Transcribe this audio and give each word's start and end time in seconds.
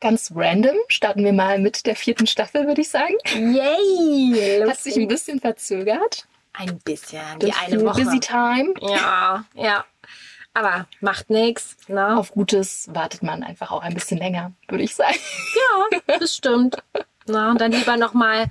ganz 0.00 0.32
random 0.34 0.76
starten 0.88 1.24
wir 1.24 1.32
mal 1.32 1.58
mit 1.58 1.86
der 1.86 1.96
vierten 1.96 2.26
Staffel, 2.26 2.66
würde 2.66 2.80
ich 2.80 2.88
sagen. 2.88 3.14
Yay! 3.34 4.64
Hat 4.66 4.78
sich 4.78 4.96
ein 4.96 5.08
bisschen 5.08 5.40
verzögert. 5.40 6.26
Ein 6.52 6.78
bisschen, 6.78 7.20
die 7.40 7.46
Durch 7.46 7.60
eine 7.60 7.84
Woche. 7.84 8.02
Busy 8.02 8.20
Time. 8.20 8.74
Ja, 8.80 9.44
ja. 9.54 9.84
Aber 10.54 10.86
macht 11.00 11.30
nichts. 11.30 11.76
Ne? 11.86 12.16
Auf 12.16 12.32
Gutes 12.32 12.88
wartet 12.92 13.22
man 13.22 13.44
einfach 13.44 13.70
auch 13.70 13.82
ein 13.82 13.94
bisschen 13.94 14.18
länger, 14.18 14.52
würde 14.66 14.82
ich 14.82 14.94
sagen. 14.94 15.18
Ja, 15.54 16.16
das 16.18 16.34
stimmt. 16.34 16.82
Na, 17.26 17.50
und 17.50 17.60
dann 17.60 17.72
lieber 17.72 17.96
nochmal 17.96 18.46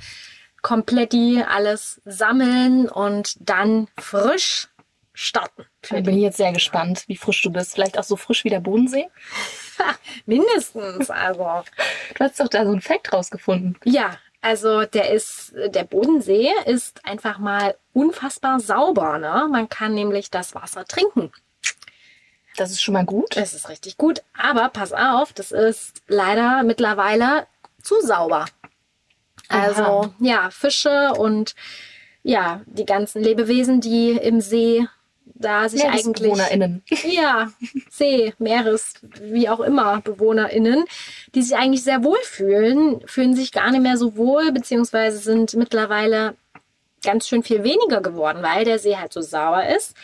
komplett 0.61 1.11
die 1.11 1.43
alles 1.45 2.01
sammeln 2.05 2.87
und 2.87 3.35
dann 3.39 3.87
frisch 3.99 4.69
starten. 5.13 5.65
Da 5.89 5.99
bin 5.99 6.15
ich 6.15 6.21
jetzt 6.21 6.37
sehr 6.37 6.53
gespannt, 6.53 7.03
wie 7.07 7.17
frisch 7.17 7.41
du 7.41 7.51
bist. 7.51 7.73
Vielleicht 7.73 7.97
auch 7.97 8.03
so 8.03 8.15
frisch 8.15 8.43
wie 8.43 8.49
der 8.49 8.59
Bodensee. 8.59 9.07
Mindestens, 10.25 11.09
also. 11.09 11.63
Du 12.15 12.23
hast 12.23 12.39
doch 12.39 12.47
da 12.47 12.63
so 12.63 12.71
einen 12.71 12.81
Fact 12.81 13.13
rausgefunden. 13.13 13.77
Ja, 13.83 14.17
also 14.41 14.85
der 14.85 15.11
ist, 15.11 15.53
der 15.55 15.83
Bodensee 15.83 16.51
ist 16.65 17.05
einfach 17.05 17.39
mal 17.39 17.75
unfassbar 17.93 18.59
sauber, 18.59 19.17
ne? 19.17 19.47
Man 19.51 19.67
kann 19.69 19.93
nämlich 19.93 20.29
das 20.29 20.55
Wasser 20.55 20.85
trinken. 20.85 21.31
Das 22.55 22.71
ist 22.71 22.81
schon 22.81 22.93
mal 22.93 23.05
gut. 23.05 23.35
Das 23.35 23.53
ist 23.53 23.69
richtig 23.69 23.97
gut. 23.97 24.23
Aber 24.35 24.69
pass 24.69 24.93
auf, 24.93 25.31
das 25.33 25.51
ist 25.51 26.01
leider 26.07 26.63
mittlerweile 26.63 27.45
zu 27.81 28.01
sauber. 28.01 28.45
Also, 29.47 29.83
Aha. 29.83 30.13
ja, 30.19 30.49
Fische 30.49 31.13
und 31.13 31.55
ja, 32.23 32.61
die 32.65 32.85
ganzen 32.85 33.23
Lebewesen, 33.23 33.79
die 33.79 34.11
im 34.11 34.41
See 34.41 34.87
da 35.35 35.69
sich 35.69 35.83
eigentlich. 35.83 36.03
MeeresbewohnerInnen. 36.33 36.83
Ja, 37.03 37.51
See, 37.89 38.33
Meeres, 38.37 38.95
wie 39.21 39.49
auch 39.49 39.59
immer, 39.59 40.01
BewohnerInnen, 40.01 40.85
die 41.35 41.41
sich 41.41 41.57
eigentlich 41.57 41.83
sehr 41.83 42.03
wohl 42.03 42.19
fühlen, 42.23 43.01
fühlen 43.07 43.35
sich 43.35 43.51
gar 43.51 43.71
nicht 43.71 43.81
mehr 43.81 43.97
so 43.97 44.17
wohl, 44.17 44.51
beziehungsweise 44.51 45.17
sind 45.17 45.53
mittlerweile 45.55 46.35
ganz 47.03 47.27
schön 47.27 47.43
viel 47.43 47.63
weniger 47.63 48.01
geworden, 48.01 48.43
weil 48.43 48.65
der 48.65 48.79
See 48.79 48.97
halt 48.97 49.13
so 49.13 49.21
sauer 49.21 49.65
ist. 49.65 49.95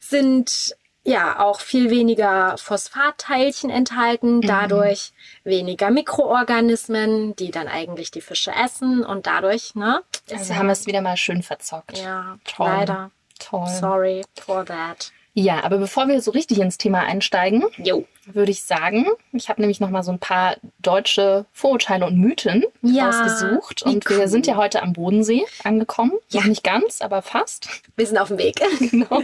Sind 0.00 0.76
ja 1.04 1.40
auch 1.40 1.60
viel 1.60 1.90
weniger 1.90 2.56
Phosphatteilchen 2.58 3.70
enthalten, 3.70 4.42
dadurch 4.42 5.12
weniger 5.44 5.90
Mikroorganismen, 5.90 7.34
die 7.36 7.50
dann 7.50 7.66
eigentlich 7.66 8.10
die 8.10 8.20
Fische 8.20 8.52
essen 8.52 9.04
und 9.04 9.26
dadurch, 9.26 9.74
ne? 9.74 10.02
Also 10.30 10.54
haben 10.54 10.66
wir 10.66 10.72
es 10.72 10.86
wieder 10.86 11.00
mal 11.00 11.16
schön 11.16 11.42
verzockt. 11.42 11.98
ja, 11.98 12.38
Toll. 12.44 12.66
leider. 12.66 13.10
Toll. 13.38 13.66
Sorry 13.66 14.22
for 14.40 14.64
that. 14.64 15.12
Ja, 15.34 15.62
aber 15.62 15.78
bevor 15.78 16.08
wir 16.08 16.20
so 16.20 16.32
richtig 16.32 16.58
ins 16.58 16.78
Thema 16.78 17.02
einsteigen, 17.02 17.62
Jo. 17.76 18.06
würde 18.26 18.50
ich 18.50 18.64
sagen, 18.64 19.06
ich 19.32 19.48
habe 19.48 19.60
nämlich 19.60 19.78
noch 19.78 19.90
mal 19.90 20.02
so 20.02 20.10
ein 20.10 20.18
paar 20.18 20.56
deutsche 20.80 21.46
Vorurteile 21.52 22.06
und 22.06 22.18
Mythen 22.18 22.64
Ja, 22.82 23.06
rausgesucht. 23.10 23.82
Und 23.82 24.08
wir 24.10 24.18
cool. 24.20 24.28
sind 24.28 24.48
ja 24.48 24.56
heute 24.56 24.82
am 24.82 24.94
Bodensee 24.94 25.44
angekommen. 25.62 26.12
Ja. 26.30 26.40
Noch 26.40 26.48
nicht 26.48 26.64
ganz, 26.64 27.00
aber 27.02 27.22
fast. 27.22 27.68
Wir 27.94 28.06
sind 28.06 28.18
auf 28.18 28.28
dem 28.28 28.38
Weg. 28.38 28.60
Genau. 28.90 29.22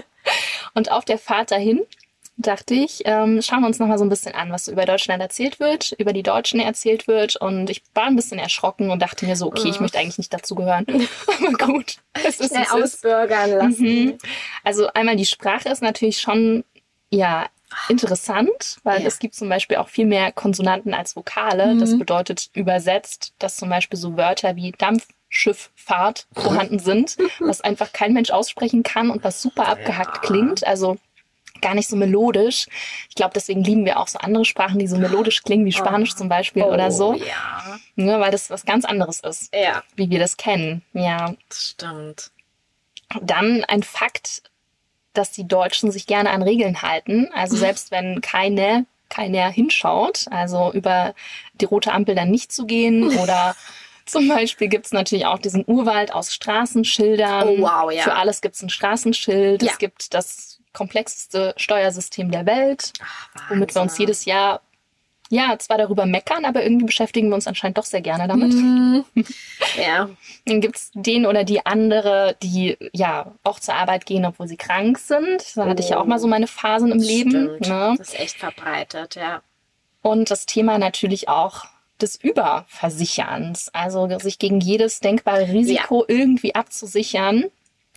Und 0.74 0.90
auf 0.92 1.04
der 1.04 1.18
Fahrt 1.18 1.50
dahin 1.50 1.82
dachte 2.36 2.74
ich, 2.74 3.02
ähm, 3.04 3.40
schauen 3.42 3.60
wir 3.60 3.66
uns 3.68 3.78
noch 3.78 3.86
mal 3.86 3.98
so 3.98 4.04
ein 4.04 4.08
bisschen 4.08 4.34
an, 4.34 4.50
was 4.50 4.64
so 4.66 4.72
über 4.72 4.84
Deutschland 4.86 5.22
erzählt 5.22 5.60
wird, 5.60 5.92
über 5.98 6.12
die 6.12 6.22
Deutschen 6.22 6.60
erzählt 6.60 7.06
wird. 7.06 7.36
Und 7.36 7.70
ich 7.70 7.82
war 7.94 8.04
ein 8.04 8.16
bisschen 8.16 8.38
erschrocken 8.38 8.90
und 8.90 9.00
dachte 9.00 9.24
mir 9.26 9.36
so, 9.36 9.46
okay, 9.46 9.68
ich 9.68 9.80
möchte 9.80 9.98
eigentlich 9.98 10.18
nicht 10.18 10.32
dazugehören. 10.34 10.86
aber 11.38 11.52
gut, 11.66 11.96
es 12.24 12.40
ist, 12.40 12.48
Schnell 12.50 12.62
es 12.64 12.68
ist. 12.74 12.94
ausbürgern 13.04 13.50
lassen. 13.50 14.04
Mhm. 14.04 14.18
Also 14.64 14.88
einmal 14.88 15.16
die 15.16 15.26
Sprache 15.26 15.68
ist 15.68 15.82
natürlich 15.82 16.18
schon 16.18 16.64
ja 17.10 17.46
interessant, 17.88 18.76
weil 18.84 19.00
Ja. 19.02 19.06
es 19.08 19.18
gibt 19.18 19.34
zum 19.34 19.48
Beispiel 19.48 19.76
auch 19.78 19.88
viel 19.88 20.06
mehr 20.06 20.30
Konsonanten 20.32 20.94
als 20.94 21.16
Vokale. 21.16 21.76
Das 21.78 21.90
Mhm. 21.92 21.98
bedeutet 22.00 22.50
übersetzt, 22.54 23.32
dass 23.38 23.56
zum 23.56 23.68
Beispiel 23.68 23.98
so 23.98 24.16
Wörter 24.16 24.56
wie 24.56 24.72
Dampfschifffahrt 24.72 26.26
vorhanden 26.32 26.78
sind, 26.78 27.16
was 27.40 27.60
einfach 27.60 27.92
kein 27.92 28.12
Mensch 28.12 28.30
aussprechen 28.30 28.82
kann 28.82 29.10
und 29.10 29.24
was 29.24 29.40
super 29.42 29.68
abgehackt 29.68 30.22
klingt. 30.22 30.66
Also 30.66 30.96
gar 31.64 31.74
nicht 31.74 31.88
so 31.88 31.96
melodisch. 31.96 32.66
Ich 33.08 33.14
glaube, 33.16 33.32
deswegen 33.34 33.64
lieben 33.64 33.84
wir 33.84 33.98
auch 33.98 34.06
so 34.08 34.18
andere 34.20 34.44
Sprachen, 34.44 34.78
die 34.78 34.86
so 34.86 34.96
melodisch 34.96 35.42
klingen, 35.42 35.64
wie 35.66 35.72
Spanisch 35.72 36.14
zum 36.14 36.28
Beispiel 36.28 36.62
oder 36.62 36.90
so, 36.92 37.14
Oh, 37.14 37.14
Ja. 37.14 37.78
ne, 37.96 38.20
weil 38.20 38.30
das 38.30 38.50
was 38.50 38.64
ganz 38.64 38.84
anderes 38.84 39.18
ist, 39.20 39.52
Ja, 39.54 39.82
wie 39.96 40.08
wir 40.10 40.18
das 40.20 40.36
kennen. 40.36 40.82
Ja, 40.92 41.34
das 41.48 41.70
stimmt. 41.70 42.30
dann 43.20 43.64
ein 43.64 43.82
Fakt, 43.82 44.42
dass 45.12 45.30
die 45.30 45.46
Deutschen 45.46 45.90
sich 45.92 46.06
gerne 46.06 46.30
an 46.30 46.42
Regeln 46.42 46.82
halten. 46.82 47.28
Also 47.34 47.56
selbst 47.66 47.90
wenn 47.90 48.20
keine, 48.20 48.86
keiner 49.08 49.48
hinschaut, 49.50 50.26
also 50.30 50.72
über 50.72 51.14
die 51.54 51.64
rote 51.66 51.92
Ampel 51.92 52.14
dann 52.14 52.30
nicht 52.30 52.52
zu 52.52 52.66
gehen 52.66 53.16
oder 53.18 53.54
zum 54.06 54.28
Beispiel 54.28 54.68
gibt's 54.68 54.92
natürlich 54.92 55.24
auch 55.26 55.38
diesen 55.38 55.64
Urwald 55.66 56.12
aus 56.12 56.34
Straßenschildern. 56.34 57.48
Oh, 57.48 57.62
wow, 57.62 57.90
ja. 57.92 58.02
Für 58.02 58.14
alles 58.16 58.40
gibt's 58.42 58.62
ein 58.62 58.68
Straßenschild. 58.68 59.62
Ja. 59.62 59.70
Es 59.72 59.78
gibt 59.78 60.12
das 60.12 60.60
komplexeste 60.74 61.54
Steuersystem 61.56 62.30
der 62.30 62.44
Welt, 62.46 62.92
womit 63.48 63.74
wir 63.74 63.80
uns 63.82 63.96
jedes 63.96 64.26
Jahr 64.26 64.60
ja 65.30 65.58
zwar 65.58 65.78
darüber 65.78 66.04
meckern, 66.06 66.44
aber 66.44 66.62
irgendwie 66.62 66.86
beschäftigen 66.86 67.28
wir 67.28 67.34
uns 67.34 67.46
anscheinend 67.46 67.78
doch 67.78 67.84
sehr 67.84 68.02
gerne 68.02 68.28
damit. 68.28 68.52
Mhm. 68.52 69.04
Ja, 69.76 70.08
Dann 70.44 70.60
gibt's 70.60 70.92
den 70.94 71.26
oder 71.26 71.42
die 71.42 71.66
andere, 71.66 72.36
die 72.42 72.76
ja 72.92 73.32
auch 73.42 73.58
zur 73.58 73.74
Arbeit 73.74 74.06
gehen, 74.06 74.24
obwohl 74.24 74.46
sie 74.46 74.56
krank 74.56 74.98
sind. 74.98 75.56
Da 75.56 75.66
hatte 75.66 75.82
ich 75.82 75.88
ja 75.88 75.98
auch 75.98 76.04
mal 76.04 76.20
so 76.20 76.28
meine 76.28 76.46
Phasen 76.46 76.92
im 76.92 76.98
Leben. 76.98 77.30
stimmt. 77.30 77.68
Ne? 77.68 77.94
Das 77.98 78.08
ist 78.10 78.20
echt 78.20 78.38
verbreitet, 78.38 79.16
ja. 79.16 79.42
Und 80.02 80.30
das 80.30 80.46
Thema 80.46 80.78
natürlich 80.78 81.28
auch 81.28 81.64
des 82.00 82.16
Überversicherns. 82.16 83.70
Also 83.72 84.08
sich 84.18 84.38
gegen 84.38 84.60
jedes 84.60 85.00
denkbare 85.00 85.48
Risiko 85.48 86.04
irgendwie 86.06 86.54
abzusichern. 86.54 87.44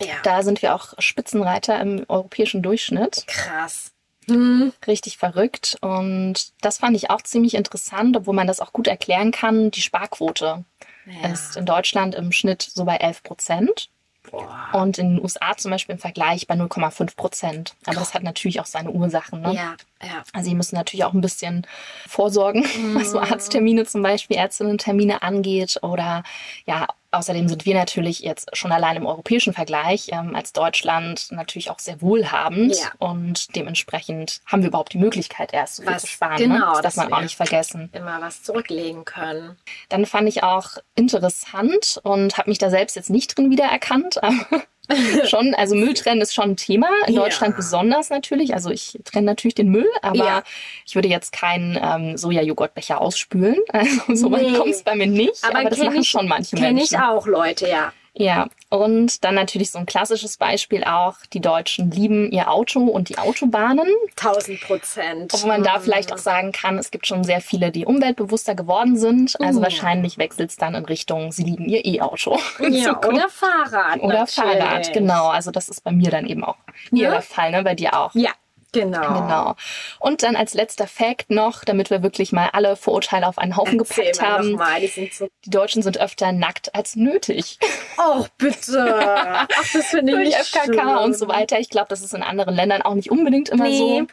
Ja. 0.00 0.14
Da 0.22 0.42
sind 0.42 0.62
wir 0.62 0.74
auch 0.74 0.94
Spitzenreiter 0.98 1.80
im 1.80 2.04
europäischen 2.08 2.62
Durchschnitt. 2.62 3.24
Krass. 3.26 3.92
Hm. 4.28 4.72
Richtig 4.86 5.16
verrückt. 5.18 5.76
Und 5.80 6.52
das 6.60 6.78
fand 6.78 6.96
ich 6.96 7.10
auch 7.10 7.22
ziemlich 7.22 7.54
interessant, 7.54 8.16
obwohl 8.16 8.34
man 8.34 8.46
das 8.46 8.60
auch 8.60 8.72
gut 8.72 8.86
erklären 8.86 9.30
kann. 9.32 9.70
Die 9.70 9.80
Sparquote 9.82 10.64
Ja. 11.06 11.28
ist 11.30 11.56
in 11.56 11.64
Deutschland 11.66 12.14
im 12.14 12.30
Schnitt 12.32 12.62
so 12.62 12.84
bei 12.84 12.96
11 12.96 13.22
Prozent. 13.22 13.88
Boah. 14.30 14.68
Und 14.74 14.98
in 14.98 15.14
den 15.16 15.22
USA 15.22 15.56
zum 15.56 15.70
Beispiel 15.70 15.94
im 15.94 15.98
Vergleich 15.98 16.46
bei 16.46 16.54
0,5 16.54 17.16
Prozent. 17.16 17.74
Aber 17.86 17.96
das 17.96 18.12
hat 18.12 18.22
natürlich 18.22 18.60
auch 18.60 18.66
seine 18.66 18.90
Ursachen. 18.90 19.40
Ne? 19.40 19.54
Ja, 19.54 19.74
ja. 20.02 20.22
Also 20.34 20.50
sie 20.50 20.54
müssen 20.54 20.74
natürlich 20.76 21.04
auch 21.04 21.14
ein 21.14 21.22
bisschen 21.22 21.66
vorsorgen, 22.06 22.62
was 22.94 23.10
so 23.12 23.20
Arzttermine 23.20 23.86
zum 23.86 24.02
Beispiel, 24.02 24.36
Ärztinnen-Termine 24.36 25.22
angeht. 25.22 25.78
Oder 25.82 26.24
ja, 26.66 26.88
außerdem 27.10 27.48
sind 27.48 27.64
wir 27.64 27.74
natürlich 27.74 28.20
jetzt 28.20 28.54
schon 28.56 28.72
allein 28.72 28.96
im 28.96 29.06
europäischen 29.06 29.52
Vergleich 29.52 30.08
ähm, 30.12 30.34
als 30.34 30.52
Deutschland 30.52 31.28
natürlich 31.30 31.70
auch 31.70 31.78
sehr 31.78 32.00
wohlhabend. 32.02 32.76
Ja. 32.78 32.92
Und 32.98 33.54
dementsprechend 33.56 34.40
haben 34.46 34.62
wir 34.62 34.68
überhaupt 34.68 34.92
die 34.92 34.98
Möglichkeit, 34.98 35.52
erst 35.52 35.76
so 35.76 35.82
viel 35.82 35.92
Was- 35.92 36.02
zu 36.02 36.08
sparen. 36.08 36.36
genau, 36.36 36.74
ne? 36.76 36.80
Das 36.82 36.94
darf 36.96 37.08
man 37.08 37.18
auch 37.18 37.22
nicht 37.22 37.36
vergessen. 37.36 37.88
Immer 37.92 38.20
was 38.20 38.42
zurücklegen 38.42 39.04
können. 39.04 39.56
Dann 39.88 40.06
fand 40.06 40.28
ich 40.28 40.42
auch 40.42 40.72
interessant 40.94 42.00
und 42.02 42.36
habe 42.38 42.50
mich 42.50 42.58
da 42.58 42.70
selbst 42.70 42.96
jetzt 42.96 43.10
nicht 43.10 43.36
drin 43.36 43.50
wiedererkannt, 43.50 44.22
aber 44.22 44.62
schon, 45.28 45.54
also 45.54 45.74
Müll 45.74 45.94
trennen 45.94 46.20
ist 46.20 46.34
schon 46.34 46.50
ein 46.50 46.56
Thema, 46.56 46.88
in 47.06 47.14
Ja. 47.14 47.22
Deutschland 47.22 47.56
besonders 47.56 48.10
natürlich. 48.10 48.54
Also 48.54 48.70
ich 48.70 48.98
trenne 49.04 49.26
natürlich 49.26 49.54
den 49.54 49.68
Müll, 49.68 49.88
aber 50.02 50.16
Ja. 50.16 50.42
ich 50.86 50.94
würde 50.94 51.08
jetzt 51.08 51.32
keinen 51.32 51.78
ähm, 51.82 52.16
Soja-Joghurtbecher 52.16 53.00
ausspülen. 53.00 53.56
Also 53.72 54.14
so 54.14 54.28
Nee. 54.28 54.52
kommt 54.56 54.70
es 54.70 54.82
bei 54.82 54.94
mir 54.96 55.06
nicht, 55.06 55.42
aber, 55.44 55.64
das 55.64 55.78
kenn 55.78 55.86
machen 55.88 56.00
ich, 56.00 56.08
schon 56.08 56.28
manche 56.28 56.56
Kenne 56.56 56.74
Menschen. 56.74 56.94
ich 56.96 57.00
auch 57.00 57.26
Leute, 57.26 57.68
ja. 57.68 57.92
Ja, 58.14 58.48
und 58.70 59.24
dann 59.24 59.34
natürlich 59.34 59.70
so 59.70 59.78
ein 59.78 59.86
klassisches 59.86 60.36
Beispiel 60.36 60.84
auch, 60.84 61.14
die 61.32 61.40
Deutschen 61.40 61.90
lieben 61.90 62.30
ihr 62.30 62.50
Auto 62.50 62.80
und 62.80 63.08
die 63.08 63.18
Autobahnen. 63.18 63.86
1000 64.16 64.60
Prozent. 64.60 65.34
Obwohl 65.34 65.48
man 65.48 65.62
da 65.62 65.80
vielleicht 65.80 66.12
auch 66.12 66.18
sagen 66.18 66.52
kann, 66.52 66.78
es 66.78 66.90
gibt 66.90 67.06
schon 67.06 67.24
sehr 67.24 67.40
viele, 67.40 67.70
die 67.72 67.86
umweltbewusster 67.86 68.54
geworden 68.54 68.96
sind. 68.96 69.40
Also 69.40 69.60
Uh. 69.60 69.62
wahrscheinlich 69.62 70.18
wechselt 70.18 70.50
es 70.50 70.56
dann 70.56 70.74
in 70.74 70.84
Richtung, 70.84 71.32
sie 71.32 71.44
lieben 71.44 71.66
ihr 71.68 71.84
E-Auto. 71.84 72.38
Ja, 72.68 72.98
oder 73.06 73.28
Fahrrad. 73.28 74.00
Oder 74.00 74.20
natürlich. 74.20 74.34
Fahrrad, 74.58 74.92
genau. 74.92 75.28
Also 75.28 75.50
das 75.50 75.68
ist 75.68 75.82
bei 75.82 75.90
mir 75.92 76.10
dann 76.10 76.26
eben 76.26 76.44
auch 76.44 76.56
Ja. 76.90 77.10
der 77.10 77.22
Fall, 77.22 77.50
ne? 77.50 77.62
Bei 77.62 77.74
dir 77.74 77.98
auch. 77.98 78.14
Ja, 78.14 78.30
genau. 78.72 79.20
Genau. 79.20 79.54
Und 79.98 80.22
dann 80.22 80.36
als 80.36 80.54
letzter 80.54 80.86
Fact 80.86 81.30
noch, 81.30 81.64
damit 81.64 81.90
wir 81.90 82.02
wirklich 82.02 82.32
mal 82.32 82.48
alle 82.52 82.76
Vorurteile 82.76 83.26
auf 83.26 83.38
einen 83.38 83.56
Haufen 83.56 83.78
Erzähl 83.78 84.06
gepackt 84.12 84.22
haben. 84.22 84.52
mal, 84.52 84.80
die 84.80 85.10
so. 85.12 85.28
Die 85.44 85.50
Deutschen 85.50 85.82
sind 85.82 85.98
öfter 85.98 86.32
nackt 86.32 86.74
als 86.74 86.96
nötig. 86.96 87.58
Oh, 87.98 88.24
bitte. 88.38 88.98
Ach, 89.02 89.46
das 89.72 89.86
finde 89.86 90.12
ich 90.12 90.16
Durch 90.18 90.28
nicht 90.28 90.36
FKK 90.38 90.72
schön. 90.72 90.96
und 91.04 91.18
so 91.18 91.28
weiter. 91.28 91.58
Ich 91.58 91.68
glaube, 91.70 91.88
das 91.88 92.00
ist 92.02 92.14
in 92.14 92.22
anderen 92.22 92.54
Ländern 92.54 92.82
auch 92.82 92.94
nicht 92.94 93.10
unbedingt 93.10 93.48
immer 93.48 93.64
Nee. 93.64 93.78
so 93.78 94.06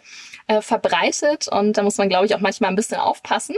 äh, 0.48 0.62
verbreitet. 0.62 1.48
Und 1.48 1.74
da 1.78 1.84
muss 1.84 1.98
man, 1.98 2.10
glaube 2.10 2.26
ich, 2.26 2.36
auch 2.36 2.40
manchmal 2.40 2.70
ein 2.70 2.76
bisschen 2.76 2.98
aufpassen, 3.00 3.56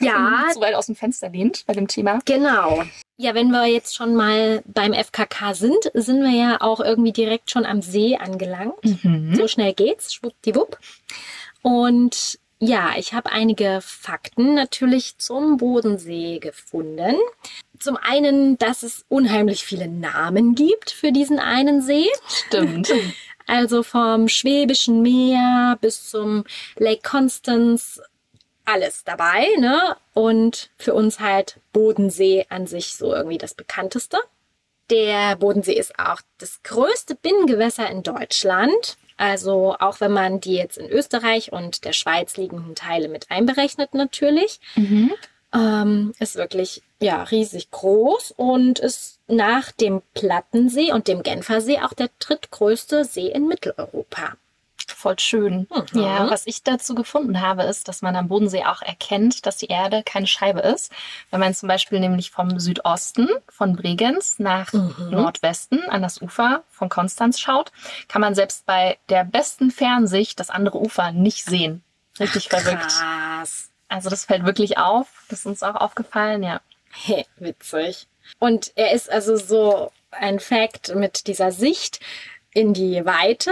Ja, 0.00 0.44
zu 0.52 0.60
weit 0.60 0.74
aus 0.74 0.86
dem 0.86 0.96
Fenster 0.96 1.28
lehnt 1.28 1.64
bei 1.66 1.72
dem 1.74 1.88
Thema. 1.88 2.20
Genau. 2.24 2.82
Ja, 3.16 3.34
wenn 3.34 3.50
wir 3.50 3.66
jetzt 3.66 3.94
schon 3.94 4.16
mal 4.16 4.62
beim 4.66 4.92
FKK 4.92 5.54
sind, 5.54 5.90
sind 5.94 6.22
wir 6.22 6.30
ja 6.36 6.60
auch 6.60 6.80
irgendwie 6.80 7.12
direkt 7.12 7.50
schon 7.50 7.64
am 7.64 7.80
See 7.80 8.16
angelangt. 8.16 8.84
Mhm. 9.04 9.36
So 9.36 9.46
schnell 9.46 9.72
geht's, 9.72 10.14
schwuppdiwupp. 10.14 10.78
Und 11.62 12.38
Ja, 12.60 12.92
ich 12.96 13.12
habe 13.12 13.30
einige 13.30 13.80
Fakten 13.82 14.54
natürlich 14.54 15.18
zum 15.18 15.58
Bodensee 15.58 16.38
gefunden. 16.38 17.16
Zum 17.78 17.96
einen, 17.98 18.56
dass 18.58 18.82
es 18.82 19.04
unheimlich 19.08 19.64
viele 19.64 19.86
Namen 19.88 20.54
gibt 20.54 20.90
für 20.90 21.12
diesen 21.12 21.38
einen 21.38 21.82
See. 21.82 22.06
Stimmt. 22.28 22.90
Also 23.46 23.82
vom 23.82 24.28
Schwäbischen 24.28 25.02
Meer 25.02 25.76
bis 25.82 26.08
zum 26.08 26.44
Lake 26.78 27.02
Constance 27.02 28.00
alles 28.64 29.04
dabei, 29.04 29.46
ne? 29.58 29.96
Und 30.14 30.70
für 30.78 30.94
uns 30.94 31.20
halt 31.20 31.58
Bodensee 31.72 32.46
an 32.48 32.66
sich 32.66 32.96
so 32.96 33.14
irgendwie 33.14 33.38
das 33.38 33.54
bekannteste. 33.54 34.18
Der 34.90 35.36
Bodensee 35.36 35.74
ist 35.74 35.98
auch 35.98 36.20
das 36.38 36.62
größte 36.62 37.14
Binnengewässer 37.14 37.88
in 37.90 38.02
Deutschland. 38.02 38.96
Also 39.16 39.76
auch 39.78 40.00
wenn 40.00 40.12
man 40.12 40.40
die 40.40 40.54
jetzt 40.56 40.76
in 40.76 40.90
Österreich 40.90 41.52
und 41.52 41.84
der 41.84 41.92
Schweiz 41.92 42.36
liegenden 42.36 42.74
Teile 42.74 43.08
mit 43.08 43.30
einberechnet 43.30 43.94
natürlich. 43.94 44.60
Ähm, 45.54 46.12
ist 46.18 46.34
wirklich 46.34 46.82
ja 47.00 47.22
riesig 47.22 47.70
groß 47.70 48.32
und 48.36 48.80
ist 48.80 49.20
nach 49.28 49.70
dem 49.70 50.02
Plattensee 50.14 50.92
und 50.92 51.06
dem 51.06 51.22
Genfersee 51.22 51.78
auch 51.78 51.92
der 51.92 52.10
drittgrößte 52.18 53.04
See 53.04 53.28
in 53.28 53.46
Mitteleuropa. 53.46 54.32
Voll 54.92 55.18
schön. 55.18 55.66
Mhm. 55.92 56.00
Ja, 56.00 56.30
was 56.30 56.46
ich 56.46 56.62
dazu 56.62 56.94
gefunden 56.94 57.40
habe, 57.40 57.62
ist, 57.64 57.88
dass 57.88 58.02
man 58.02 58.16
am 58.16 58.28
Bodensee 58.28 58.64
auch 58.64 58.82
erkennt, 58.82 59.46
dass 59.46 59.56
die 59.56 59.66
Erde 59.66 60.02
keine 60.04 60.26
Scheibe 60.26 60.60
ist. 60.60 60.92
Wenn 61.30 61.40
man 61.40 61.54
zum 61.54 61.68
Beispiel 61.68 62.00
nämlich 62.00 62.30
vom 62.30 62.58
Südosten 62.58 63.28
von 63.48 63.76
Bregenz 63.76 64.38
nach 64.38 64.72
Nordwesten 64.72 65.82
an 65.88 66.02
das 66.02 66.20
Ufer 66.20 66.64
von 66.70 66.88
Konstanz 66.88 67.40
schaut, 67.40 67.72
kann 68.08 68.20
man 68.20 68.34
selbst 68.34 68.66
bei 68.66 68.98
der 69.08 69.24
besten 69.24 69.70
Fernsicht 69.70 70.40
das 70.40 70.50
andere 70.50 70.80
Ufer 70.80 71.12
nicht 71.12 71.44
sehen. 71.44 71.82
Richtig 72.18 72.48
verrückt. 72.48 72.92
Krass. 72.92 73.70
Also 73.88 74.10
das 74.10 74.24
fällt 74.24 74.44
wirklich 74.44 74.78
auf. 74.78 75.24
Das 75.28 75.40
ist 75.40 75.46
uns 75.46 75.62
auch 75.62 75.76
aufgefallen, 75.76 76.42
ja. 76.42 76.60
Hey, 76.90 77.26
witzig. 77.36 78.06
Und 78.38 78.72
er 78.76 78.92
ist 78.92 79.10
also 79.10 79.36
so 79.36 79.90
ein 80.10 80.40
Fact 80.40 80.94
mit 80.94 81.26
dieser 81.26 81.52
Sicht 81.52 82.00
in 82.52 82.72
die 82.72 83.04
Weite. 83.04 83.50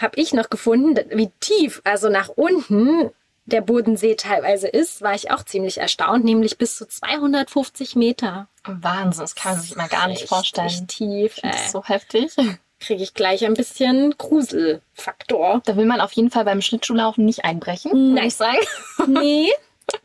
Habe 0.00 0.20
ich 0.20 0.32
noch 0.32 0.48
gefunden, 0.50 0.98
wie 1.10 1.30
tief, 1.40 1.80
also 1.84 2.08
nach 2.08 2.28
unten 2.28 3.10
der 3.46 3.60
Bodensee 3.62 4.14
teilweise 4.14 4.68
ist, 4.68 5.02
war 5.02 5.14
ich 5.14 5.30
auch 5.30 5.44
ziemlich 5.44 5.78
erstaunt, 5.78 6.24
nämlich 6.24 6.56
bis 6.56 6.76
zu 6.76 6.86
250 6.86 7.96
Meter. 7.96 8.48
Wahnsinn, 8.64 9.22
das 9.22 9.34
kann 9.34 9.52
man 9.54 9.60
sich 9.62 9.74
mal 9.76 9.88
gar 9.88 10.06
nicht 10.06 10.18
Richtig 10.22 10.28
vorstellen. 10.28 10.86
tief. 10.86 11.36
Das 11.42 11.56
Äh, 11.56 11.64
ist 11.64 11.72
so 11.72 11.84
heftig. 11.84 12.36
Kriege 12.78 13.02
ich 13.02 13.12
gleich 13.12 13.44
ein 13.44 13.54
bisschen 13.54 14.14
Gruselfaktor. 14.16 15.62
Da 15.64 15.76
will 15.76 15.84
man 15.86 16.00
auf 16.00 16.12
jeden 16.12 16.30
Fall 16.30 16.44
beim 16.44 16.62
Schlittschuhlaufen 16.62 17.24
nicht 17.24 17.44
einbrechen, 17.44 17.92
würde 17.92 18.14
Nein. 18.14 18.28
ich 18.28 18.36
sagen. 18.36 18.58
Nee, 19.06 19.50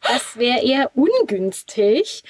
das 0.01 0.35
wäre 0.37 0.61
eher 0.63 0.91
ungünstig. 0.95 2.23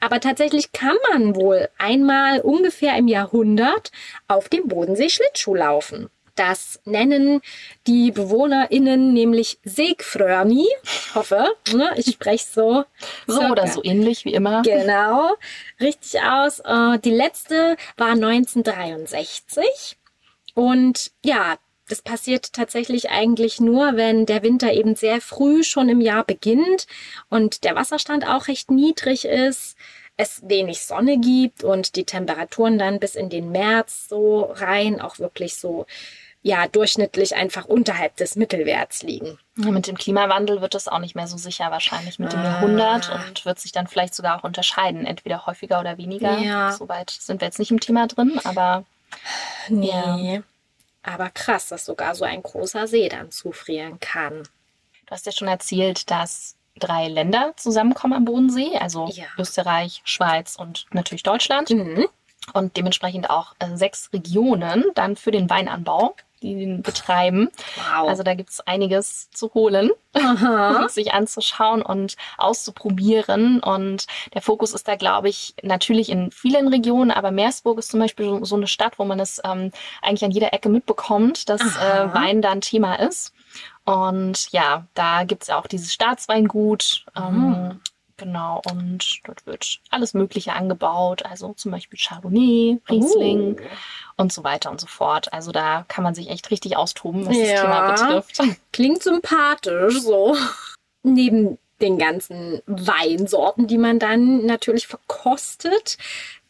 Aber 0.00 0.20
tatsächlich 0.20 0.72
kann 0.72 0.96
man 1.12 1.36
wohl 1.36 1.68
einmal 1.78 2.40
ungefähr 2.40 2.96
im 2.96 3.06
Jahrhundert 3.08 3.90
auf 4.28 4.48
dem 4.48 4.66
Bodensee 4.68 5.08
Schlittschuh 5.08 5.54
laufen. 5.54 6.08
Das 6.34 6.80
nennen 6.84 7.42
die 7.86 8.10
BewohnerInnen 8.10 9.12
nämlich 9.12 9.58
Segfröni. 9.64 10.66
Ich 10.82 11.14
hoffe, 11.14 11.54
ne, 11.74 11.92
ich 11.96 12.06
spreche 12.14 12.46
so. 12.50 12.84
So 13.26 13.34
circa. 13.34 13.52
oder 13.52 13.66
so 13.66 13.84
ähnlich 13.84 14.24
wie 14.24 14.32
immer. 14.32 14.62
Genau, 14.62 15.34
richtig 15.80 16.22
aus. 16.22 16.60
Äh, 16.60 16.98
Die 17.00 17.10
letzte 17.10 17.76
war 17.98 18.12
1963. 18.12 19.98
Und 20.54 21.12
ja, 21.24 21.56
das 21.88 22.00
passiert 22.02 22.52
tatsächlich 22.54 23.10
eigentlich 23.10 23.60
nur, 23.60 23.96
wenn 23.96 24.24
der 24.24 24.42
Winter 24.42 24.72
eben 24.72 24.94
sehr 24.96 25.20
früh 25.20 25.62
schon 25.62 25.88
im 25.90 26.00
Jahr 26.00 26.24
beginnt 26.24 26.86
und 27.28 27.64
der 27.64 27.74
Wasserstand 27.74 28.26
auch 28.26 28.48
recht 28.48 28.70
niedrig 28.70 29.26
ist, 29.26 29.76
es 30.16 30.42
wenig 30.46 30.82
Sonne 30.82 31.18
gibt 31.18 31.64
und 31.64 31.96
die 31.96 32.04
Temperaturen 32.04 32.78
dann 32.78 33.00
bis 33.00 33.14
in 33.14 33.28
den 33.30 33.50
März 33.50 34.08
so 34.08 34.42
rein 34.42 35.00
auch 35.00 35.18
wirklich 35.18 35.56
so 35.56 35.86
ja 36.42 36.66
durchschnittlich 36.66 37.36
einfach 37.36 37.66
unterhalb 37.66 38.16
des 38.16 38.34
Mittelwerts 38.36 39.02
liegen. 39.02 39.38
Ja, 39.56 39.70
mit 39.70 39.86
dem 39.86 39.96
Klimawandel 39.96 40.60
wird 40.60 40.74
es 40.74 40.88
auch 40.88 40.98
nicht 40.98 41.14
mehr 41.14 41.26
so 41.28 41.36
sicher 41.36 41.70
wahrscheinlich 41.70 42.18
mit 42.18 42.32
dem 42.32 42.40
Ah. 42.40 42.44
Jahrhundert 42.44 43.10
und 43.10 43.44
wird 43.44 43.60
sich 43.60 43.70
dann 43.72 43.86
vielleicht 43.86 44.14
sogar 44.14 44.38
auch 44.38 44.44
unterscheiden, 44.44 45.06
entweder 45.06 45.46
häufiger 45.46 45.78
oder 45.80 45.98
weniger. 45.98 46.38
Ja. 46.38 46.72
Soweit 46.72 47.10
sind 47.10 47.40
wir 47.40 47.46
jetzt 47.46 47.58
nicht 47.60 47.70
im 47.70 47.78
Thema 47.80 48.06
drin, 48.08 48.40
aber 48.44 48.84
Nee. 49.68 50.42
Aber 51.02 51.30
krass, 51.30 51.68
dass 51.68 51.84
sogar 51.84 52.14
so 52.14 52.24
ein 52.24 52.42
großer 52.42 52.86
See 52.86 53.08
dann 53.08 53.30
zufrieren 53.30 53.98
kann. 54.00 54.42
du 55.06 55.10
hast 55.10 55.26
ja 55.26 55.32
schon 55.32 55.48
erzählt, 55.48 56.10
dass 56.10 56.56
drei 56.78 57.08
Länder 57.08 57.52
zusammenkommen 57.56 58.14
am 58.14 58.24
Bodensee, 58.24 58.78
also 58.78 59.08
Ja. 59.12 59.26
Österreich, 59.38 60.00
Schweiz 60.04 60.56
und 60.56 60.86
natürlich 60.92 61.22
Deutschland 61.22 61.68
Mhm. 61.70 62.06
und 62.54 62.76
dementsprechend 62.78 63.28
auch 63.28 63.54
äh, 63.58 63.76
sechs 63.76 64.10
Regionen 64.12 64.84
dann 64.94 65.16
für 65.16 65.30
den 65.30 65.50
Weinanbau, 65.50 66.16
die 66.42 66.54
den 66.54 66.82
betreiben. 66.82 67.48
Wow. 67.76 68.08
Also 68.08 68.22
da 68.22 68.34
gibt 68.34 68.50
es 68.50 68.60
einiges 68.60 69.30
zu 69.30 69.54
holen. 69.54 69.90
Und 70.14 70.90
sich 70.90 71.14
anzuschauen 71.14 71.80
und 71.80 72.16
auszuprobieren. 72.36 73.60
Und 73.60 74.06
der 74.34 74.42
Fokus 74.42 74.74
ist 74.74 74.86
da, 74.88 74.96
glaube 74.96 75.28
ich, 75.30 75.54
natürlich 75.62 76.10
in 76.10 76.30
vielen 76.30 76.68
Regionen, 76.68 77.10
aber 77.10 77.30
Meersburg 77.30 77.78
ist 77.78 77.90
zum 77.90 78.00
Beispiel 78.00 78.26
so- 78.26 78.44
so 78.44 78.56
eine 78.56 78.66
Stadt, 78.66 78.98
wo 78.98 79.04
man 79.04 79.20
es 79.20 79.40
ähm, 79.44 79.70
eigentlich 80.02 80.24
an 80.24 80.30
jeder 80.30 80.52
Ecke 80.52 80.68
mitbekommt, 80.68 81.48
dass 81.48 81.62
äh, 81.62 82.12
Wein 82.14 82.42
da 82.42 82.50
ein 82.50 82.60
Thema 82.60 82.96
ist. 82.96 83.32
Und 83.84 84.52
ja, 84.52 84.86
da 84.94 85.24
gibt's 85.24 85.46
ja 85.48 85.58
auch 85.58 85.66
dieses 85.66 85.92
Staatsweingut. 85.92 87.06
Ähm, 87.16 87.32
Mhm. 87.32 87.80
Genau, 88.16 88.60
und 88.70 89.20
dort 89.24 89.44
wird 89.46 89.80
alles 89.90 90.14
Mögliche 90.14 90.52
angebaut, 90.52 91.24
also 91.24 91.54
zum 91.54 91.72
Beispiel 91.72 91.98
Chardonnay, 91.98 92.78
Riesling 92.88 93.58
Oh. 93.60 93.66
und 94.22 94.32
so 94.32 94.44
weiter 94.44 94.70
und 94.70 94.80
so 94.80 94.86
fort. 94.86 95.32
Also 95.32 95.50
da 95.50 95.84
kann 95.88 96.04
man 96.04 96.14
sich 96.14 96.28
echt 96.30 96.50
richtig 96.50 96.76
austoben, 96.76 97.26
was 97.26 97.36
Ja. 97.36 97.42
das 97.52 97.60
Thema 97.62 97.90
betrifft. 97.92 98.38
Klingt 98.72 99.02
sympathisch 99.02 100.00
so. 100.00 100.36
Neben 101.02 101.58
den 101.80 101.98
ganzen 101.98 102.62
Weinsorten, 102.66 103.66
die 103.66 103.78
man 103.78 103.98
dann 103.98 104.46
natürlich 104.46 104.86
verkostet, 104.86 105.98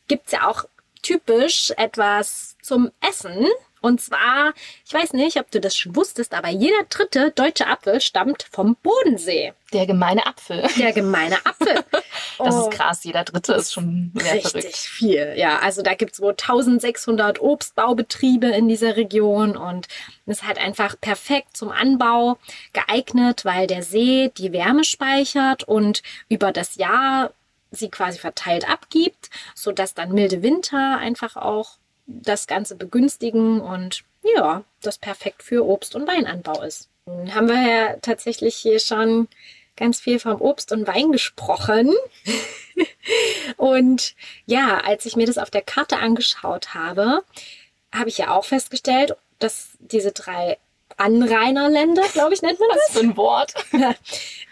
gibt's 0.08 0.32
ja 0.32 0.46
auch 0.48 0.64
typisch 1.00 1.72
etwas 1.78 2.56
zum 2.60 2.90
Essen. 3.00 3.46
Und 3.82 4.00
zwar, 4.00 4.54
ich 4.86 4.94
weiß 4.94 5.12
nicht, 5.12 5.38
ob 5.38 5.50
du 5.50 5.60
das 5.60 5.76
schon 5.76 5.94
wusstest, 5.94 6.32
aber 6.32 6.48
jeder 6.48 6.82
dritte 6.88 7.30
deutsche 7.32 7.66
Apfel 7.66 8.00
stammt 8.00 8.46
vom 8.50 8.76
Bodensee. 8.82 9.52
Der 9.72 9.86
gemeine 9.86 10.24
Apfel. 10.26 10.62
Der 10.78 10.92
gemeine 10.92 11.36
Apfel. 11.44 11.84
Das 12.38 12.54
Oh. 12.56 12.62
ist 12.68 12.70
krass, 12.76 13.04
jeder 13.04 13.24
dritte 13.24 13.52
ist 13.52 13.72
schon 13.74 14.10
sehr 14.14 14.34
Richtig 14.34 14.50
verrückt. 14.52 14.76
viel, 14.76 15.34
ja. 15.36 15.58
Also 15.58 15.82
da 15.82 15.94
gibt's 15.94 16.20
wohl 16.20 16.30
1600 16.32 17.40
Obstbaubetriebe 17.40 18.46
in 18.48 18.68
dieser 18.68 18.96
Region 18.96 19.56
und 19.56 19.86
ist 20.26 20.42
halt 20.42 20.58
einfach 20.58 20.96
perfekt 21.00 21.56
zum 21.56 21.70
Anbau 21.70 22.38
geeignet, 22.72 23.44
weil 23.44 23.66
der 23.66 23.82
See 23.82 24.30
die 24.36 24.52
Wärme 24.52 24.82
speichert 24.82 25.64
und 25.64 26.02
über 26.28 26.52
das 26.52 26.76
Jahr 26.76 27.32
sie 27.70 27.90
quasi 27.90 28.18
verteilt 28.18 28.68
abgibt, 28.68 29.30
so 29.54 29.70
dass 29.70 29.94
dann 29.94 30.12
milde 30.12 30.42
Winter 30.42 30.98
einfach 30.98 31.36
auch 31.36 31.76
das 32.06 32.46
Ganze 32.46 32.76
begünstigen 32.76 33.60
und 33.60 34.04
ja, 34.22 34.64
das 34.80 34.98
perfekt 34.98 35.42
für 35.42 35.64
Obst- 35.64 35.94
und 35.94 36.06
Weinanbau 36.06 36.62
ist. 36.62 36.88
Nun 37.06 37.34
haben 37.34 37.48
wir 37.48 37.60
ja 37.60 37.96
tatsächlich 38.00 38.54
hier 38.56 38.78
schon 38.78 39.28
ganz 39.76 40.00
viel 40.00 40.18
vom 40.18 40.40
Obst 40.40 40.72
und 40.72 40.86
Wein 40.86 41.12
gesprochen. 41.12 41.94
Und 43.56 44.14
ja, 44.46 44.78
als 44.78 45.06
ich 45.06 45.16
mir 45.16 45.26
das 45.26 45.38
auf 45.38 45.50
der 45.50 45.62
Karte 45.62 45.98
angeschaut 45.98 46.74
habe, 46.74 47.24
habe 47.92 48.08
ich 48.08 48.18
ja 48.18 48.30
auch 48.30 48.44
festgestellt, 48.44 49.16
dass 49.38 49.70
diese 49.80 50.12
drei 50.12 50.58
Anrainerländer, 50.96 52.02
glaube 52.12 52.34
ich, 52.34 52.42
nennt 52.42 52.60
man 52.60 52.68
Was 52.70 52.92
für 52.92 53.00
ein 53.00 53.16
Wort. 53.16 53.54
das. 53.72 53.96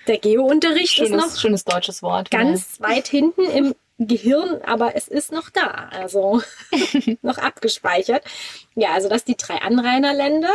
Der 0.06 0.18
Geo-Unterricht 0.18 0.98
ist 0.98 1.10
noch 1.10 1.22
Schönes, 1.22 1.40
schönes 1.40 1.64
deutsches 1.64 2.02
Wort. 2.02 2.30
ganz 2.30 2.80
weit 2.80 3.06
hinten 3.06 3.44
im 3.44 3.74
Gehirn, 4.06 4.62
aber 4.62 4.96
es 4.96 5.08
ist 5.08 5.32
noch 5.32 5.50
da, 5.50 5.88
also 5.90 6.42
noch 7.22 7.38
abgespeichert. 7.38 8.24
Ja, 8.74 8.92
also 8.92 9.08
dass 9.08 9.24
die 9.24 9.36
drei 9.36 9.56
Anrainerländer 9.56 10.54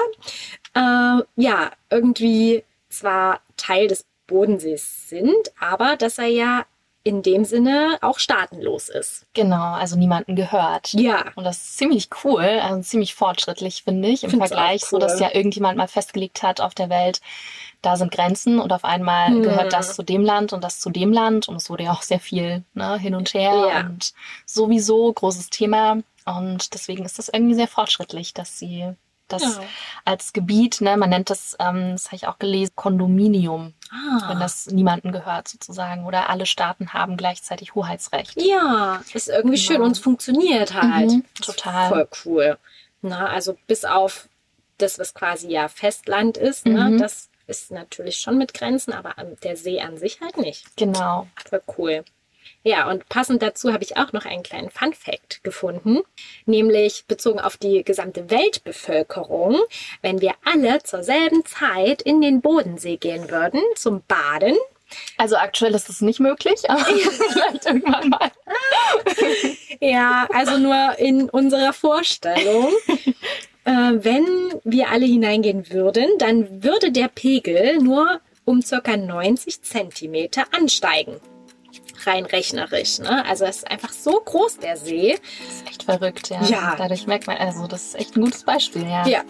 äh, 0.73 1.23
ja 1.35 1.71
irgendwie 1.89 2.63
zwar 2.89 3.41
Teil 3.57 3.87
des 3.87 4.05
Bodensees 4.27 5.09
sind, 5.09 5.51
aber 5.59 5.95
dass 5.95 6.17
er 6.17 6.27
ja 6.27 6.65
in 7.05 7.21
dem 7.21 7.45
Sinne 7.45 7.99
auch 8.01 8.17
staatenlos 8.17 8.89
ist. 8.89 9.27
Genau, 9.35 9.73
also 9.73 9.95
niemanden 9.95 10.35
gehört. 10.35 10.91
Ja. 10.93 11.25
Und 11.35 11.43
das 11.43 11.57
ist 11.57 11.77
ziemlich 11.77 12.09
cool, 12.23 12.41
also 12.41 12.81
ziemlich 12.81 13.13
fortschrittlich, 13.13 13.83
finde 13.83 14.07
ich, 14.09 14.23
im 14.23 14.31
Find's 14.31 14.47
Vergleich, 14.47 14.83
auch 14.83 14.87
so 14.87 14.97
dass 14.97 15.13
cool. 15.13 15.21
ja 15.21 15.35
irgendjemand 15.35 15.77
mal 15.77 15.87
festgelegt 15.87 16.41
hat 16.41 16.61
auf 16.61 16.73
der 16.73 16.89
Welt, 16.89 17.21
da 17.85 17.95
sind 17.97 18.11
Grenzen 18.11 18.59
und 18.59 18.73
auf 18.73 18.83
einmal 18.85 19.29
Hm. 19.29 19.43
gehört 19.43 19.73
das 19.73 19.95
zu 19.95 20.03
dem 20.03 20.23
Land 20.23 20.53
und 20.53 20.63
das 20.63 20.79
zu 20.79 20.89
dem 20.89 21.11
Land 21.13 21.47
und 21.47 21.55
es 21.57 21.69
wurde 21.69 21.83
ja 21.85 21.91
auch 21.91 22.01
sehr 22.01 22.19
viel 22.19 22.63
ne, 22.73 22.97
hin 22.97 23.15
und 23.15 23.33
her 23.33 23.53
Ja. 23.69 23.79
und 23.81 24.13
sowieso 24.45 25.11
großes 25.13 25.49
Thema 25.49 25.97
und 26.25 26.73
deswegen 26.73 27.05
ist 27.05 27.19
das 27.19 27.29
irgendwie 27.29 27.55
sehr 27.55 27.67
fortschrittlich, 27.67 28.33
dass 28.33 28.57
sie 28.59 28.85
Das 29.27 29.41
Ja. 29.41 29.59
als 30.05 30.33
Gebiet, 30.33 30.81
ne, 30.81 30.97
man 30.97 31.09
nennt 31.09 31.31
das, 31.31 31.55
ähm, 31.59 31.93
das 31.93 32.05
habe 32.05 32.15
ich 32.17 32.27
auch 32.27 32.37
gelesen, 32.37 32.73
Kondominium, 32.75 33.73
Ah. 33.91 34.29
wenn 34.29 34.39
das 34.39 34.67
niemandem 34.67 35.11
gehört 35.11 35.47
sozusagen. 35.47 36.05
Oder 36.05 36.29
alle 36.29 36.45
Staaten 36.45 36.93
haben 36.93 37.17
gleichzeitig 37.17 37.73
Hoheitsrecht. 37.73 38.39
Ja, 38.39 39.01
ist 39.15 39.27
irgendwie 39.29 39.57
schön 39.57 39.77
Genau. 39.77 39.85
und 39.87 39.93
es 39.93 39.97
funktioniert 39.99 40.75
halt. 40.75 41.09
Mhm, 41.09 41.25
total. 41.41 41.89
Voll 41.89 42.07
cool. 42.23 42.57
Na, 43.01 43.25
also 43.25 43.57
bis 43.65 43.83
auf 43.83 44.29
das, 44.77 44.99
was 44.99 45.15
quasi 45.15 45.47
ja 45.49 45.69
Festland 45.69 46.37
ist, 46.37 46.67
ne, 46.67 46.91
Mhm. 46.91 46.97
das 46.99 47.29
ist 47.47 47.71
natürlich 47.71 48.17
schon 48.17 48.37
mit 48.37 48.53
Grenzen, 48.53 48.93
aber 48.93 49.17
an- 49.17 49.37
der 49.43 49.55
See 49.57 49.79
an 49.79 49.97
sich 49.97 50.21
halt 50.21 50.37
nicht. 50.37 50.65
Genau. 50.77 51.27
Voll 51.49 51.61
cool. 51.77 52.03
Ja, 52.63 52.89
und 52.89 53.07
passend 53.09 53.41
dazu 53.41 53.73
habe 53.73 53.83
ich 53.83 53.97
auch 53.97 54.11
noch 54.13 54.25
einen 54.25 54.43
kleinen 54.43 54.69
Fun 54.69 54.93
Fact 54.93 55.43
gefunden, 55.43 55.99
nämlich 56.45 57.05
bezogen 57.07 57.39
auf 57.39 57.57
die 57.57 57.83
gesamte 57.83 58.29
Weltbevölkerung. 58.31 59.59
Wenn 60.01 60.21
wir 60.21 60.33
alle 60.43 60.81
zur 60.83 61.03
selben 61.03 61.45
Zeit 61.45 62.01
in 62.01 62.21
den 62.21 62.41
Bodensee 62.41 62.97
gehen 62.97 63.29
würden 63.29 63.61
zum 63.75 64.01
Baden, 64.07 64.55
Also 65.17 65.35
aktuell 65.37 65.73
ist 65.75 65.89
es 65.89 66.01
nicht 66.01 66.19
möglich, 66.19 66.69
aber 66.69 66.83
vielleicht 66.85 67.65
irgendwann 67.65 68.09
mal. 68.09 68.31
Ja, 69.79 70.27
also 70.31 70.57
nur 70.57 70.97
in 70.99 71.29
unserer 71.29 71.73
Vorstellung. 71.73 72.71
äh, 73.65 73.71
wenn 73.71 74.25
wir 74.63 74.89
alle 74.89 75.05
hineingehen 75.05 75.69
würden, 75.71 76.07
dann 76.19 76.63
würde 76.63 76.91
der 76.91 77.07
Pegel 77.07 77.77
nur 77.79 78.19
um 78.45 78.61
circa 78.61 78.95
90 78.95 79.61
Zentimeter 79.63 80.43
ansteigen. 80.57 81.15
Rein 82.05 82.25
rechnerisch. 82.25 82.99
Ne? 82.99 83.25
Also 83.25 83.45
es 83.45 83.57
ist 83.57 83.71
einfach 83.71 83.91
so 83.91 84.21
groß, 84.23 84.59
der 84.59 84.77
See. 84.77 85.17
Das 85.47 85.55
ist 85.55 85.67
echt 85.67 85.83
verrückt, 85.83 86.29
ja. 86.29 86.43
Ja. 86.43 86.75
Dadurch 86.77 87.07
merkt 87.07 87.25
man, 87.25 87.37
also 87.37 87.65
das 87.67 87.85
ist 87.87 87.95
echt 87.99 88.15
ein 88.15 88.21
gutes 88.23 88.43
Beispiel, 88.43 88.83
ja. 88.83 89.07
Ja, 89.07 89.21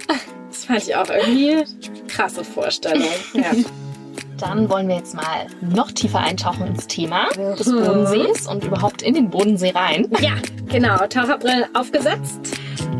das 0.50 0.66
fand 0.66 0.84
ich 0.84 0.96
auch 0.96 1.10
irgendwie 1.10 1.64
krasse 2.10 2.44
Vorstellung. 2.44 3.08
Ja. 3.34 3.52
Dann 4.38 4.70
wollen 4.70 4.90
wir 4.90 4.96
jetzt 4.98 5.14
mal 5.16 5.48
noch 5.62 5.90
tiefer 5.94 6.20
eintauchen 6.20 6.68
ins 6.68 6.88
Thema 6.88 7.30
des 7.58 7.68
Mhm. 7.68 7.86
Bodensees 7.86 8.48
und 8.48 8.66
überhaupt 8.66 9.02
in 9.02 9.14
den 9.14 9.30
Bodensee 9.30 9.70
rein. 9.72 10.12
ja, 10.20 10.34
genau. 10.68 10.98
Taucherbrillen 11.08 11.74
aufgesetzt. 11.74 12.40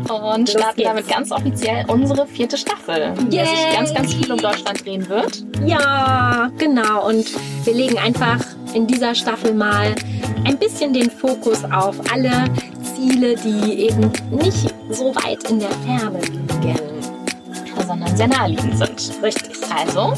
Und 0.08 0.48
starten 0.50 0.82
damit 0.82 1.08
ganz 1.08 1.32
offiziell 1.32 1.84
unsere 1.88 2.26
vierte 2.26 2.56
Staffel, 2.56 3.14
in 3.18 3.30
der 3.30 3.46
sich 3.46 3.58
Yay. 3.58 3.74
ganz, 3.76 3.94
ganz 3.94 4.14
viel 4.14 4.30
um 4.30 4.38
Deutschland 4.38 4.84
drehen 4.84 5.08
wird. 5.08 5.44
Ja, 5.64 6.50
genau. 6.58 7.08
Und 7.08 7.26
wir 7.64 7.74
legen 7.74 7.98
einfach 7.98 8.38
in 8.74 8.86
dieser 8.86 9.14
Staffel 9.14 9.54
mal 9.54 9.94
ein 10.44 10.58
bisschen 10.58 10.92
den 10.92 11.10
Fokus 11.10 11.64
auf 11.64 11.96
alle 12.12 12.44
Ziele, 12.82 13.34
die 13.36 13.86
eben 13.88 14.12
nicht 14.30 14.74
so 14.90 15.14
weit 15.16 15.50
in 15.50 15.60
der 15.60 15.70
Ferne 15.70 16.20
liegen. 16.20 16.46
sondern 17.86 18.16
sehr 18.16 18.28
naheliegend 18.28 18.78
sind. 18.78 19.22
Richtig. 19.22 19.52
Also, 19.74 20.14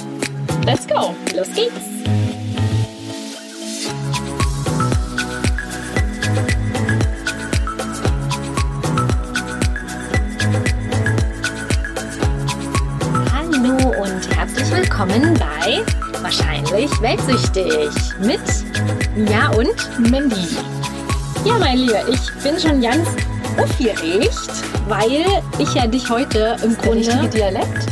let's 0.64 0.86
go! 0.86 1.14
Los 1.36 1.48
geht's. 1.54 1.72
Willkommen 14.98 15.32
bei 15.34 15.84
Wahrscheinlich 16.22 16.90
Weltsüchtig 17.00 17.88
mit 18.18 18.40
Mia 19.14 19.48
und 19.50 20.10
Mandy. 20.10 20.56
ja, 21.44 21.56
mein 21.56 21.78
Lieber, 21.78 22.08
ich 22.08 22.42
bin 22.42 22.58
schon 22.58 22.80
ganz 22.80 23.06
aufgeregt, 23.56 24.50
weil 24.88 25.24
ich 25.60 25.72
ja 25.74 25.86
dich 25.86 26.10
heute 26.10 26.56
im 26.64 26.76
Der 26.76 26.92
richtige 26.94 27.16
Grunde 27.16 27.28
Dialekt? 27.28 27.86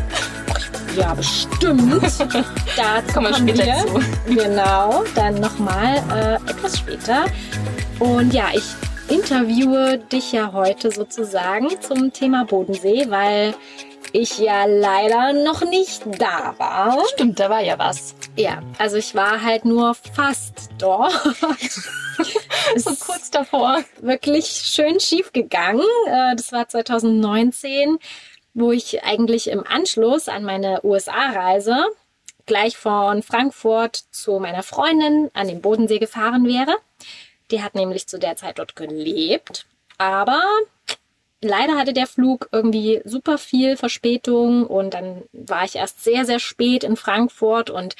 ja 0.96 1.14
bestimmt 1.14 2.02
dazu 2.76 3.14
Kommen 3.14 3.46
wir 3.46 3.54
später 3.54 3.66
wir. 3.66 3.86
zu. 3.86 4.34
Genau, 4.34 5.04
dann 5.14 5.36
nochmal 5.36 6.02
äh, 6.12 6.50
etwas 6.50 6.78
später. 6.78 7.26
Und 8.00 8.34
ja, 8.34 8.46
ich 8.52 8.64
interviewe 9.14 9.98
dich 9.98 10.32
ja 10.32 10.52
heute 10.52 10.90
sozusagen 10.90 11.68
zum 11.80 12.12
Thema 12.12 12.44
Bodensee, 12.46 13.06
weil 13.08 13.54
ich 14.16 14.38
ja 14.38 14.64
leider 14.66 15.32
noch 15.32 15.62
nicht 15.62 16.02
da 16.18 16.54
war. 16.58 17.04
Stimmt, 17.12 17.38
da 17.38 17.50
war 17.50 17.60
ja 17.60 17.78
was. 17.78 18.14
Ja, 18.36 18.62
also 18.78 18.96
ich 18.96 19.14
war 19.14 19.42
halt 19.42 19.64
nur 19.64 19.94
fast 19.94 20.70
dort. 20.78 21.12
So 22.76 22.94
kurz 22.96 23.30
davor. 23.30 23.84
wirklich 24.00 24.46
schön 24.46 24.98
schief 25.00 25.32
gegangen. 25.32 25.84
Äh, 26.06 26.34
Das 26.34 26.50
war 26.50 26.66
2019, 26.66 27.98
wo 28.54 28.72
ich 28.72 29.04
eigentlich 29.04 29.48
im 29.50 29.64
Anschluss 29.66 30.28
an 30.28 30.42
meine 30.42 30.80
USA-Reise 30.82 31.76
gleich 32.46 32.76
von 32.76 33.22
Frankfurt 33.22 33.96
zu 34.12 34.38
meiner 34.38 34.62
Freundin 34.62 35.30
an 35.34 35.46
den 35.48 35.60
Bodensee 35.60 35.98
gefahren 35.98 36.46
wäre. 36.46 36.76
Die 37.50 37.62
hat 37.62 37.74
nämlich 37.74 38.06
zu 38.08 38.18
der 38.18 38.36
Zeit 38.36 38.58
dort 38.58 38.74
gelebt. 38.76 39.66
Aber 39.98 40.42
leider 41.42 41.76
hatte 41.76 41.92
der 41.92 42.06
Flug 42.06 42.48
irgendwie 42.52 43.00
super 43.04 43.38
viel 43.38 43.76
Verspätung 43.76 44.66
und 44.66 44.94
dann 44.94 45.22
war 45.32 45.64
ich 45.64 45.76
erst 45.76 46.02
sehr, 46.04 46.24
sehr 46.24 46.38
spät 46.38 46.84
in 46.84 46.96
Frankfurt 46.96 47.70
und 47.70 47.96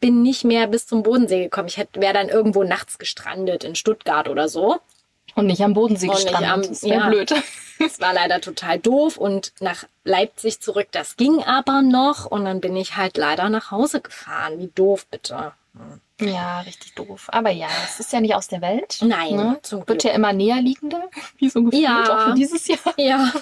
bin 0.00 0.22
nicht 0.22 0.44
mehr 0.44 0.66
bis 0.68 0.86
zum 0.86 1.02
Bodensee 1.02 1.42
gekommen. 1.42 1.68
Ich 1.68 1.76
wäre 1.94 2.14
dann 2.14 2.28
irgendwo 2.28 2.62
nachts 2.62 2.98
gestrandet 2.98 3.64
in 3.64 3.74
Stuttgart 3.74 4.28
oder 4.28 4.48
so. 4.48 4.78
Und 5.34 5.46
nicht 5.46 5.62
am 5.62 5.74
Bodensee 5.74 6.08
Und 6.08 6.14
gestrandet. 6.14 6.50
am- 6.50 6.62
das 6.62 6.82
wäre 6.82 7.00
ja. 7.00 7.08
blöd. 7.08 7.34
Es 7.80 8.00
war 8.00 8.12
leider 8.12 8.40
total 8.40 8.80
doof 8.80 9.16
und 9.16 9.52
nach 9.60 9.84
Leipzig 10.02 10.58
zurück, 10.58 10.88
das 10.90 11.16
ging 11.16 11.44
aber 11.44 11.80
noch 11.80 12.26
und 12.26 12.44
dann 12.44 12.60
bin 12.60 12.74
ich 12.74 12.96
halt 12.96 13.16
leider 13.16 13.48
nach 13.50 13.70
Hause 13.70 14.00
gefahren. 14.00 14.58
Wie 14.58 14.66
doof 14.74 15.06
bitte. 15.08 15.52
Ja, 16.20 16.60
richtig 16.60 16.94
doof. 16.94 17.28
Aber 17.32 17.50
ja, 17.50 17.68
es 17.84 18.00
ist 18.00 18.12
ja 18.12 18.20
nicht 18.20 18.34
aus 18.34 18.48
der 18.48 18.60
Welt. 18.60 18.98
Nein, 19.02 19.36
Ne? 19.36 19.58
zum 19.62 19.86
Wird 19.88 20.02
ja 20.04 20.12
immer 20.12 20.32
näher 20.32 20.60
liegender, 20.60 21.02
wie 21.38 21.48
so 21.48 21.62
gefühlt, 21.62 21.82
Ja. 21.82 22.02
auch 22.02 22.28
für 22.30 22.34
dieses 22.34 22.66
Jahr. 22.66 22.78
Ja, 22.96 23.32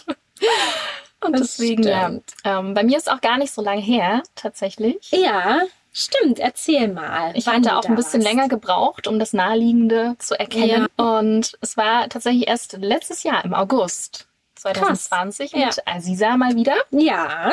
Und 1.21 1.39
deswegen, 1.39 1.83
ja. 1.83 2.11
Ähm, 2.45 2.75
bei 2.75 2.83
mir 2.85 2.99
ist 2.99 3.11
auch 3.11 3.21
gar 3.21 3.39
nicht 3.39 3.53
so 3.53 3.63
lange 3.63 3.81
her, 3.81 4.23
tatsächlich. 4.35 5.11
ja, 5.11 5.63
stimmt. 5.93 6.39
Erzähl 6.39 6.89
mal. 6.89 7.33
Ich 7.35 7.47
hatte 7.49 7.77
auch 7.79 7.85
ein 7.87 7.95
bisschen 7.97 8.23
warst. 8.23 8.35
länger 8.35 8.49
gebraucht, 8.49 9.07
um 9.09 9.19
das 9.19 9.33
Naheliegende 9.33 10.17
zu 10.19 10.39
erkennen. 10.39 10.87
Und 10.97 11.57
es 11.63 11.77
war 11.79 12.09
tatsächlich 12.11 12.47
erst 12.49 12.75
letztes 12.75 13.23
Jahr 13.23 13.43
im 13.47 13.55
August 13.55 14.27
2020 14.57 15.53
Ja. 15.53 15.67
mit 15.67 15.83
Aziza 15.87 16.37
mal 16.37 16.55
wieder. 16.55 16.75
Ja, 16.91 17.53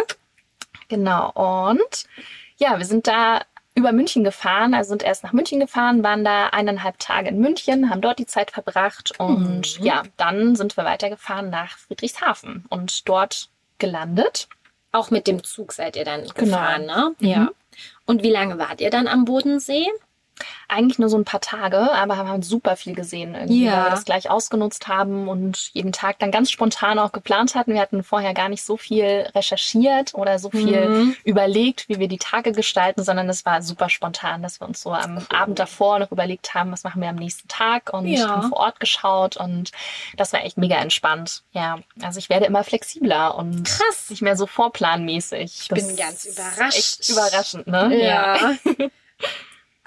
Genau. 0.90 1.32
Und 1.32 2.06
ja, 2.58 2.78
wir 2.78 2.86
sind 2.86 3.08
da 3.08 3.42
über 3.76 3.92
München 3.92 4.24
gefahren, 4.24 4.74
also 4.74 4.90
sind 4.90 5.04
erst 5.04 5.24
nach 5.24 5.34
München 5.34 5.60
gefahren, 5.60 6.04
waren 6.04 6.24
da 6.24 6.48
eineinhalb 6.50 7.00
Tage 7.00 7.30
in 7.30 7.40
München, 7.40 7.90
haben 7.90 8.02
dort 8.02 8.20
die 8.20 8.26
Zeit 8.28 8.52
verbracht 8.52 9.14
und 9.20 9.80
Mhm. 9.80 9.86
ja, 9.86 10.04
dann 10.18 10.56
sind 10.56 10.78
wir 10.78 10.86
weitergefahren 10.86 11.50
nach 11.50 11.78
Friedrichshafen 11.78 12.66
und 12.70 13.08
dort 13.10 13.50
gelandet. 13.80 14.48
auch 14.96 15.10
mit 15.10 15.26
dem 15.26 15.44
Zug 15.44 15.72
seid 15.74 15.96
ihr 15.96 16.06
dann 16.06 16.22
Genau. 16.22 16.34
gefahren, 16.36 16.86
ne? 16.86 17.16
Mhm. 17.20 17.28
Ja. 17.28 17.50
Und 18.06 18.22
wie 18.22 18.30
lange 18.30 18.60
wart 18.60 18.80
ihr 18.80 18.92
dann 18.92 19.08
am 19.08 19.26
Bodensee? 19.26 19.88
Eigentlich 20.68 21.00
nur 21.00 21.10
so 21.10 21.18
ein 21.18 21.26
paar 21.26 21.42
Tage, 21.42 21.92
aber 21.94 22.18
haben 22.18 22.30
halt 22.30 22.46
super 22.46 22.76
viel 22.76 22.96
gesehen 22.96 23.36
irgendwie, 23.36 23.66
Ja. 23.66 23.72
weil 23.78 23.84
wir 23.86 23.90
das 23.92 24.06
gleich 24.06 24.30
ausgenutzt 24.30 24.88
haben 24.88 25.28
und 25.28 25.70
jeden 25.74 25.92
Tag 25.92 26.20
dann 26.20 26.32
ganz 26.32 26.50
spontan 26.52 26.98
auch 27.00 27.12
geplant 27.12 27.56
hatten. 27.56 27.74
Wir 27.74 27.82
hatten 27.82 28.04
vorher 28.04 28.34
gar 28.34 28.50
nicht 28.50 28.64
so 28.64 28.78
viel 28.78 29.28
recherchiert 29.36 30.14
oder 30.14 30.40
so 30.40 30.50
viel 30.50 30.90
Mhm. 30.90 31.16
überlegt, 31.24 31.90
wie 31.90 32.00
wir 32.00 32.08
die 32.08 32.18
Tage 32.18 32.52
gestalten, 32.52 33.04
sondern 33.04 33.30
es 33.30 33.46
war 33.46 33.62
super 33.62 33.90
spontan, 33.90 34.42
dass 34.42 34.60
wir 34.60 34.68
uns 34.68 34.82
so 34.82 34.92
am 34.94 35.20
Abend 35.30 35.60
davor 35.60 36.00
noch 36.00 36.12
überlegt 36.12 36.54
haben, 36.54 36.72
was 36.72 36.84
machen 36.84 37.02
wir 37.02 37.10
am 37.10 37.16
nächsten 37.16 37.48
Tag 37.48 37.94
und 37.94 38.08
Ja. 38.08 38.28
haben 38.30 38.50
vor 38.50 38.60
Ort 38.60 38.80
geschaut 38.80 39.38
und 39.38 39.72
das 40.18 40.34
war 40.34 40.44
echt 40.44 40.58
mega 40.58 40.76
entspannt. 40.78 41.44
Ja, 41.52 41.80
also 42.02 42.20
ich 42.20 42.30
werde 42.30 42.46
immer 42.46 42.64
flexibler 42.64 43.36
und 43.36 43.66
Krass. 43.66 44.10
nicht 44.10 44.22
mehr 44.22 44.36
so 44.36 44.48
vorplanmäßig. 44.48 45.62
Ich 45.62 45.68
bin 45.70 45.96
ganz 45.96 46.26
überrascht. 46.26 46.78
Echt 46.78 47.10
überraschend, 47.10 47.68
ne? 47.68 48.04
Ja. 48.04 48.54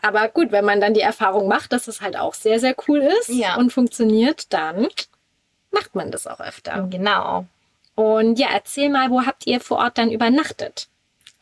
Aber 0.07 0.29
gut, 0.29 0.53
wenn 0.53 0.65
man 0.65 0.81
dann 0.81 0.95
die 0.95 1.01
Erfahrung 1.01 1.49
macht, 1.49 1.73
dass 1.73 1.89
es 1.89 2.01
halt 2.01 2.17
auch 2.17 2.33
sehr, 2.35 2.61
sehr 2.61 2.77
cool 2.87 3.01
ist 3.01 3.29
Ja. 3.29 3.57
und 3.57 3.73
funktioniert, 3.73 4.53
dann 4.53 4.87
macht 5.73 5.97
man 5.97 6.13
das 6.13 6.29
auch 6.29 6.39
öfter. 6.39 6.87
Genau. 6.89 7.45
Und 7.97 8.39
ja, 8.39 8.49
erzähl 8.53 8.89
mal, 8.89 9.11
wo 9.11 9.27
habt 9.27 9.47
ihr 9.49 9.61
vor 9.61 9.79
Ort 9.79 9.99
dann 9.99 10.13
übernachtet? 10.13 10.87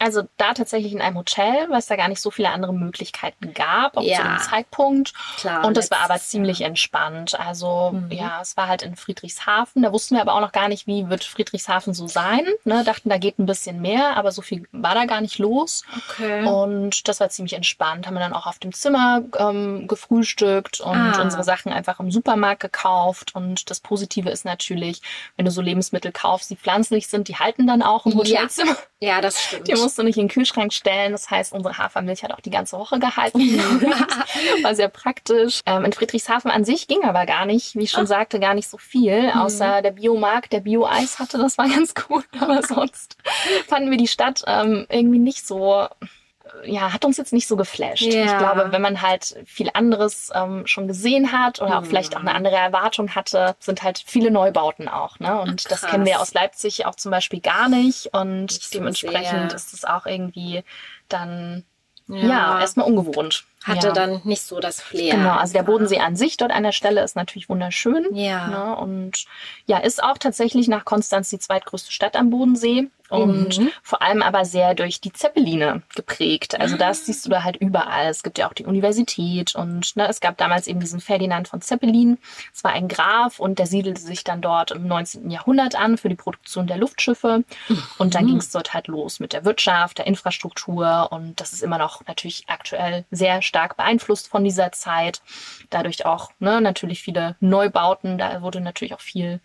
Also 0.05 0.25
da 0.37 0.53
tatsächlich 0.53 0.93
in 0.93 1.01
einem 1.01 1.17
Hotel, 1.17 1.67
weil 1.71 1.79
es 1.79 1.87
da 1.87 1.97
gar 1.97 2.09
nicht 2.09 2.21
so 2.21 2.31
viele 2.31 2.51
andere 2.51 2.75
Möglichkeiten 2.75 3.55
gab, 3.55 3.97
auch 3.97 4.03
Ja. 4.03 4.17
zu 4.19 4.23
dem 4.23 4.39
Zeitpunkt. 4.39 5.15
Klar, 5.39 5.65
Und 5.65 5.79
das 5.79 5.91
war 5.91 6.01
aber 6.05 6.19
ziemlich 6.19 6.61
entspannt. 6.61 7.41
Also 7.41 7.93
Mhm. 7.95 8.11
ja, 8.11 8.39
es 8.43 8.57
war 8.59 8.69
halt 8.69 8.83
in 8.83 8.97
Friedrichshafen. 8.97 9.83
Da 9.83 9.93
wussten 9.93 10.17
wir 10.17 10.21
aber 10.21 10.35
auch 10.35 10.41
noch 10.43 10.53
gar 10.53 10.69
nicht, 10.69 10.87
wie 10.87 11.09
wird 11.09 11.25
Friedrichshafen 11.25 11.95
so 11.95 12.07
sein. 12.07 12.45
Ne? 12.65 12.85
Dachten, 12.85 13.09
da 13.09 13.17
geht 13.17 13.39
ein 13.39 13.47
bisschen 13.47 13.81
mehr, 13.81 14.17
aber 14.19 14.31
so 14.31 14.43
viel 14.43 14.69
war 14.73 14.95
da 14.95 15.07
gar 15.07 15.23
nicht 15.23 15.39
los. 15.39 15.85
Okay. 16.11 16.45
Und 16.45 17.09
das 17.09 17.21
war 17.21 17.31
ziemlich 17.31 17.55
entspannt. 17.55 18.07
Haben 18.07 18.15
wir 18.15 18.21
dann 18.21 18.35
auch 18.35 18.47
auf 18.47 18.59
dem 18.59 18.75
Zimmer 18.75 19.23
ähm, 19.39 19.87
gefrühstückt 19.89 20.81
und 20.81 20.95
Ah. 20.97 21.23
unsere 21.23 21.45
Sachen 21.45 21.73
einfach 21.73 21.99
im 21.99 22.11
Supermarkt 22.11 22.61
gekauft. 22.61 23.35
Und 23.35 23.71
das 23.71 23.81
Positive 23.81 24.29
ist 24.29 24.45
natürlich, 24.45 25.01
wenn 25.37 25.47
du 25.47 25.51
so 25.51 25.63
Lebensmittel 25.63 26.13
kaufst, 26.13 26.51
die 26.51 26.57
pflanzlich 26.57 27.09
sind, 27.09 27.29
die 27.29 27.37
halten 27.37 27.67
dann 27.67 27.83
auch 27.83 28.05
im 28.05 28.13
Ja. 28.13 28.19
Hotelzimmer. 28.19 28.77
Ja, 29.01 29.21
das 29.21 29.41
stimmt. 29.43 29.69
Die 29.69 29.75
musst 29.75 29.94
du 29.99 30.03
nicht 30.03 30.17
in 30.17 30.25
den 30.25 30.33
Kühlschrank 30.33 30.73
stellen. 30.73 31.13
Das 31.13 31.31
heißt, 31.31 31.53
unsere 31.53 31.79
Hafermilch 31.79 32.23
hat 32.23 32.33
auch 32.33 32.41
die 32.41 32.51
ganze 32.51 32.79
Woche 32.79 32.99
gehalten. 32.99 33.39
War 34.63 34.75
sehr 34.75 34.89
praktisch. 34.89 35.61
Ähm, 35.67 35.85
in 35.85 35.93
Friedrichshafen 35.93 36.51
an 36.51 36.65
sich 36.65 36.87
ging 36.87 37.05
aber 37.05 37.27
gar 37.27 37.47
nicht, 37.47 37.75
wie 37.75 37.85
ich 37.85 37.91
schon 37.91 38.07
sagte, 38.07 38.41
gar 38.41 38.55
nicht 38.55 38.69
so 38.69 38.79
viel. 38.79 39.33
Außer 39.35 39.83
der 39.83 39.93
Biomarkt, 39.93 40.53
der 40.53 40.61
Bio-Eis 40.61 41.19
hatte, 41.19 41.39
das 41.39 41.59
war 41.59 41.69
ganz 41.75 41.95
gut. 41.95 42.25
Aber 42.39 42.63
sonst 42.63 43.17
fanden 43.67 43.91
wir 43.91 43.99
die 43.99 44.09
Stadt 44.09 44.43
ähm, 44.47 44.87
irgendwie 44.89 45.19
nicht 45.19 45.47
so 45.47 45.87
ja, 46.65 46.93
hat 46.93 47.05
uns 47.05 47.17
jetzt 47.17 47.33
nicht 47.33 47.47
so 47.49 47.57
geflasht. 47.57 48.03
Ja. 48.03 48.25
Ich 48.25 48.39
glaube, 48.39 48.71
wenn 48.71 48.81
man 48.83 49.03
halt 49.03 49.37
viel 49.47 49.71
anderes 49.75 50.31
ähm, 50.35 50.67
schon 50.67 50.87
gesehen 50.89 51.33
hat 51.33 51.61
oder 51.61 51.79
auch 51.79 51.83
Mhm. 51.83 51.87
vielleicht 51.87 52.17
auch 52.17 52.21
eine 52.21 52.35
andere 52.35 52.57
Erwartung 52.57 53.15
hatte, 53.15 53.57
sind 53.61 53.83
halt 53.83 54.03
viele 54.07 54.31
Neubauten 54.31 54.89
auch. 54.89 55.19
Ne? 55.19 55.41
Und 55.41 55.63
Ach, 55.67 55.71
das 55.71 55.83
kennen 55.83 56.07
wir 56.07 56.21
aus 56.21 56.33
Leipzig 56.35 56.87
auch 56.87 56.95
zum 56.95 57.11
Beispiel 57.11 57.41
gar 57.41 57.69
nicht. 57.69 58.15
Und 58.15 58.45
Nicht 58.47 58.73
dementsprechend 58.75 59.51
sehr. 59.51 59.55
ist 59.55 59.73
es 59.75 59.85
auch 59.85 60.07
irgendwie 60.07 60.63
dann 61.09 61.65
ja, 62.07 62.61
erstmal 62.61 62.87
ungewohnt. 62.87 63.45
hatte 63.65 63.87
ja. 63.89 63.93
dann 63.95 64.21
nicht 64.25 64.43
so 64.43 64.61
das 64.61 64.81
Flair. 64.83 65.15
Genau, 65.17 65.37
also 65.37 65.55
der 65.55 65.63
Bodensee 65.63 66.01
an 66.01 66.17
sich 66.17 66.37
dort 66.37 66.53
an 66.53 66.63
der 66.63 66.73
Stelle 66.73 67.03
ist 67.03 67.17
natürlich 67.17 67.49
wunderschön. 67.49 68.15
Ja. 68.15 68.47
Ne? 68.49 68.77
Und 68.77 69.25
ja, 69.65 69.79
ist 69.79 70.03
auch 70.03 70.19
tatsächlich 70.19 70.69
nach 70.69 70.85
Konstanz 70.85 71.31
die 71.31 71.39
zweitgrößte 71.39 71.93
Stadt 71.93 72.15
am 72.17 72.29
Bodensee. 72.29 72.89
Und 73.11 73.59
Mhm. 73.59 73.71
vor 73.83 74.01
allem 74.01 74.23
aber 74.23 74.45
sehr 74.47 74.75
durch 74.75 75.01
die 75.01 75.13
Zeppeline 75.13 75.83
geprägt. 75.95 76.59
Also 76.59 76.77
das 76.79 77.05
siehst 77.05 77.27
du 77.27 77.31
da 77.31 77.45
halt 77.45 77.57
überall. 77.57 78.09
Es 78.09 78.23
gibt 78.23 78.39
ja 78.39 78.49
auch 78.49 78.55
die 78.55 78.65
Universität 78.65 79.55
und 79.55 79.95
ne, 79.95 80.09
es 80.09 80.21
gab 80.21 80.39
damals 80.39 80.67
eben 80.67 80.81
diesen 80.81 81.01
Ferdinand 81.01 81.47
von 81.47 81.61
Zeppelin. 81.61 82.19
Es 82.55 82.65
war 82.65 82.73
ein 82.73 82.89
Graf 82.89 83.41
und 83.41 83.59
der 83.59 83.67
siedelte 83.67 84.01
sich 84.01 84.25
dann 84.25 84.41
dort 84.41 84.71
im 84.71 84.87
19. 84.87 85.31
Jahrhundert 85.31 85.77
an 85.77 85.99
für 85.99 86.09
die 86.09 86.15
Produktion 86.15 86.67
der 86.67 86.79
Luftschiffe. 86.79 87.45
Und 87.99 88.15
dann 88.15 88.27
ging 88.27 88.39
es 88.39 88.51
dort 88.51 88.73
halt 88.73 88.89
los 88.89 89.21
mit 89.21 89.35
der 89.35 89.45
Wirtschaft, 89.45 89.99
der 89.99 90.07
Infrastruktur 90.07 91.09
und 91.13 91.41
das 91.41 91.53
ist 91.53 91.63
immer 91.63 91.79
noch 91.79 92.07
natürlich 92.07 92.45
aktuell 92.49 93.05
sehr 93.11 93.43
stark 93.43 93.77
beeinflusst 93.77 94.29
von 94.29 94.45
dieser 94.45 94.73
Zeit. 94.73 95.21
Dadurch 95.69 96.07
auch 96.07 96.31
ne, 96.39 96.61
natürlich 96.63 97.03
viele 97.03 97.37
Neubauten. 97.41 98.17
Da 98.17 98.41
wurde 98.41 98.61
natürlich 98.63 98.95
auch 98.95 99.01
viel 99.01 99.41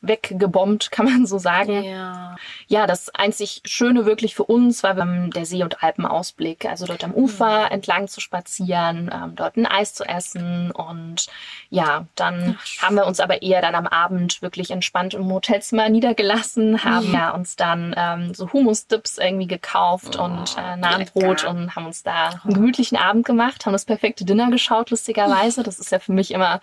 weggebombt, 0.00 0.90
kann 0.90 1.06
man 1.06 1.26
so 1.26 1.38
sagen. 1.38 1.82
Ja. 1.82 2.36
Ja, 2.66 2.86
das 2.86 3.08
einzig 3.14 3.62
Schöne 3.64 4.06
wirklich 4.06 4.34
für 4.34 4.44
uns 4.44 4.82
war 4.82 4.96
ähm, 4.98 5.30
der 5.30 5.46
See- 5.46 5.62
und 5.62 5.82
Alpenausblick. 5.82 6.64
Also 6.66 6.86
dort 6.86 7.04
am 7.04 7.12
Ufer 7.12 7.70
entlang 7.70 8.08
zu 8.08 8.20
spazieren, 8.20 9.10
ähm, 9.12 9.34
dort 9.34 9.56
ein 9.56 9.66
Eis 9.66 9.94
zu 9.94 10.04
essen 10.04 10.70
und 10.70 11.26
ja, 11.70 12.06
dann 12.14 12.58
Ach, 12.58 12.82
haben 12.82 12.96
wir 12.96 13.06
uns 13.06 13.20
aber 13.20 13.42
eher 13.42 13.62
dann 13.62 13.74
am 13.74 13.86
Abend 13.86 14.42
wirklich 14.42 14.70
entspannt 14.70 15.14
im 15.14 15.30
Hotelzimmer 15.32 15.88
niedergelassen, 15.96 16.84
haben 16.84 17.12
ja 17.12 17.30
uns 17.30 17.56
dann 17.56 17.94
ähm, 17.96 18.34
so 18.34 18.52
Hummus-Dips 18.52 19.18
irgendwie 19.18 19.46
gekauft 19.46 20.16
Oh, 20.18 20.24
und 20.24 20.56
äh, 20.58 20.76
Nahenbrot 20.76 21.44
und 21.44 21.74
haben 21.74 21.86
uns 21.86 22.02
da 22.02 22.40
einen 22.44 22.54
gemütlichen 22.54 22.98
Abend 22.98 23.26
gemacht, 23.26 23.66
haben 23.66 23.72
das 23.72 23.84
perfekte 23.84 24.24
Dinner 24.24 24.50
geschaut, 24.50 24.90
lustigerweise. 24.90 25.62
Das 25.62 25.78
ist 25.78 25.90
ja 25.90 25.98
für 25.98 26.12
mich 26.12 26.32
immer 26.32 26.60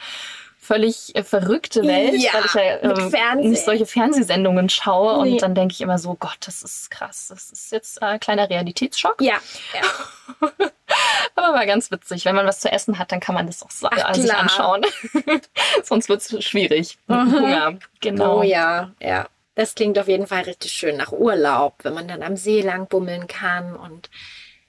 völlig 0.64 1.16
äh, 1.16 1.24
verrückte 1.24 1.84
Welt, 1.84 2.14
Ja, 2.22 2.32
weil 2.34 2.46
ich 2.46 2.54
ja 2.54 3.10
Fernsehen. 3.10 3.52
nicht 3.52 3.66
solche 3.66 3.86
Fernsehsendungen 3.86 4.70
schaue 4.70 5.24
Nee. 5.24 5.34
und 5.34 5.42
dann 5.42 5.56
denke 5.56 5.74
ich 5.74 5.82
immer 5.82 5.98
so, 6.00 6.16
Gott, 6.16 6.38
das 6.46 6.64
ist 6.64 6.90
krass. 6.90 7.28
Das 7.30 7.52
ist 7.52 7.72
jetzt 7.72 8.02
äh, 8.02 8.06
ein 8.06 8.20
kleiner 8.20 8.50
Realitätsschock. 8.50 9.22
Ja. 9.22 9.36
ja. 9.74 10.50
Aber 11.36 11.54
war 11.54 11.66
ganz 11.66 11.92
witzig. 11.92 12.26
Wenn 12.26 12.36
man 12.36 12.46
was 12.46 12.60
zu 12.60 12.72
essen 12.72 12.98
hat, 13.00 13.12
dann 13.12 13.20
kann 13.20 13.36
man 13.36 13.48
das 13.48 13.64
auch 13.64 13.72
so, 13.72 13.88
Ach, 13.92 14.10
äh, 14.10 14.20
sich 14.20 14.34
anschauen. 14.34 14.86
Sonst 15.84 16.10
wird 16.10 16.22
es 16.22 16.44
schwierig. 16.44 16.98
Mhm. 17.08 17.32
Hunger. 17.34 17.74
Genau. 18.02 18.40
Oh 18.40 18.44
ja, 18.44 18.92
ja. 19.00 19.28
Das 19.56 19.76
klingt 19.76 20.00
auf 20.00 20.08
jeden 20.08 20.26
Fall 20.28 20.44
richtig 20.44 20.72
schön 20.72 20.98
nach 20.98 21.12
Urlaub, 21.12 21.76
wenn 21.84 21.94
man 21.94 22.08
dann 22.08 22.24
am 22.24 22.36
See 22.38 22.62
lang 22.62 22.88
bummeln 22.88 23.28
kann 23.28 23.76
und 23.76 24.10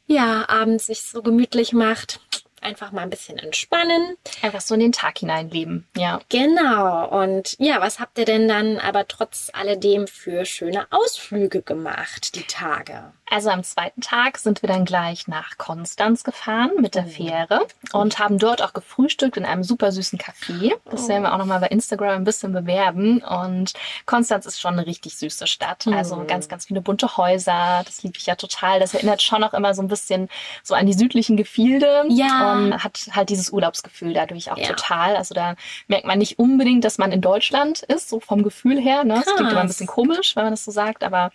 ja, 0.07 0.45
abends 0.49 0.87
sich 0.87 1.01
so 1.03 1.23
gemütlich 1.23 1.73
macht. 1.73 2.21
Einfach 2.65 2.93
mal 2.93 3.03
ein 3.03 3.11
bisschen 3.11 3.39
entspannen. 3.39 4.17
Einfach 4.43 4.61
so 4.63 4.75
in 4.75 4.81
den 4.81 4.93
Tag 4.93 5.19
hineinleben. 5.19 5.87
Ja. 5.97 6.19
Genau. 6.31 7.07
Und 7.09 7.57
ja, 7.59 7.81
was 7.81 8.01
habt 8.01 8.19
ihr 8.19 8.25
denn 8.25 8.49
dann 8.49 8.79
aber 8.79 9.07
trotz 9.07 9.51
alledem 9.53 10.07
für 10.07 10.45
schöne 10.47 10.87
Ausflüge 10.91 11.63
gemacht, 11.63 12.35
die 12.35 12.43
Tage? 12.45 13.13
Also 13.31 13.51
am 13.51 13.65
zweiten 13.65 14.01
Tag 14.01 14.39
sind 14.39 14.63
wir 14.63 14.69
dann 14.69 14.85
gleich 14.85 15.29
nach 15.29 15.57
Konstanz 15.59 16.25
gefahren 16.25 16.71
mit 16.81 16.95
der 16.95 17.07
Fähre 17.07 17.67
und 17.93 18.19
haben 18.19 18.39
dort 18.39 18.63
auch 18.63 18.73
gefrühstückt 18.75 19.37
in 19.37 19.45
einem 19.47 19.65
super 19.65 19.93
süßen 19.93 20.19
Café. 20.19 20.73
Das 20.91 21.09
werden 21.09 21.23
wir 21.23 21.33
auch 21.33 21.39
nochmal 21.39 21.59
bei 21.61 21.67
Instagram 21.69 22.11
ein 22.17 22.25
bisschen 22.25 22.53
bewerben. 22.53 23.23
Und 23.23 23.73
Konstanz 24.07 24.47
ist 24.47 24.61
schon 24.61 24.75
eine 24.75 24.87
richtig 24.87 25.17
süße 25.17 25.47
Stadt. 25.47 25.87
Also 25.89 26.17
Mhm. 26.17 26.27
ganz, 26.29 26.49
ganz 26.49 26.67
viele 26.67 26.81
bunte 26.81 27.17
Häuser. 27.17 27.83
Das 27.85 28.03
liebe 28.03 28.17
ich 28.19 28.27
ja 28.27 28.37
total. 28.37 28.79
Das 28.79 28.95
erinnert 28.95 29.21
schon 29.23 29.43
auch 29.43 29.55
immer 29.55 29.75
so 29.75 29.83
ein 29.83 29.89
bisschen 29.89 30.29
so 30.63 30.75
an 30.75 30.87
die 30.87 30.93
südlichen 30.93 31.37
Gefilde. 31.37 32.05
Ja. 32.09 32.53
Und 32.53 32.54
hat 32.83 33.01
halt 33.13 33.29
dieses 33.29 33.51
Urlaubsgefühl 33.51 34.13
dadurch 34.15 34.51
auch 34.51 34.57
Ja. 34.59 34.69
total. 34.69 35.17
Also 35.17 35.35
da 35.35 35.55
merkt 35.89 36.07
man 36.07 36.19
nicht 36.19 36.39
unbedingt, 36.39 36.85
dass 36.85 36.99
man 36.99 37.13
in 37.13 37.21
Deutschland 37.21 37.83
ist, 37.83 38.09
so 38.09 38.21
vom 38.21 38.43
Gefühl 38.43 38.81
her. 38.81 39.05
Ne? 39.05 39.15
Das 39.15 39.25
klingt 39.25 39.41
immer 39.41 39.49
ein 39.51 39.57
Krass. 39.57 39.67
bisschen 39.69 39.87
komisch, 39.87 40.37
wenn 40.37 40.45
man 40.45 40.53
das 40.53 40.65
so 40.65 40.71
sagt, 40.71 41.05
aber 41.05 41.31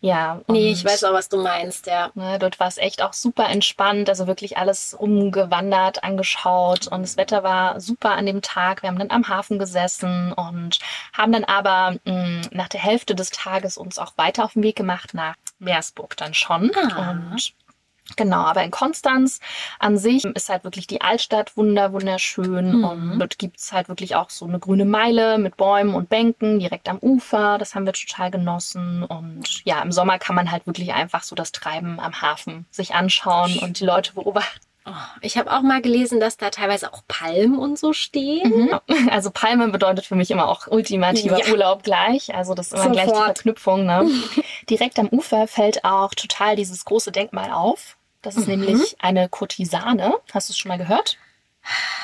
ja. 0.00 0.40
Nee, 0.48 0.70
ich 0.72 0.84
weiß 0.84 1.04
auch, 1.04 1.12
was 1.12 1.28
du 1.28 1.42
meinst, 1.42 1.86
ja. 1.86 2.10
Ne, 2.14 2.38
dort 2.38 2.60
war 2.60 2.68
es 2.68 2.76
echt 2.78 3.02
auch 3.02 3.12
super 3.12 3.48
entspannt, 3.48 4.08
also 4.08 4.26
wirklich 4.26 4.58
alles 4.58 4.96
rumgewandert, 5.00 6.04
angeschaut 6.04 6.86
und 6.88 7.02
das 7.02 7.16
Wetter 7.16 7.42
war 7.42 7.80
super 7.80 8.12
an 8.12 8.26
dem 8.26 8.42
Tag. 8.42 8.82
Wir 8.82 8.88
haben 8.90 8.98
dann 8.98 9.10
am 9.10 9.28
Hafen 9.28 9.58
gesessen 9.58 10.32
und 10.32 10.78
haben 11.12 11.32
dann 11.32 11.44
aber 11.44 11.96
mh, 12.04 12.42
nach 12.50 12.68
der 12.68 12.80
Hälfte 12.80 13.14
des 13.14 13.30
Tages 13.30 13.76
uns 13.78 13.98
auch 13.98 14.12
weiter 14.16 14.44
auf 14.44 14.52
den 14.54 14.62
Weg 14.62 14.76
gemacht 14.76 15.14
nach 15.14 15.34
Meersburg 15.58 16.16
dann 16.16 16.34
schon. 16.34 16.70
Ah. 16.74 17.10
Und 17.10 17.52
Genau, 18.16 18.44
aber 18.44 18.62
in 18.62 18.70
Konstanz 18.70 19.40
an 19.78 19.96
sich 19.96 20.24
ist 20.24 20.50
halt 20.50 20.64
wirklich 20.64 20.86
die 20.86 21.00
Altstadt 21.00 21.56
wunder, 21.56 21.92
wunderschön. 21.92 22.78
Mhm. 22.78 22.84
Und 22.84 23.18
dort 23.18 23.38
gibt's 23.38 23.72
halt 23.72 23.88
wirklich 23.88 24.14
auch 24.14 24.28
so 24.30 24.44
eine 24.44 24.58
grüne 24.58 24.84
Meile 24.84 25.38
mit 25.38 25.56
Bäumen 25.56 25.94
und 25.94 26.10
Bänken 26.10 26.58
direkt 26.58 26.88
am 26.88 26.98
Ufer. 26.98 27.56
Das 27.58 27.74
haben 27.74 27.86
wir 27.86 27.94
total 27.94 28.30
genossen. 28.30 29.04
Und 29.04 29.64
ja, 29.64 29.80
im 29.82 29.90
Sommer 29.90 30.18
kann 30.18 30.36
man 30.36 30.50
halt 30.50 30.66
wirklich 30.66 30.92
einfach 30.92 31.22
so 31.22 31.34
das 31.34 31.50
Treiben 31.52 31.98
am 31.98 32.20
Hafen 32.20 32.66
sich 32.70 32.94
anschauen 32.94 33.58
und 33.58 33.80
die 33.80 33.86
Leute 33.86 34.12
beobachten. 34.12 34.60
Oh, 34.86 34.90
ich 35.22 35.38
habe 35.38 35.50
auch 35.50 35.62
mal 35.62 35.80
gelesen, 35.80 36.20
dass 36.20 36.36
da 36.36 36.50
teilweise 36.50 36.92
auch 36.92 37.02
Palmen 37.08 37.58
und 37.58 37.78
so 37.78 37.92
stehen. 37.92 38.78
Also 39.10 39.30
Palme 39.30 39.68
bedeutet 39.68 40.04
für 40.06 40.14
mich 40.14 40.30
immer 40.30 40.48
auch 40.48 40.66
ultimativer 40.66 41.38
Ja. 41.38 41.50
Urlaub 41.52 41.82
gleich. 41.84 42.34
Also 42.34 42.54
das 42.54 42.66
ist 42.72 42.74
immer 42.74 42.90
gleich 42.90 43.04
die 43.04 43.10
Sofort. 43.10 43.24
Verknüpfung. 43.38 43.86
Ne? 43.86 44.10
Direkt 44.70 44.98
am 44.98 45.08
Ufer 45.08 45.46
fällt 45.46 45.84
auch 45.84 46.14
total 46.14 46.56
dieses 46.56 46.84
große 46.84 47.12
Denkmal 47.12 47.50
auf. 47.50 47.96
Das 48.22 48.36
ist 48.36 48.46
Mhm. 48.48 48.60
nämlich 48.60 48.96
eine 49.00 49.28
Kurtisane. 49.28 50.14
Hast 50.32 50.48
du 50.48 50.52
es 50.52 50.58
schon 50.58 50.68
mal 50.70 50.78
gehört? 50.78 51.16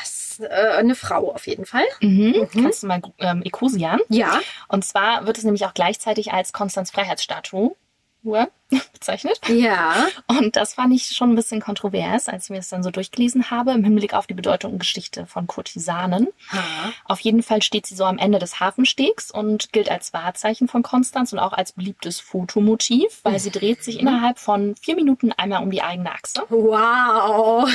Das 0.00 0.10
ist, 0.10 0.40
äh, 0.40 0.46
eine 0.78 0.94
Frau 0.94 1.32
auf 1.34 1.46
jeden 1.46 1.66
Fall. 1.66 1.84
Mhm. 2.00 2.48
Kannst 2.52 2.82
du 2.82 2.86
mal 2.86 3.02
ähm, 3.18 3.42
Ecosian. 3.42 4.00
Ja. 4.08 4.40
Und 4.68 4.84
zwar 4.84 5.26
wird 5.26 5.36
es 5.38 5.44
nämlich 5.44 5.66
auch 5.66 5.74
gleichzeitig 5.74 6.32
als 6.32 6.52
Konstanz 6.54 6.90
Freiheitsstatue 6.90 7.74
bezeichnet. 8.92 9.40
Ja. 9.48 10.06
Und 10.28 10.54
das 10.56 10.74
fand 10.74 10.94
ich 10.94 11.06
schon 11.16 11.30
ein 11.30 11.34
bisschen 11.36 11.60
kontrovers, 11.60 12.28
als 12.28 12.44
ich 12.44 12.50
mir 12.50 12.56
das 12.58 12.68
dann 12.68 12.82
so 12.82 12.90
durchgelesen 12.90 13.50
habe, 13.50 13.72
im 13.72 13.82
Hinblick 13.82 14.14
auf 14.14 14.26
die 14.26 14.34
Bedeutung 14.34 14.72
und 14.74 14.78
Geschichte 14.78 15.26
von 15.26 15.46
Kurtisanen. 15.46 16.28
Ha. 16.52 16.92
Auf 17.06 17.20
jeden 17.20 17.42
Fall 17.42 17.62
steht 17.62 17.86
sie 17.86 17.94
so 17.94 18.04
am 18.04 18.18
Ende 18.18 18.38
des 18.38 18.60
Hafenstegs 18.60 19.30
und 19.30 19.72
gilt 19.72 19.90
als 19.90 20.12
Wahrzeichen 20.12 20.68
von 20.68 20.82
Konstanz 20.82 21.32
und 21.32 21.38
auch 21.38 21.52
als 21.52 21.72
beliebtes 21.72 22.20
Fotomotiv, 22.20 23.20
weil 23.24 23.38
sie 23.40 23.50
dreht 23.50 23.82
sich 23.82 23.98
innerhalb 23.98 24.38
von 24.38 24.76
vier 24.76 24.94
Minuten 24.96 25.32
einmal 25.32 25.62
um 25.62 25.70
die 25.70 25.82
eigene 25.82 26.12
Achse. 26.12 26.42
Wow. 26.48 27.68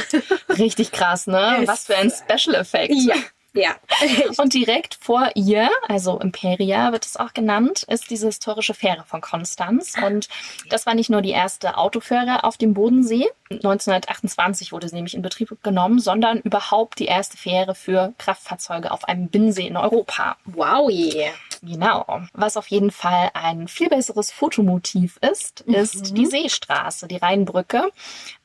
Richtig 0.58 0.92
krass, 0.92 1.28
ne? 1.28 1.58
Ist- 1.62 1.68
Was 1.68 1.86
für 1.86 1.98
ein 1.98 2.12
Special 2.12 2.56
Effekt. 2.56 2.94
Ja. 2.96 3.16
Ja. 3.56 3.76
Und 4.38 4.54
direkt 4.54 4.98
vor 5.00 5.32
ihr, 5.34 5.70
also 5.88 6.20
Imperia 6.20 6.92
wird 6.92 7.06
es 7.06 7.16
auch 7.16 7.34
genannt, 7.34 7.84
ist 7.88 8.10
diese 8.10 8.28
historische 8.28 8.74
Fähre 8.74 9.06
von 9.08 9.22
Konstanz. 9.22 9.94
Und 10.06 10.28
das 10.70 10.86
war 10.86 10.94
nicht 10.94 11.10
nur 11.10 11.22
die 11.22 11.32
erste 11.32 11.78
Autofähre 11.78 12.44
auf 12.44 12.58
dem 12.58 12.74
Bodensee. 12.74 13.28
1928 13.52 14.72
wurde 14.72 14.90
sie 14.90 14.96
nämlich 14.96 15.14
in 15.14 15.22
Betrieb 15.22 15.56
genommen, 15.64 16.00
sondern 16.00 16.40
überhaupt 16.40 17.00
die 17.00 17.06
erste 17.06 17.38
Fähre 17.38 17.76
für 17.76 18.14
Kraftfahrzeuge 18.18 18.92
auf 18.92 19.06
einem 19.08 19.28
Binnensee 19.28 19.68
in 19.68 19.78
Europa. 19.78 20.36
Wow. 20.46 20.90
je. 20.90 21.28
Genau. 21.62 22.22
Was 22.34 22.58
auf 22.58 22.68
jeden 22.68 22.92
Fall 22.92 23.30
ein 23.34 23.68
viel 23.68 23.90
besseres 23.90 24.32
Fotomotiv 24.32 25.18
ist, 25.22 25.62
ist 25.62 26.12
Mhm. 26.12 26.16
die 26.16 26.26
Seestraße, 26.26 27.08
die 27.08 27.18
Rheinbrücke 27.18 27.90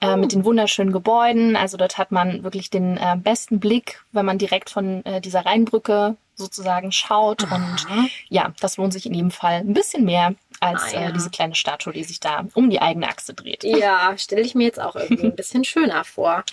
äh, 0.01 0.17
mit 0.17 0.33
den 0.33 0.45
wunderschönen 0.45 0.93
Gebäuden. 0.93 1.57
Also 1.57 1.77
dort 1.77 1.99
hat 1.99 2.13
man 2.13 2.45
wirklich 2.45 2.71
den 2.71 2.97
äh, 2.97 3.17
besten 3.17 3.59
Blick, 3.61 4.03
wenn 4.13 4.25
man 4.27 4.39
direkt 4.39 4.71
von 4.71 5.05
äh, 5.05 5.21
dieser 5.21 5.45
Rheinbrücke 5.45 6.17
sozusagen 6.45 6.93
schaut. 6.93 7.45
Und 7.45 7.87
ja, 8.29 8.53
das 8.61 8.77
lohnt 8.77 8.93
sich 8.93 9.07
in 9.07 9.15
jedem 9.15 9.31
Fall 9.31 9.61
ein 9.61 9.73
bisschen 9.75 10.05
mehr 10.05 10.35
als 10.61 10.83
Ah, 10.95 11.01
ja. 11.01 11.09
äh, 11.09 11.13
diese 11.13 11.31
kleine 11.31 11.55
Statue, 11.55 11.93
die 11.93 12.05
sich 12.05 12.21
da 12.21 12.45
um 12.55 12.69
die 12.71 12.83
eigene 12.83 13.09
Achse 13.09 13.33
dreht. 13.35 13.65
Ja, 13.65 14.17
stelle 14.19 14.43
ich 14.43 14.55
mir 14.55 14.65
jetzt 14.65 14.81
auch 14.81 14.97
irgendwie 14.97 15.25
ein 15.27 15.37
bisschen 15.37 15.65
schöner 15.65 16.05
vor. 16.05 16.45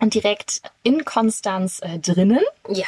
Und 0.00 0.14
direkt 0.14 0.60
in 0.82 1.04
Konstanz 1.04 1.80
äh, 1.82 1.98
drinnen 1.98 2.40
Ja. 2.68 2.86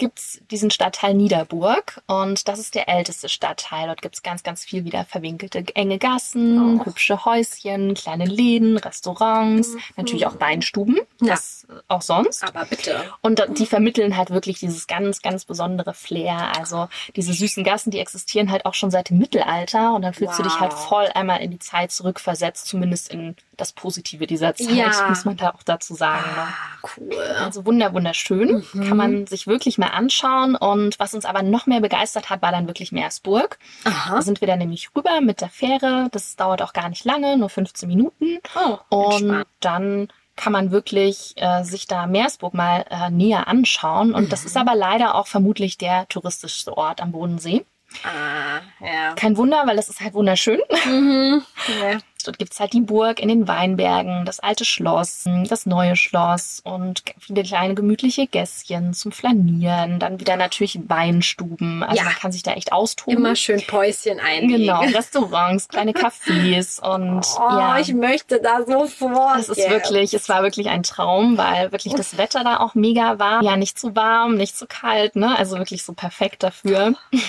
Gibt's 0.00 0.40
diesen 0.50 0.72
Stadtteil 0.72 1.14
Niederburg 1.14 2.02
und 2.08 2.48
das 2.48 2.58
ist 2.58 2.74
der 2.74 2.88
älteste 2.88 3.28
Stadtteil. 3.28 3.86
Dort 3.86 4.02
gibt's 4.02 4.24
ganz, 4.24 4.42
ganz 4.42 4.64
viel 4.64 4.84
wieder 4.84 5.04
verwinkelte 5.04 5.64
enge 5.76 5.98
Gassen, 5.98 6.80
Oh. 6.80 6.84
hübsche 6.86 7.24
Häuschen, 7.24 7.94
kleine 7.94 8.24
Läden, 8.24 8.76
Restaurants, 8.78 9.76
natürlich 9.96 10.26
auch 10.26 10.40
Weinstuben, 10.40 10.94
Mhm. 11.20 11.26
Ja. 11.28 11.34
das 11.34 11.66
auch 11.86 12.02
sonst. 12.02 12.42
Aber 12.42 12.64
bitte. 12.64 13.04
Und 13.20 13.40
die 13.58 13.66
vermitteln 13.66 14.16
halt 14.16 14.30
wirklich 14.30 14.58
dieses 14.58 14.88
ganz, 14.88 15.22
ganz 15.22 15.44
besondere 15.44 15.94
Flair. 15.94 16.52
Also 16.58 16.88
diese 17.14 17.32
süßen 17.32 17.62
Gassen, 17.62 17.92
die 17.92 18.00
existieren 18.00 18.50
halt 18.50 18.66
auch 18.66 18.74
schon 18.74 18.90
seit 18.90 19.10
dem 19.10 19.18
Mittelalter 19.18 19.94
und 19.94 20.02
dann 20.02 20.14
fühlst 20.14 20.38
du 20.38 20.42
dich 20.42 20.58
halt 20.58 20.72
Wow. 20.72 20.88
voll 20.88 21.06
einmal 21.14 21.40
in 21.42 21.52
die 21.52 21.58
Zeit 21.60 21.92
zurückversetzt, 21.92 22.66
zumindest 22.66 23.10
in 23.12 23.36
das 23.56 23.72
Positive 23.72 24.26
dieser 24.26 24.54
Zeit, 24.56 24.70
Ja. 24.70 25.06
muss 25.08 25.24
man 25.26 25.36
da 25.36 25.50
auch 25.50 25.62
dazu 25.62 25.94
sagen. 25.94 26.24
ne? 26.34 26.42
Ah, 26.42 26.88
cool. 26.96 27.14
Also 27.38 27.66
wunder, 27.66 27.92
wunderschön. 27.92 28.64
Mhm. 28.72 28.88
Kann 28.88 28.96
man 28.96 29.26
sich 29.26 29.46
wirklich 29.46 29.76
mal 29.76 29.89
anschauen. 29.92 30.56
Und 30.56 30.98
was 30.98 31.14
uns 31.14 31.24
aber 31.24 31.42
noch 31.42 31.66
mehr 31.66 31.80
begeistert 31.80 32.30
hat, 32.30 32.42
war 32.42 32.52
dann 32.52 32.66
wirklich 32.66 32.92
Meersburg. 32.92 33.58
Da 33.84 33.90
Aha. 33.90 34.22
sind 34.22 34.40
wir 34.40 34.48
dann 34.48 34.58
nämlich 34.58 34.90
rüber 34.96 35.20
mit 35.20 35.40
der 35.40 35.48
Fähre. 35.48 36.08
Das 36.12 36.36
dauert 36.36 36.62
auch 36.62 36.72
gar 36.72 36.88
nicht 36.88 37.04
lange, 37.04 37.36
nur 37.36 37.48
15 37.48 37.88
Minuten. 37.88 38.38
Oh, 38.54 38.78
Und 38.88 39.44
dann 39.60 40.08
kann 40.36 40.52
man 40.52 40.70
wirklich 40.70 41.34
äh, 41.36 41.64
sich 41.64 41.86
da 41.86 42.06
Meersburg 42.06 42.54
mal 42.54 42.86
äh, 42.90 43.10
näher 43.10 43.46
anschauen. 43.46 44.14
Und 44.14 44.32
das 44.32 44.44
ist 44.44 44.56
aber 44.56 44.74
leider 44.74 45.14
auch 45.14 45.26
vermutlich 45.26 45.76
der 45.76 46.08
touristischste 46.08 46.76
Ort 46.76 47.02
am 47.02 47.12
Bodensee. 47.12 47.64
Ah, 48.04 48.60
ja. 48.84 49.14
Kein 49.16 49.36
Wunder, 49.36 49.64
weil 49.66 49.78
es 49.78 49.88
ist 49.88 50.00
halt 50.00 50.14
wunderschön. 50.14 50.60
Mhm. 50.86 51.42
Ja. 51.80 51.98
Dort 52.22 52.38
gibt's 52.38 52.60
halt 52.60 52.72
die 52.72 52.80
Burg 52.80 53.20
in 53.20 53.28
den 53.28 53.48
Weinbergen, 53.48 54.24
das 54.24 54.40
alte 54.40 54.64
Schloss, 54.64 55.24
das 55.48 55.66
neue 55.66 55.96
Schloss 55.96 56.60
und 56.64 57.02
viele 57.18 57.42
kleine 57.42 57.74
gemütliche 57.74 58.26
Gässchen 58.26 58.92
zum 58.94 59.12
Flanieren. 59.12 59.98
Dann 59.98 60.20
wieder 60.20 60.36
natürlich 60.36 60.78
Weinstuben. 60.88 61.82
Also 61.82 61.96
Ja. 61.96 62.04
man 62.04 62.14
kann 62.14 62.32
sich 62.32 62.42
da 62.42 62.52
echt 62.52 62.72
austoben. 62.72 63.16
Immer 63.16 63.36
schön 63.36 63.62
Päuschen 63.66 64.20
einlegen. 64.20 64.66
Genau, 64.66 64.80
Restaurants, 64.96 65.68
kleine 65.68 65.92
Cafés 65.92 66.80
und 66.80 67.26
Oh, 67.38 67.58
ja. 67.58 67.78
ich 67.78 67.92
möchte 67.94 68.40
da 68.40 68.64
sofort. 68.64 69.38
Es 69.38 69.48
ist 69.48 69.68
wirklich, 69.70 70.14
es 70.14 70.28
war 70.28 70.42
wirklich 70.42 70.68
ein 70.68 70.82
Traum, 70.82 71.38
weil 71.38 71.72
wirklich 71.72 71.94
das 71.94 72.16
Wetter 72.18 72.44
da 72.44 72.58
auch 72.58 72.74
mega 72.74 73.18
war. 73.18 73.42
Ja, 73.42 73.56
nicht 73.56 73.78
zu 73.78 73.94
warm, 73.96 74.36
nicht 74.36 74.56
zu 74.56 74.66
kalt, 74.66 75.16
ne? 75.16 75.36
Also 75.38 75.58
wirklich 75.58 75.82
so 75.84 75.92
perfekt 75.92 76.42
dafür. 76.42 76.94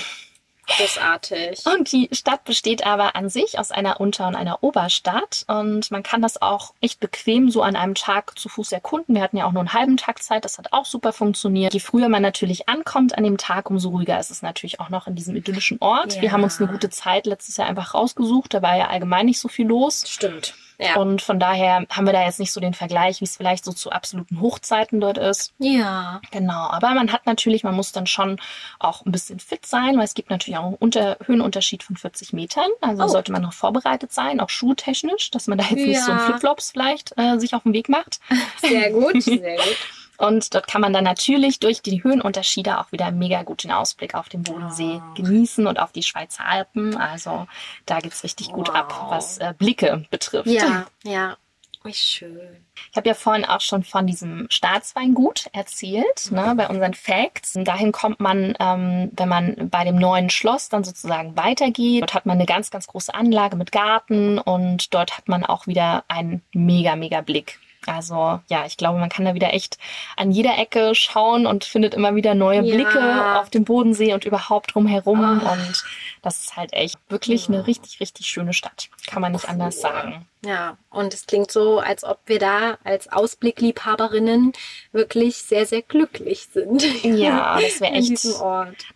großartig. 0.78 1.66
Und 1.66 1.92
die 1.92 2.10
Stadt 2.12 2.44
besteht 2.44 2.86
aber 2.86 3.16
an 3.16 3.30
sich 3.30 3.60
aus 3.60 3.72
einer 3.72 4.00
Unter- 4.00 4.28
und 4.28 4.36
einer 4.36 4.64
Oberstadt. 4.64 5.46
Und 5.48 5.92
man 5.92 6.04
kann 6.04 6.22
das 6.22 6.42
auch 6.42 6.74
echt 6.82 7.00
bequem 7.00 7.50
so 7.50 7.62
an 7.62 7.76
einem 7.76 7.96
Tag 7.96 8.38
zu 8.38 8.50
Fuß 8.50 8.72
erkunden. 8.72 9.16
Wir 9.16 9.22
hatten 9.22 9.38
ja 9.38 9.46
auch 9.46 9.52
nur 9.52 9.62
einen 9.62 9.74
halben 9.74 9.98
Tag 9.98 10.22
Zeit. 10.24 10.46
Das 10.46 10.58
hat 10.58 10.74
auch 10.74 10.86
super 10.86 11.14
funktioniert. 11.14 11.74
Je 11.74 11.80
früher 11.80 12.10
man 12.10 12.22
natürlich 12.22 12.70
ankommt 12.70 13.18
an 13.18 13.24
dem 13.24 13.38
Tag, 13.38 13.70
umso 13.70 13.90
ruhiger 13.90 14.20
ist 14.20 14.32
es 14.32 14.42
natürlich 14.42 14.80
auch 14.80 14.90
noch 14.90 15.08
in 15.08 15.16
diesem 15.16 15.36
idyllischen 15.36 15.78
Ort. 15.80 16.16
Ja. 16.16 16.22
Wir 16.22 16.32
haben 16.32 16.44
uns 16.44 16.60
eine 16.60 16.72
gute 16.72 16.90
Zeit 16.90 17.26
letztes 17.26 17.58
Jahr 17.58 17.68
einfach 17.68 17.94
rausgesucht. 17.94 18.54
Da 18.54 18.62
war 18.62 18.78
ja 18.78 18.88
allgemein 18.88 19.26
nicht 19.26 19.40
so 19.40 19.48
viel 19.48 19.68
los. 19.68 20.04
Stimmt. 20.08 20.54
Ja. 20.82 20.96
Und 20.98 21.22
von 21.22 21.40
daher 21.40 21.86
haben 21.90 22.06
wir 22.06 22.14
da 22.14 22.24
jetzt 22.26 22.40
nicht 22.40 22.52
so 22.52 22.60
den 22.60 22.74
Vergleich, 22.74 23.22
wie 23.22 23.26
es 23.26 23.38
vielleicht 23.38 23.64
so 23.66 23.72
zu 23.72 23.92
absoluten 23.92 24.42
Hochzeiten 24.42 25.00
dort 25.00 25.18
ist. 25.18 25.54
ja. 25.60 26.20
Genau, 26.32 26.68
aber 26.70 26.90
man 26.96 27.12
hat 27.12 27.26
natürlich, 27.26 27.64
man 27.64 27.76
muss 27.76 27.92
dann 27.92 28.08
schon 28.08 28.40
auch 28.80 29.06
ein 29.06 29.12
bisschen 29.12 29.40
fit 29.40 29.66
sein, 29.66 29.98
weil 29.98 30.06
es 30.06 30.14
gibt 30.14 30.30
natürlich 30.30 30.58
auch 30.58 30.66
einen 30.66 30.76
Unter 30.76 31.18
Höhenunterschied 31.26 31.84
von 31.84 31.98
40 31.98 32.34
Metern. 32.34 32.70
Also 32.82 33.04
Oh. 33.04 33.08
sollte 33.08 33.32
man 33.32 33.42
noch 33.44 33.54
vorbereitet 33.54 34.12
sein, 34.12 34.40
auch 34.40 34.50
schuhtechnisch, 34.50 35.30
dass 35.32 35.48
man 35.48 35.58
da 35.58 35.66
jetzt 35.66 35.74
nicht 35.86 36.02
so 36.04 36.12
in 36.12 36.18
Ja. 36.18 36.26
Flipflops 36.26 36.72
vielleicht 36.72 37.14
äh, 37.18 37.38
sich 37.40 37.54
auf 37.54 37.64
den 37.64 37.74
Weg 37.74 37.88
macht. 37.90 38.20
Sehr 38.62 38.92
gut. 38.92 39.22
Sehr 39.24 39.56
gut. 39.58 39.78
Und 40.22 40.54
dort 40.54 40.68
kann 40.68 40.82
man 40.82 40.94
dann 40.94 41.04
natürlich 41.04 41.60
durch 41.60 41.82
die 41.82 42.04
Höhenunterschiede 42.04 42.80
auch 42.80 42.92
wieder 42.92 43.12
mega 43.12 43.44
gut 43.44 43.64
den 43.64 43.72
Ausblick 43.72 44.16
auf 44.16 44.30
den 44.30 44.44
Bodensee 44.44 45.02
Oh. 45.02 45.14
genießen 45.16 45.68
und 45.68 45.80
auf 45.80 45.92
die 45.92 46.04
Schweizer 46.04 46.46
Alpen. 46.46 46.96
Also 46.98 47.48
da 47.86 48.00
geht's 48.00 48.24
richtig 48.24 48.52
gut 48.52 48.70
ab, 48.70 48.94
Wow. 48.98 49.12
was 49.12 49.38
äh, 49.40 49.54
Blicke 49.58 50.06
betrifft. 50.10 50.48
Ja, 50.48 50.86
ja. 51.04 51.38
Wie 51.84 51.94
schön. 51.96 52.64
Ich 52.92 52.96
habe 52.96 53.10
ja 53.10 53.16
vorhin 53.16 53.44
auch 53.44 53.60
schon 53.62 53.84
von 53.84 54.06
diesem 54.06 54.46
Staatsweingut 54.52 55.48
erzählt, 55.52 56.30
ne, 56.32 56.54
bei 56.56 56.68
unseren 56.70 56.94
Facts. 56.94 57.54
Dahin 57.56 57.92
kommt 57.92 58.20
man, 58.20 58.54
ähm, 58.60 59.10
wenn 59.14 59.28
man 59.28 59.70
bei 59.72 59.84
dem 59.84 59.96
neuen 59.96 60.30
Schloss 60.30 60.70
dann 60.70 60.84
sozusagen 60.84 61.36
weitergeht. 61.36 62.04
Dort 62.04 62.14
hat 62.14 62.28
man 62.28 62.38
eine 62.38 62.46
ganz, 62.46 62.70
ganz 62.70 62.86
große 62.86 63.16
Anlage 63.16 63.56
mit 63.56 63.72
Garten 63.72 64.38
und 64.38 64.94
dort 64.94 65.18
hat 65.18 65.28
man 65.28 65.44
auch 65.44 65.66
wieder 65.66 66.04
einen 66.08 66.44
mega, 66.54 66.96
mega 66.96 67.22
Blick. 67.22 67.58
Also 67.88 68.40
ja, 68.48 68.66
ich 68.66 68.78
glaube, 68.78 69.00
man 69.00 69.10
kann 69.10 69.26
da 69.26 69.34
wieder 69.34 69.54
echt 69.54 69.78
an 70.16 70.32
jeder 70.32 70.58
Ecke 70.58 70.94
schauen 70.94 71.46
und 71.46 71.64
findet 71.64 71.94
immer 71.94 72.16
wieder 72.16 72.36
neue 72.36 72.62
Ja. 72.62 72.76
Blicke 72.76 73.40
auf 73.40 73.50
den 73.50 73.66
Bodensee 73.66 74.14
und 74.14 74.26
überhaupt 74.26 74.76
drumherum. 74.76 75.20
Ah. 75.44 75.54
Und 75.54 75.84
das 76.22 76.42
ist 76.44 76.56
halt 76.58 76.74
echt 76.74 76.98
wirklich 77.10 77.48
eine 77.48 77.66
richtig, 77.66 78.00
richtig 78.00 78.28
schöne 78.28 78.54
Stadt. 78.54 78.90
Kann 79.08 79.22
man 79.22 79.32
nicht 79.32 79.50
anders 79.50 79.76
Cool. 79.78 79.82
sagen. 79.82 80.26
Ja, 80.44 80.78
und 80.90 81.14
es 81.14 81.28
klingt 81.28 81.52
so, 81.52 81.78
als 81.80 82.04
ob 82.04 82.20
wir 82.26 82.40
da 82.40 82.80
als 82.84 83.08
Ausblickliebhaberinnen 83.12 84.54
wirklich 84.92 85.38
sehr, 85.38 85.66
sehr 85.68 85.84
glücklich 85.84 86.48
sind. 86.52 86.84
Ja, 87.04 87.60
das 87.62 87.80
wäre 87.80 87.94
echt. 87.94 88.26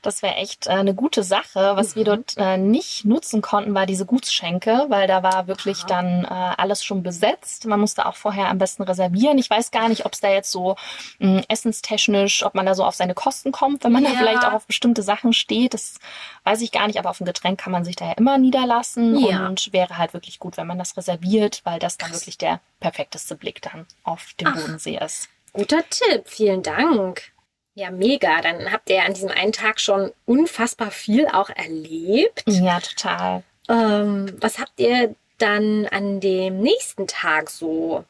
Das 0.02 0.22
wäre 0.24 0.36
echt 0.36 0.66
äh, 0.68 0.72
eine 0.72 0.96
gute 0.96 1.22
Sache. 1.24 1.74
Was 1.76 1.96
wir 1.96 2.04
dort 2.04 2.34
äh, 2.38 2.58
nicht 2.58 3.06
nutzen 3.06 3.42
konnten, 3.44 3.76
war 3.76 3.86
diese 3.86 4.06
Gutsschenke, 4.08 4.86
weil 4.90 5.08
da 5.08 5.22
war 5.22 5.46
wirklich 5.48 5.80
Aha. 5.84 5.88
dann 5.88 6.24
äh, 6.26 6.28
alles 6.58 6.84
schon 6.84 7.04
besetzt. 7.04 7.66
Man 7.66 7.80
musste 7.80 8.08
auch 8.08 8.16
vorher 8.16 8.50
am 8.50 8.58
besten 8.58 8.82
reservieren. 8.84 9.38
Ich 9.38 9.50
weiß 9.50 9.70
gar 9.70 9.88
nicht, 9.88 10.06
ob 10.06 10.14
es 10.14 10.22
da 10.22 10.30
jetzt 10.32 10.52
so 10.52 10.76
mh, 11.20 11.44
essenstechnisch, 11.48 12.44
ob 12.44 12.56
man 12.56 12.66
da 12.66 12.74
so 12.74 12.84
auf 12.84 12.96
seine 12.96 13.14
Kosten 13.14 13.52
kommt, 13.52 13.84
wenn 13.84 13.92
man 13.92 14.04
da 14.04 14.10
Ja. 14.12 14.18
vielleicht 14.18 14.44
auch 14.46 14.54
auf 14.54 14.66
bestimmte 14.66 15.04
Sachen 15.04 15.32
steht. 15.32 15.76
Das 15.76 16.00
weiß 16.44 16.62
ich 16.62 16.72
gar 16.72 16.88
nicht, 16.88 16.98
aber 16.98 17.12
auf 17.12 17.22
ein 17.22 17.26
Getränk 17.26 17.60
kann 17.60 17.72
man 17.72 17.86
sich 17.86 17.96
da 17.96 18.06
ja 18.06 18.14
immer 18.14 18.38
niederlassen 18.40 19.18
Ja. 19.20 19.46
und 19.48 19.72
wäre 19.74 19.98
halt 20.00 20.14
wirklich 20.14 20.40
gut, 20.40 20.58
wenn 20.58 20.68
man 20.68 20.80
das 20.80 20.98
reserviert, 20.98 21.35
weil 21.64 21.80
das 21.80 21.98
dann 21.98 22.12
wirklich 22.12 22.38
der 22.38 22.62
perfekteste 22.80 23.36
Blick 23.36 23.62
dann 23.62 23.86
auf 24.04 24.34
den 24.40 24.48
Ach. 24.48 24.56
Bodensee 24.56 24.98
ist. 25.04 25.30
Guter 25.54 25.84
Tipp, 25.90 26.24
vielen 26.26 26.64
Dank. 26.64 27.32
Ja, 27.76 27.92
mega. 27.92 28.42
Dann 28.42 28.72
habt 28.72 28.90
ihr 28.90 29.04
an 29.04 29.14
diesem 29.14 29.30
einen 29.30 29.52
Tag 29.52 29.80
schon 29.80 30.12
unfassbar 30.26 30.92
viel 30.92 31.28
auch 31.28 31.50
erlebt. 31.50 32.44
Ja, 32.48 32.80
total. 32.80 33.44
Ähm, 33.70 34.36
was 34.40 34.60
habt 34.60 34.80
ihr 34.80 35.16
dann 35.38 35.86
an 35.88 36.20
dem 36.20 36.62
nächsten 36.62 37.08
Tag 37.08 37.50
so 37.50 38.06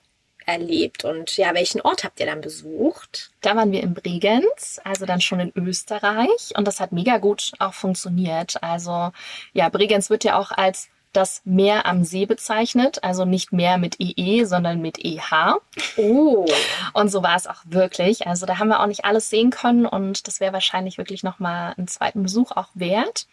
erlebt 0.45 1.03
und 1.03 1.37
ja, 1.37 1.53
welchen 1.53 1.81
Ort 1.81 2.03
habt 2.03 2.19
ihr 2.19 2.27
dann 2.27 2.41
besucht? 2.41 3.31
Da 3.41 3.55
waren 3.55 3.71
wir 3.71 3.81
in 3.81 3.93
Bregenz, 3.93 4.79
also 4.83 5.05
dann 5.05 5.21
schon 5.21 5.39
in 5.39 5.51
Österreich 5.55 6.53
und 6.55 6.67
das 6.67 6.79
hat 6.79 6.91
mega 6.91 7.17
gut 7.17 7.51
auch 7.59 7.73
funktioniert. 7.73 8.61
Also 8.61 9.11
ja, 9.53 9.69
Bregenz 9.69 10.09
wird 10.09 10.23
ja 10.23 10.37
auch 10.37 10.51
als 10.51 10.89
das 11.15 11.41
Meer 11.45 11.85
am 11.85 12.03
See 12.03 12.25
bezeichnet, 12.25 13.03
also 13.03 13.25
nicht 13.25 13.51
Meer 13.53 13.77
mit 13.77 13.95
EE, 13.99 14.43
sondern 14.45 14.81
mit 14.81 15.03
EH. 15.03 15.55
Oh, 15.97 16.45
Und 16.93 17.09
so 17.09 17.23
war 17.23 17.35
es 17.35 17.47
auch 17.47 17.61
wirklich. 17.65 18.27
Also 18.27 18.45
da 18.45 18.59
haben 18.59 18.67
wir 18.69 18.79
auch 18.81 18.87
nicht 18.87 19.05
alles 19.05 19.29
sehen 19.29 19.49
können 19.49 19.85
und 19.85 20.27
das 20.27 20.39
wäre 20.39 20.53
wahrscheinlich 20.53 20.97
wirklich 20.97 21.23
nochmal 21.23 21.73
einen 21.77 21.87
zweiten 21.87 22.23
Besuch 22.23 22.51
auch 22.51 22.69
wert. 22.73 23.27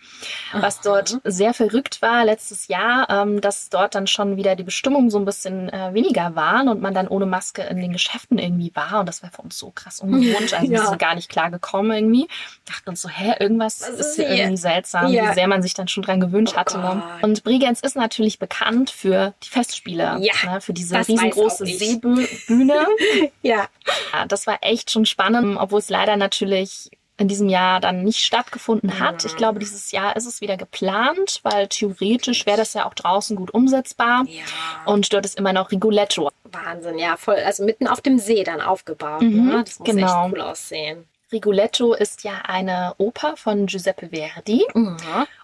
Was 0.53 0.77
Aha. 0.79 0.83
dort 0.85 1.21
sehr 1.25 1.55
verrückt 1.55 2.03
war 2.03 2.25
letztes 2.25 2.69
Jahr, 2.69 3.09
ähm, 3.11 3.41
dass 3.41 3.69
dort 3.69 3.95
dann 3.95 4.07
schon 4.07 4.37
wieder 4.37 4.57
die 4.57 4.63
Bestimmungen 4.65 5.11
so 5.11 5.19
ein 5.19 5.25
bisschen 5.25 5.69
äh, 5.69 5.95
weniger 5.95 6.35
waren 6.35 6.69
und 6.69 6.81
man 6.81 6.95
dann 6.95 7.09
ohne 7.09 7.27
Maske 7.27 7.63
in 7.63 7.79
den 7.79 7.93
Geschäften 7.93 8.39
irgendwie 8.39 8.73
war. 8.75 9.01
Und 9.01 9.07
das 9.09 9.23
war 9.23 9.31
für 9.31 9.43
uns 9.43 9.59
so 9.59 9.71
krass 9.71 10.01
ungewohnt. 10.01 10.53
Also 10.63 10.67
Ja. 10.73 10.81
wir 10.83 10.87
sind 10.87 10.99
gar 10.99 11.15
nicht 11.15 11.29
klar 11.31 11.51
gekommen 11.51 11.91
irgendwie. 11.93 12.29
Dachten 12.67 12.91
uns 12.91 13.03
so, 13.03 13.09
hä, 13.09 13.35
irgendwas 13.41 13.81
Was 13.81 13.89
ist 13.91 14.01
ist 14.01 14.17
hier 14.17 14.29
irgendwie 14.29 14.57
seltsam, 14.57 15.11
Ja. 15.13 15.31
wie 15.31 15.35
sehr 15.35 15.49
man 15.49 15.63
sich 15.63 15.75
dann 15.75 15.89
schon 15.89 16.03
dran 16.03 16.21
gewöhnt 16.21 16.53
Oh 16.55 16.57
hatte. 16.59 16.79
Ne? 16.79 17.03
Gott. 17.03 17.23
Und 17.25 17.45
Bregenz 17.73 17.81
ist 17.81 17.97
natürlich 17.97 18.39
bekannt 18.39 18.91
für 18.91 19.35
die 19.43 19.49
Festspiele, 19.49 20.19
Ja, 20.21 20.35
ne? 20.45 20.61
für 20.61 20.73
diese 20.73 20.97
riesengroße. 20.97 21.67
Seebühne. 21.67 22.87
ja. 23.43 23.69
Ja, 24.13 24.27
das 24.29 24.47
war 24.47 24.59
echt 24.61 24.91
schon 24.91 25.07
spannend, 25.07 25.57
obwohl 25.59 25.79
es 25.79 25.89
leider 25.89 26.17
natürlich 26.17 26.91
in 27.19 27.29
diesem 27.29 27.49
Jahr 27.49 27.81
dann 27.81 28.03
nicht 28.03 28.21
stattgefunden 28.21 28.99
hat. 28.99 29.23
Mhm. 29.23 29.31
Ich 29.31 29.37
glaube, 29.37 29.59
dieses 29.59 29.93
Jahr 29.93 30.17
ist 30.17 30.27
es 30.27 30.41
wieder 30.41 30.57
geplant, 30.57 31.41
weil 31.43 31.69
theoretisch 31.69 32.47
wäre 32.47 32.57
das 32.57 32.75
ja 32.75 32.87
auch 32.87 32.95
draußen 32.95 33.37
gut 33.37 33.53
umsetzbar. 33.53 34.25
Ja. 34.27 34.43
Und 34.87 35.13
dort 35.13 35.25
ist 35.25 35.39
immer 35.39 35.53
noch 35.53 35.71
Rigoletto. 35.71 36.31
Wahnsinn, 36.45 36.99
ja, 36.99 37.17
voll. 37.17 37.37
Also 37.37 37.65
mitten 37.65 37.87
auf 37.87 38.01
dem 38.01 38.19
See 38.19 38.45
dann 38.45 38.61
aufgebaut. 38.61 39.23
Mhm, 39.23 39.47
ne? 39.47 39.65
Das 39.65 39.79
muss 39.79 39.89
genau. 39.89 40.27
echt 40.27 40.33
cool 40.33 40.41
aussehen. 40.41 41.07
Rigoletto 41.31 41.95
ist 41.95 42.25
ja 42.25 42.43
eine 42.45 42.95
Oper 42.99 43.37
von 43.37 43.67
Giuseppe 43.67 44.09
Verdi. 44.09 44.67
Mhm. 44.75 44.97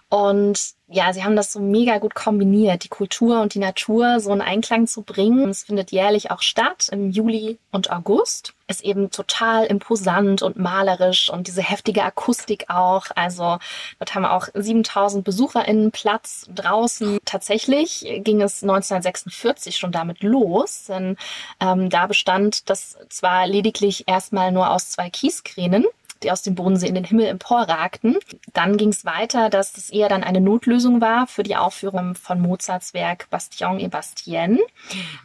Und 0.09 0.73
ja, 0.87 1.13
sie 1.13 1.23
haben 1.23 1.35
das 1.35 1.53
so 1.53 1.59
mega 1.59 1.99
gut 1.99 2.15
kombiniert, 2.15 2.83
die 2.83 2.89
Kultur 2.89 3.41
und 3.41 3.53
die 3.53 3.59
Natur 3.59 4.19
so 4.19 4.33
in 4.33 4.41
Einklang 4.41 4.87
zu 4.87 5.03
bringen. 5.03 5.47
Es 5.49 5.63
findet 5.63 5.91
jährlich 5.91 6.31
auch 6.31 6.41
statt 6.41 6.89
im 6.91 7.11
Juli 7.11 7.59
und 7.71 7.91
August. 7.91 8.55
Ist 8.67 8.81
eben 8.83 9.11
total 9.11 9.65
imposant 9.65 10.41
und 10.41 10.57
malerisch 10.57 11.29
und 11.29 11.45
diese 11.45 11.61
heftige 11.61 12.03
Akustik 12.03 12.71
auch. 12.71 13.05
Also 13.15 13.59
dort 13.99 14.15
haben 14.15 14.25
auch 14.25 14.47
7000 14.55 15.23
BesucherInnen 15.23 15.91
Platz 15.91 16.47
draußen. 16.55 17.19
Tatsächlich 17.23 17.99
ging 18.23 18.41
es 18.41 18.63
1946 18.63 19.77
schon 19.77 19.91
damit 19.91 20.23
los, 20.23 20.85
denn 20.87 21.17
ähm, 21.59 21.91
da 21.91 22.07
bestand 22.07 22.67
das 22.71 22.97
zwar 23.09 23.45
lediglich 23.45 24.07
erstmal 24.07 24.51
nur 24.51 24.71
aus 24.71 24.89
zwei 24.89 25.11
Kieskränen, 25.11 25.85
die 26.23 26.31
aus 26.31 26.41
dem 26.41 26.55
Bodensee 26.55 26.87
in 26.87 26.95
den 26.95 27.03
Himmel 27.03 27.27
emporragten. 27.27 28.17
Dann 28.53 28.77
ging 28.77 28.89
es 28.89 29.05
weiter, 29.05 29.49
dass 29.49 29.77
es 29.77 29.89
eher 29.89 30.09
dann 30.09 30.23
eine 30.23 30.41
Notlösung 30.41 31.01
war 31.01 31.27
für 31.27 31.43
die 31.43 31.55
Aufführung 31.55 32.15
von 32.15 32.41
Mozarts 32.41 32.93
Werk 32.93 33.29
Bastion 33.29 33.79
et 33.79 33.91
Bastienne. 33.91 34.59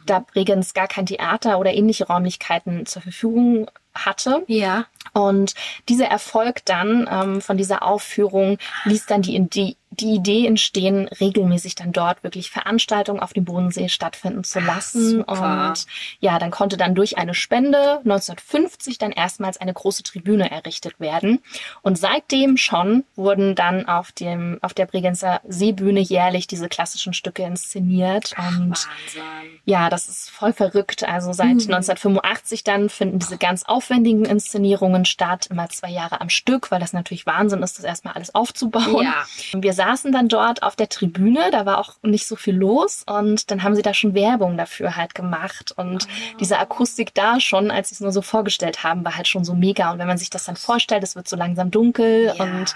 Da 0.05 0.19
Bregenz 0.19 0.73
gar 0.73 0.87
kein 0.87 1.05
Theater 1.05 1.59
oder 1.59 1.73
ähnliche 1.73 2.07
Räumlichkeiten 2.07 2.85
zur 2.85 3.01
Verfügung 3.01 3.69
hatte. 3.93 4.43
Ja. 4.47 4.85
Und 5.13 5.55
dieser 5.87 6.07
Erfolg 6.07 6.65
dann 6.65 7.07
ähm, 7.09 7.41
von 7.41 7.57
dieser 7.57 7.83
Aufführung 7.83 8.57
ließ 8.83 9.05
dann 9.05 9.21
die, 9.21 9.39
die, 9.49 9.77
die 9.91 10.15
Idee 10.15 10.45
entstehen, 10.45 11.07
regelmäßig 11.07 11.75
dann 11.75 11.91
dort 11.91 12.23
wirklich 12.23 12.51
Veranstaltungen 12.51 13.19
auf 13.19 13.33
dem 13.33 13.45
Bodensee 13.45 13.89
stattfinden 13.89 14.43
zu 14.43 14.59
lassen. 14.59 15.19
super. 15.19 15.69
Und 15.69 15.85
ja, 16.19 16.39
dann 16.39 16.51
konnte 16.51 16.77
dann 16.77 16.95
durch 16.95 17.17
eine 17.17 17.33
Spende 17.33 17.99
1950 17.99 18.97
dann 18.97 19.11
erstmals 19.11 19.57
eine 19.57 19.73
große 19.73 20.03
Tribüne 20.03 20.51
errichtet 20.51 20.99
werden. 20.99 21.39
Und 21.81 21.97
seitdem 21.97 22.57
schon 22.57 23.03
wurden 23.15 23.55
dann 23.55 23.87
auf 23.87 24.11
dem, 24.11 24.59
auf 24.61 24.73
der 24.73 24.85
Bregenzer 24.85 25.41
Seebühne 25.47 25.99
jährlich 25.99 26.47
diese 26.47 26.67
klassischen 26.67 27.13
Stücke 27.13 27.43
inszeniert. 27.43 28.33
Und 28.37 28.71
Wahnsinn. 28.71 29.21
ja, 29.65 29.89
das 29.89 30.09
ist 30.09 30.29
voll 30.29 30.53
verrückt. 30.53 31.03
Also 31.03 31.31
seit 31.31 31.47
1985 31.47 32.63
dann 32.63 32.89
finden 32.89 33.19
diese 33.19 33.37
ganz 33.37 33.63
aufwendigen 33.63 34.25
Inszenierungen 34.25 35.05
statt, 35.05 35.47
immer 35.49 35.69
zwei 35.69 35.89
Jahre 35.89 36.21
am 36.21 36.29
Stück, 36.29 36.71
weil 36.71 36.79
das 36.79 36.93
natürlich 36.93 37.25
Wahnsinn 37.25 37.63
ist, 37.63 37.77
das 37.77 37.85
erstmal 37.85 38.15
alles 38.15 38.35
aufzubauen. 38.35 39.05
Ja. 39.05 39.25
Wir 39.53 39.73
saßen 39.75 40.11
dann 40.11 40.27
dort 40.27 40.63
auf 40.63 40.75
der 40.75 40.89
Tribüne, 40.89 41.51
da 41.51 41.65
war 41.65 41.77
auch 41.79 41.93
nicht 42.01 42.25
so 42.27 42.35
viel 42.35 42.55
los 42.55 43.03
und 43.07 43.51
dann 43.51 43.61
haben 43.63 43.75
sie 43.75 43.81
da 43.81 43.93
schon 43.93 44.13
Werbung 44.15 44.57
dafür 44.57 44.95
halt 44.95 45.13
gemacht 45.13 45.73
und 45.75 46.07
diese 46.39 46.57
Akustik 46.57 47.13
da 47.13 47.39
schon, 47.39 47.69
als 47.71 47.89
sie 47.89 47.95
es 47.95 47.99
nur 48.01 48.11
so 48.11 48.21
vorgestellt 48.21 48.83
haben, 48.83 49.05
war 49.05 49.15
halt 49.17 49.27
schon 49.27 49.43
so 49.45 49.53
mega 49.53 49.91
und 49.91 49.99
wenn 49.99 50.07
man 50.07 50.17
sich 50.17 50.29
das 50.29 50.45
dann 50.45 50.55
vorstellt, 50.55 51.03
es 51.03 51.15
wird 51.15 51.27
so 51.27 51.35
langsam 51.35 51.69
dunkel 51.71 52.33
Ja. 52.35 52.43
und 52.43 52.73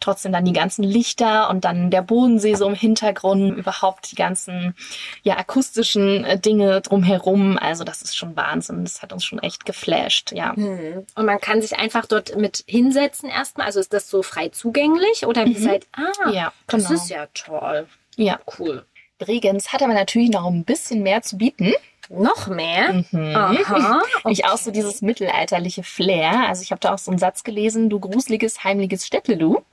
trotzdem 0.00 0.32
dann 0.32 0.44
die 0.44 0.52
ganzen 0.52 0.82
Lichter 0.84 1.50
und 1.50 1.64
dann 1.64 1.90
der 1.90 2.02
Bodensee 2.02 2.54
so 2.54 2.68
im 2.68 2.74
Hintergrund, 2.74 3.56
überhaupt 3.56 4.10
die 4.12 4.16
ganzen 4.16 4.74
ja 5.22 5.38
akustischen 5.38 6.24
äh, 6.24 6.38
Dinge 6.38 6.80
drumherum, 6.80 7.58
also 7.58 7.84
das 7.84 8.02
ist 8.02 8.16
schon 8.16 8.36
Wahnsinn, 8.36 8.84
das 8.84 9.02
hat 9.02 9.12
uns 9.12 9.24
schon 9.24 9.38
echt 9.38 9.64
geflasht, 9.64 10.32
ja. 10.32 10.54
Hm. 10.54 11.06
Und 11.14 11.26
man 11.26 11.40
kann 11.40 11.62
sich 11.62 11.78
einfach 11.78 12.06
dort 12.06 12.36
mit 12.36 12.64
hinsetzen 12.66 13.28
erstmal. 13.30 13.66
Also 13.66 13.80
ist 13.80 13.92
das 13.92 14.10
so 14.10 14.22
frei 14.22 14.48
zugänglich 14.48 15.26
oder 15.26 15.46
wie 15.46 15.54
seid 15.56 15.86
Ah, 15.92 16.30
Ja, 16.30 16.41
das 16.66 16.86
genau. 16.88 16.94
ist 17.00 17.08
ja 17.10 17.26
toll. 17.34 17.86
Ja, 18.16 18.38
Cool. 18.58 18.84
Bregenz 19.18 19.68
hat 19.72 19.82
aber 19.82 19.94
natürlich 19.94 20.30
noch 20.30 20.46
ein 20.46 20.64
bisschen 20.64 21.02
mehr 21.02 21.22
zu 21.22 21.36
bieten. 21.38 21.72
Noch 22.10 22.48
mehr? 22.48 23.04
Mhm. 23.12 23.34
Aha. 23.36 24.02
Ich 24.28 24.44
auch 24.44 24.56
so 24.58 24.70
dieses 24.72 25.00
mittelalterliche 25.02 25.82
Flair. 25.84 26.48
Also 26.48 26.62
ich 26.62 26.72
habe 26.72 26.80
da 26.80 26.92
auch 26.92 26.98
so 26.98 27.10
einen 27.12 27.18
Satz 27.18 27.44
gelesen, 27.44 27.88
du 27.88 28.00
gruseliges, 28.00 28.64
heimliches 28.64 29.06
Städtelu. 29.06 29.60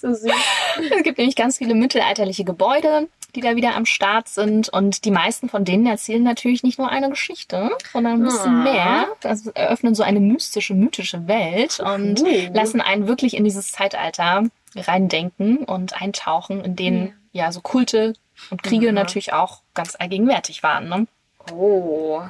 So 0.00 0.14
süß. 0.14 0.30
Es 0.96 1.02
gibt 1.02 1.18
nämlich 1.18 1.34
ganz 1.36 1.58
viele 1.58 1.74
mittelalterliche 1.74 2.44
Gebäude, 2.44 3.08
die 3.34 3.40
da 3.40 3.56
wieder 3.56 3.74
am 3.74 3.84
Start 3.84 4.28
sind. 4.28 4.68
Und 4.68 5.04
die 5.04 5.10
meisten 5.10 5.48
von 5.48 5.64
denen 5.64 5.86
erzählen 5.86 6.22
natürlich 6.22 6.62
nicht 6.62 6.78
nur 6.78 6.88
eine 6.88 7.10
Geschichte, 7.10 7.70
sondern 7.92 8.14
ein 8.14 8.22
bisschen 8.22 8.60
Ah. 8.60 8.62
mehr. 8.62 9.06
Also 9.24 9.50
eröffnen 9.54 9.94
so 9.96 10.04
eine 10.04 10.20
mystische, 10.20 10.74
mythische 10.74 11.26
Welt 11.26 11.80
und 11.80 12.20
Cool. 12.22 12.50
lassen 12.54 12.80
einen 12.80 13.08
wirklich 13.08 13.36
in 13.36 13.42
dieses 13.44 13.72
Zeitalter 13.72 14.44
reindenken 14.76 15.58
und 15.58 16.00
eintauchen, 16.00 16.64
in 16.64 16.76
denen 16.76 17.14
ja 17.32 17.52
so 17.52 17.60
Kulte 17.60 18.14
und 18.50 18.62
Kriege 18.62 18.88
Mhm. 18.88 18.94
natürlich 18.94 19.32
auch 19.32 19.62
ganz 19.74 19.96
allgegenwärtig 19.98 20.62
waren. 20.62 20.88
Ne? 20.88 21.06
Oh. 21.52 22.22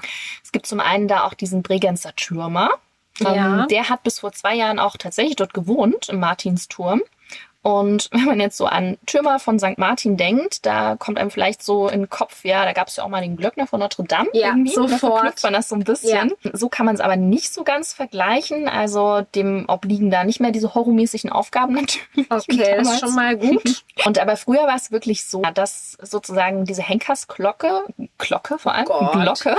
Es 0.43 0.53
gibt 0.53 0.67
zum 0.67 0.81
einen 0.81 1.09
da 1.09 1.25
auch 1.25 1.35
diesen 1.35 1.63
Bregenzer 1.63 2.15
Türmer. 2.17 2.71
Ja. 3.19 3.63
Ähm, 3.63 3.69
der 3.69 3.89
hat 3.89 4.03
bis 4.05 4.21
vor 4.21 4.33
zwei 4.33 4.55
Jahren 4.55 4.79
auch 4.79 4.97
tatsächlich 4.97 5.37
dort 5.37 5.53
gewohnt, 5.55 6.09
im 6.09 6.21
Martinsturm. 6.21 7.03
Und 7.63 8.09
wenn 8.13 8.25
man 8.25 8.41
jetzt 8.41 8.57
so 8.57 8.67
an 8.67 8.99
Türmer 9.07 9.39
von 9.39 9.59
St. 9.59 9.79
Martin 9.79 10.17
denkt, 10.17 10.65
da 10.67 10.97
kommt 10.97 11.19
einem 11.19 11.31
vielleicht 11.31 11.63
so 11.63 11.89
in 11.89 12.03
den 12.03 12.11
Kopf, 12.11 12.45
ja, 12.45 12.65
da 12.65 12.73
gab 12.73 12.89
es 12.89 12.97
ja 12.97 13.05
auch 13.05 13.09
mal 13.09 13.21
den 13.21 13.37
Glöckner 13.37 13.67
von 13.67 13.81
Notre 13.81 14.05
Dame. 14.05 14.29
Ja, 14.33 14.49
irgendwie. 14.49 14.75
Da 14.75 14.83
sofort. 14.89 15.01
verknüpft 15.01 15.43
man 15.43 15.53
das 15.53 15.69
so 15.69 15.75
ein 15.75 15.85
bisschen. 15.85 16.33
So 16.53 16.69
kann 16.69 16.87
man 16.87 16.95
es 16.95 17.01
aber 17.01 17.17
nicht 17.17 17.53
so 17.53 17.65
ganz 17.65 17.93
vergleichen. 17.93 18.69
Also 18.69 19.23
dem 19.35 19.69
obliegen 19.69 20.11
da 20.11 20.25
nicht 20.25 20.41
mehr 20.41 20.53
diese 20.53 20.75
horrormäßigen 20.75 21.31
Aufgaben 21.31 21.75
natürlich. 22.15 22.31
Okay, 22.31 22.77
das 22.79 22.93
ist 22.93 23.01
schon 23.01 23.15
mal 23.15 23.37
gut. 23.37 23.85
Und 24.05 24.19
aber 24.19 24.37
früher 24.37 24.67
war 24.67 24.77
es 24.77 24.91
wirklich 24.91 25.27
so, 25.27 25.43
dass 25.55 25.99
sozusagen 26.01 26.65
diese 26.65 26.83
Henkersglocke, 26.83 27.85
Glocke 28.19 28.59
vor 28.59 28.75
allem, 28.75 28.85
Gott. 28.85 29.13
Glocke, 29.13 29.57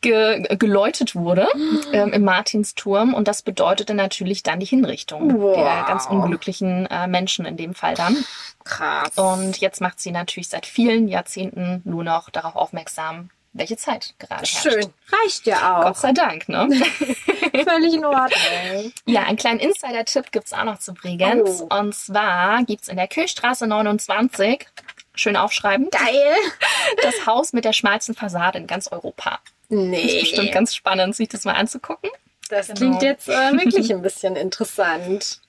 ge 0.00 0.46
geläutet 0.56 1.14
wurde 1.14 1.48
ähm, 1.92 2.12
im 2.12 2.24
Martinsturm. 2.24 3.14
Und 3.14 3.28
das 3.28 3.42
bedeutete 3.42 3.94
natürlich 3.94 4.42
dann 4.42 4.60
die 4.60 4.66
Hinrichtung 4.66 5.40
Wow. 5.40 5.56
der 5.56 5.84
ganz 5.86 6.06
unglücklichen 6.06 6.86
äh, 6.86 7.06
Menschen 7.06 7.44
in 7.44 7.56
dem 7.56 7.74
Fall 7.74 7.94
dann. 7.94 8.16
Krass. 8.64 9.16
Und 9.16 9.58
jetzt 9.58 9.80
macht 9.80 10.00
sie 10.00 10.10
natürlich 10.12 10.48
seit 10.48 10.66
vielen 10.66 11.08
Jahrzehnten 11.08 11.82
nur 11.84 12.04
noch 12.04 12.30
darauf 12.30 12.56
aufmerksam, 12.56 13.30
welche 13.52 13.76
Zeit 13.76 14.14
gerade 14.18 14.42
herrscht. 14.42 14.62
Schön. 14.62 14.92
Reicht 15.22 15.46
ja 15.46 15.78
auch. 15.78 15.84
Gott 15.84 15.96
sei 15.96 16.12
Dank, 16.12 16.48
ne? 16.48 16.68
Völlig 17.64 17.94
in 17.94 18.04
Ordnung. 18.04 18.92
Ja, 19.06 19.24
einen 19.24 19.36
kleinen 19.36 19.58
Insider-Tipp 19.60 20.30
gibt's 20.30 20.52
auch 20.52 20.64
noch 20.64 20.78
zu 20.78 20.94
Bregenz. 20.94 21.62
Oh. 21.62 21.78
Und 21.78 21.94
zwar 21.94 22.62
gibt's 22.64 22.88
in 22.88 22.96
der 22.96 23.08
Kirchstraße 23.08 23.66
29, 23.66 24.66
schön 25.14 25.36
aufschreiben, 25.36 25.88
Geil. 25.90 26.34
das 27.02 27.26
Haus 27.26 27.52
mit 27.52 27.64
der 27.64 27.72
schmalsten 27.72 28.14
Fassade 28.14 28.58
in 28.58 28.66
ganz 28.66 28.88
Europa. 28.88 29.40
Nee. 29.70 30.02
Das 30.02 30.12
ist 30.12 30.20
bestimmt 30.20 30.52
ganz 30.52 30.74
spannend, 30.74 31.16
sich 31.16 31.28
das 31.28 31.44
mal 31.44 31.54
anzugucken. 31.54 32.10
das 32.50 32.66
Genau. 32.68 32.78
klingt 32.78 33.02
jetzt 33.02 33.28
äh, 33.28 33.32
wirklich 33.52 33.90
ein 33.92 34.02
bisschen 34.02 34.36
interessant. 34.36 35.40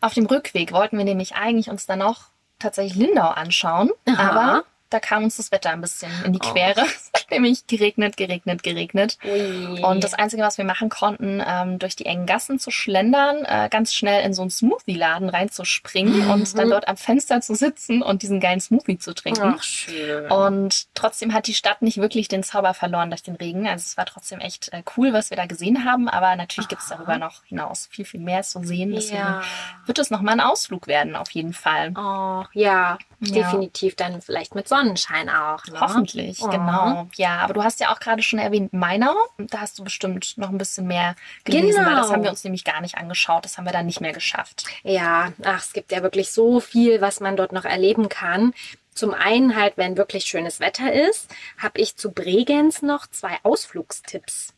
Auf 0.00 0.14
dem 0.14 0.26
Rückweg 0.26 0.72
wollten 0.72 0.96
wir 0.98 1.04
nämlich 1.04 1.34
eigentlich 1.34 1.70
uns 1.70 1.86
dann 1.86 1.98
noch 2.00 2.24
tatsächlich 2.58 2.94
Lindau 2.96 3.28
anschauen, 3.28 3.90
Aha. 4.06 4.30
aber 4.30 4.64
da 4.90 5.00
kam 5.00 5.24
uns 5.24 5.36
das 5.38 5.50
Wetter 5.52 5.70
ein 5.70 5.80
bisschen 5.80 6.10
in 6.24 6.32
die 6.34 6.40
Oh. 6.42 6.52
Quere. 6.52 6.82
Hat 6.82 6.88
nämlich 7.30 7.66
geregnet, 7.66 8.16
geregnet, 8.16 8.62
geregnet. 8.62 9.18
Ui. 9.24 9.82
Und 9.82 10.04
das 10.04 10.14
Einzige, 10.14 10.42
was 10.42 10.58
wir 10.58 10.64
machen 10.64 10.88
konnten, 10.88 11.42
ähm, 11.46 11.78
durch 11.78 11.96
die 11.96 12.06
engen 12.06 12.26
Gassen 12.26 12.58
zu 12.58 12.70
schlendern, 12.70 13.44
äh, 13.44 13.68
ganz 13.70 13.94
schnell 13.94 14.24
in 14.24 14.34
so 14.34 14.42
einen 14.42 14.50
Smoothie-Laden 14.50 15.28
reinzuspringen 15.28 16.24
Mhm. 16.24 16.30
und 16.30 16.58
dann 16.58 16.70
dort 16.70 16.88
am 16.88 16.96
Fenster 16.96 17.40
zu 17.40 17.54
sitzen 17.54 18.02
und 18.02 18.22
diesen 18.22 18.40
geilen 18.40 18.60
Smoothie 18.60 18.98
zu 18.98 19.14
trinken. 19.14 19.54
Ach, 19.58 19.62
schön. 19.62 20.30
Und 20.30 20.86
trotzdem 20.94 21.32
hat 21.34 21.46
die 21.46 21.54
Stadt 21.54 21.82
nicht 21.82 21.98
wirklich 21.98 22.28
den 22.28 22.42
Zauber 22.42 22.74
verloren 22.74 23.10
durch 23.10 23.22
den 23.22 23.36
Regen. 23.36 23.66
Also 23.66 23.84
es 23.86 23.96
war 23.96 24.06
trotzdem 24.06 24.40
echt 24.40 24.72
äh, 24.72 24.82
cool, 24.96 25.12
was 25.12 25.30
wir 25.30 25.36
da 25.36 25.46
gesehen 25.46 25.84
haben. 25.84 26.08
Aber 26.08 26.36
natürlich 26.36 26.68
gibt 26.68 26.82
es 26.82 26.88
darüber 26.88 27.18
noch 27.18 27.44
hinaus 27.44 27.86
viel, 27.90 28.04
viel 28.04 28.20
mehr 28.20 28.42
zu 28.42 28.62
sehen. 28.64 28.92
Deswegen 28.92 29.18
ja. 29.18 29.42
wird 29.86 29.98
es 29.98 30.10
nochmal 30.10 30.34
ein 30.34 30.40
Ausflug 30.40 30.86
werden, 30.86 31.16
auf 31.16 31.30
jeden 31.30 31.52
Fall. 31.52 31.92
Oh, 31.96 32.44
ja, 32.52 32.98
Ja. 33.22 33.34
definitiv 33.34 33.96
dann 33.96 34.20
vielleicht 34.22 34.54
mit 34.54 34.68
Sonnenschein 34.68 35.28
auch. 35.28 35.64
Ne? 35.66 35.80
Hoffentlich, 35.80 36.40
Oh. 36.42 36.48
genau. 36.48 37.08
Ja, 37.20 37.40
aber 37.40 37.52
du 37.52 37.62
hast 37.62 37.80
ja 37.80 37.92
auch 37.92 38.00
gerade 38.00 38.22
schon 38.22 38.38
erwähnt 38.38 38.72
Mainau. 38.72 39.14
Da 39.36 39.60
hast 39.60 39.78
du 39.78 39.84
bestimmt 39.84 40.38
noch 40.38 40.48
ein 40.48 40.56
bisschen 40.56 40.86
mehr 40.86 41.16
gelesen, 41.44 41.84
weil 41.84 41.94
das 41.94 42.06
Genau. 42.06 42.14
haben 42.14 42.22
wir 42.22 42.30
uns 42.30 42.44
nämlich 42.44 42.64
gar 42.64 42.80
nicht 42.80 42.96
angeschaut. 42.96 43.44
Das 43.44 43.58
haben 43.58 43.66
wir 43.66 43.72
dann 43.72 43.84
nicht 43.84 44.00
mehr 44.00 44.14
geschafft. 44.14 44.64
Ja, 44.84 45.30
ach, 45.44 45.58
es 45.62 45.74
gibt 45.74 45.92
ja 45.92 46.02
wirklich 46.02 46.32
so 46.32 46.60
viel, 46.60 47.02
was 47.02 47.20
man 47.20 47.36
dort 47.36 47.52
noch 47.52 47.66
erleben 47.66 48.08
kann. 48.08 48.54
Zum 48.94 49.12
einen 49.12 49.54
halt, 49.54 49.74
wenn 49.76 49.98
wirklich 49.98 50.24
schönes 50.24 50.60
Wetter 50.60 50.90
ist, 50.94 51.28
habe 51.58 51.78
ich 51.82 51.94
zu 51.96 52.10
Bregenz 52.10 52.80
noch 52.80 53.06
zwei 53.06 53.36
Ausflugstipps 53.42 54.54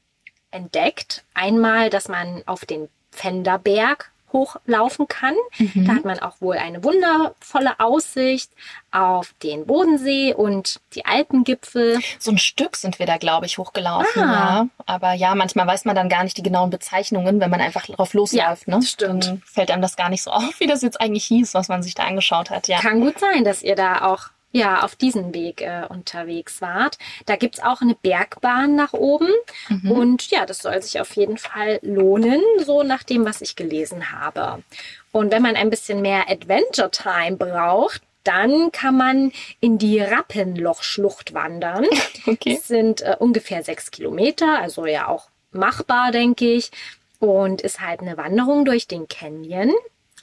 entdeckt. 0.52 1.24
Einmal, 1.34 1.90
dass 1.90 2.06
man 2.08 2.44
auf 2.46 2.64
den 2.64 2.88
Pfänderberg 3.10 4.12
hochlaufen 4.32 5.08
kann. 5.08 5.34
Da 5.74 5.94
hat 5.94 6.04
man 6.04 6.18
auch 6.18 6.40
wohl 6.40 6.56
eine 6.56 6.82
wundervolle 6.84 7.78
Aussicht 7.78 8.50
auf 8.90 9.34
den 9.42 9.66
Bodensee 9.66 10.34
und 10.34 10.80
die 10.94 11.04
Alpengipfel. 11.04 11.98
So 12.18 12.30
ein 12.30 12.38
Stück 12.38 12.76
sind 12.76 12.98
wir 12.98 13.06
da, 13.06 13.16
glaube 13.16 13.46
ich, 13.46 13.58
hochgelaufen. 13.58 14.22
Ah. 14.22 14.32
Ja. 14.32 14.66
Aber 14.86 15.12
ja, 15.14 15.34
manchmal 15.34 15.66
weiß 15.66 15.84
man 15.84 15.96
dann 15.96 16.08
gar 16.08 16.24
nicht 16.24 16.36
die 16.36 16.42
genauen 16.42 16.70
Bezeichnungen, 16.70 17.40
wenn 17.40 17.50
man 17.50 17.60
einfach 17.60 17.86
drauf 17.86 18.14
losläuft. 18.14 18.66
Ja, 18.66 18.76
ne? 18.76 18.82
stimmt. 18.82 19.26
Dann 19.26 19.42
fällt 19.44 19.70
einem 19.70 19.82
das 19.82 19.96
gar 19.96 20.08
nicht 20.08 20.22
so 20.22 20.30
auf, 20.30 20.60
wie 20.60 20.66
das 20.66 20.82
jetzt 20.82 21.00
eigentlich 21.00 21.24
hieß, 21.24 21.54
was 21.54 21.68
man 21.68 21.82
sich 21.82 21.94
da 21.94 22.04
angeschaut 22.04 22.50
hat. 22.50 22.68
Ja. 22.68 22.80
Kann 22.80 23.00
gut 23.00 23.18
sein, 23.18 23.44
dass 23.44 23.62
ihr 23.62 23.76
da 23.76 24.02
auch 24.12 24.31
ja, 24.52 24.82
auf 24.82 24.94
diesen 24.94 25.34
Weg 25.34 25.62
äh, 25.62 25.84
unterwegs 25.88 26.60
wart. 26.60 26.98
Da 27.26 27.36
gibt's 27.36 27.60
auch 27.60 27.80
eine 27.80 27.94
Bergbahn 27.94 28.76
nach 28.76 28.92
oben. 28.92 29.28
Und 29.90 30.30
ja, 30.30 30.46
das 30.46 30.58
soll 30.58 30.80
sich 30.82 31.00
auf 31.00 31.16
jeden 31.16 31.38
Fall 31.38 31.78
lohnen, 31.82 32.40
so 32.64 32.82
nach 32.82 33.02
dem, 33.02 33.24
was 33.24 33.40
ich 33.40 33.56
gelesen 33.56 34.12
habe. 34.12 34.62
Und 35.10 35.32
wenn 35.32 35.42
man 35.42 35.56
ein 35.56 35.70
bisschen 35.70 36.02
mehr 36.02 36.28
Adventure 36.28 36.90
Time 36.90 37.36
braucht, 37.36 38.02
dann 38.24 38.70
kann 38.72 38.96
man 38.96 39.32
in 39.60 39.78
die 39.78 40.00
Rappenlochschlucht 40.00 41.34
wandern. 41.34 41.86
Okay. 42.24 42.54
Das 42.54 42.68
sind 42.68 43.02
äh, 43.02 43.16
ungefähr 43.18 43.64
sechs 43.64 43.90
Kilometer, 43.90 44.60
also 44.60 44.86
ja 44.86 45.08
auch 45.08 45.28
machbar, 45.50 46.12
denke 46.12 46.52
ich. 46.52 46.70
Und 47.18 47.62
ist 47.62 47.80
halt 47.80 47.98
eine 47.98 48.16
Wanderung 48.16 48.64
durch 48.64 48.86
den 48.86 49.08
Canyon. 49.08 49.72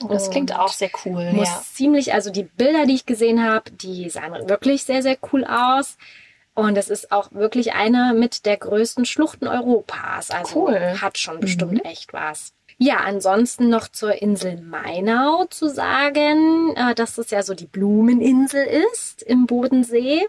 Das 0.08 0.30
klingt 0.30 0.58
auch 0.58 0.72
sehr 0.72 0.90
cool. 1.04 1.32
Muss 1.32 1.48
Ja. 1.48 1.62
ziemlich, 1.72 2.14
also 2.14 2.30
die 2.30 2.44
Bilder, 2.44 2.86
die 2.86 2.94
ich 2.94 3.06
gesehen 3.06 3.42
habe, 3.44 3.70
die 3.70 4.08
sahen 4.08 4.48
wirklich 4.48 4.84
sehr, 4.84 5.02
sehr 5.02 5.18
cool 5.32 5.44
aus. 5.44 5.96
Und 6.54 6.76
es 6.76 6.90
ist 6.90 7.12
auch 7.12 7.30
wirklich 7.32 7.74
eine 7.74 8.12
mit 8.14 8.44
der 8.44 8.56
größten 8.56 9.04
Schluchten 9.04 9.46
Europas. 9.46 10.30
Also 10.30 10.66
Cool. 10.66 11.00
hat 11.00 11.16
schon 11.18 11.40
bestimmt 11.40 11.84
echt 11.84 12.12
was. 12.12 12.52
Ja, 12.76 12.96
ansonsten 12.98 13.68
noch 13.68 13.88
zur 13.88 14.20
Insel 14.22 14.60
Mainau 14.60 15.44
zu 15.50 15.68
sagen, 15.68 16.74
äh, 16.76 16.94
dass 16.94 17.18
es 17.18 17.30
ja 17.30 17.42
so 17.42 17.54
die 17.54 17.66
Blumeninsel 17.66 18.64
ist 18.92 19.22
im 19.22 19.46
Bodensee. 19.46 20.26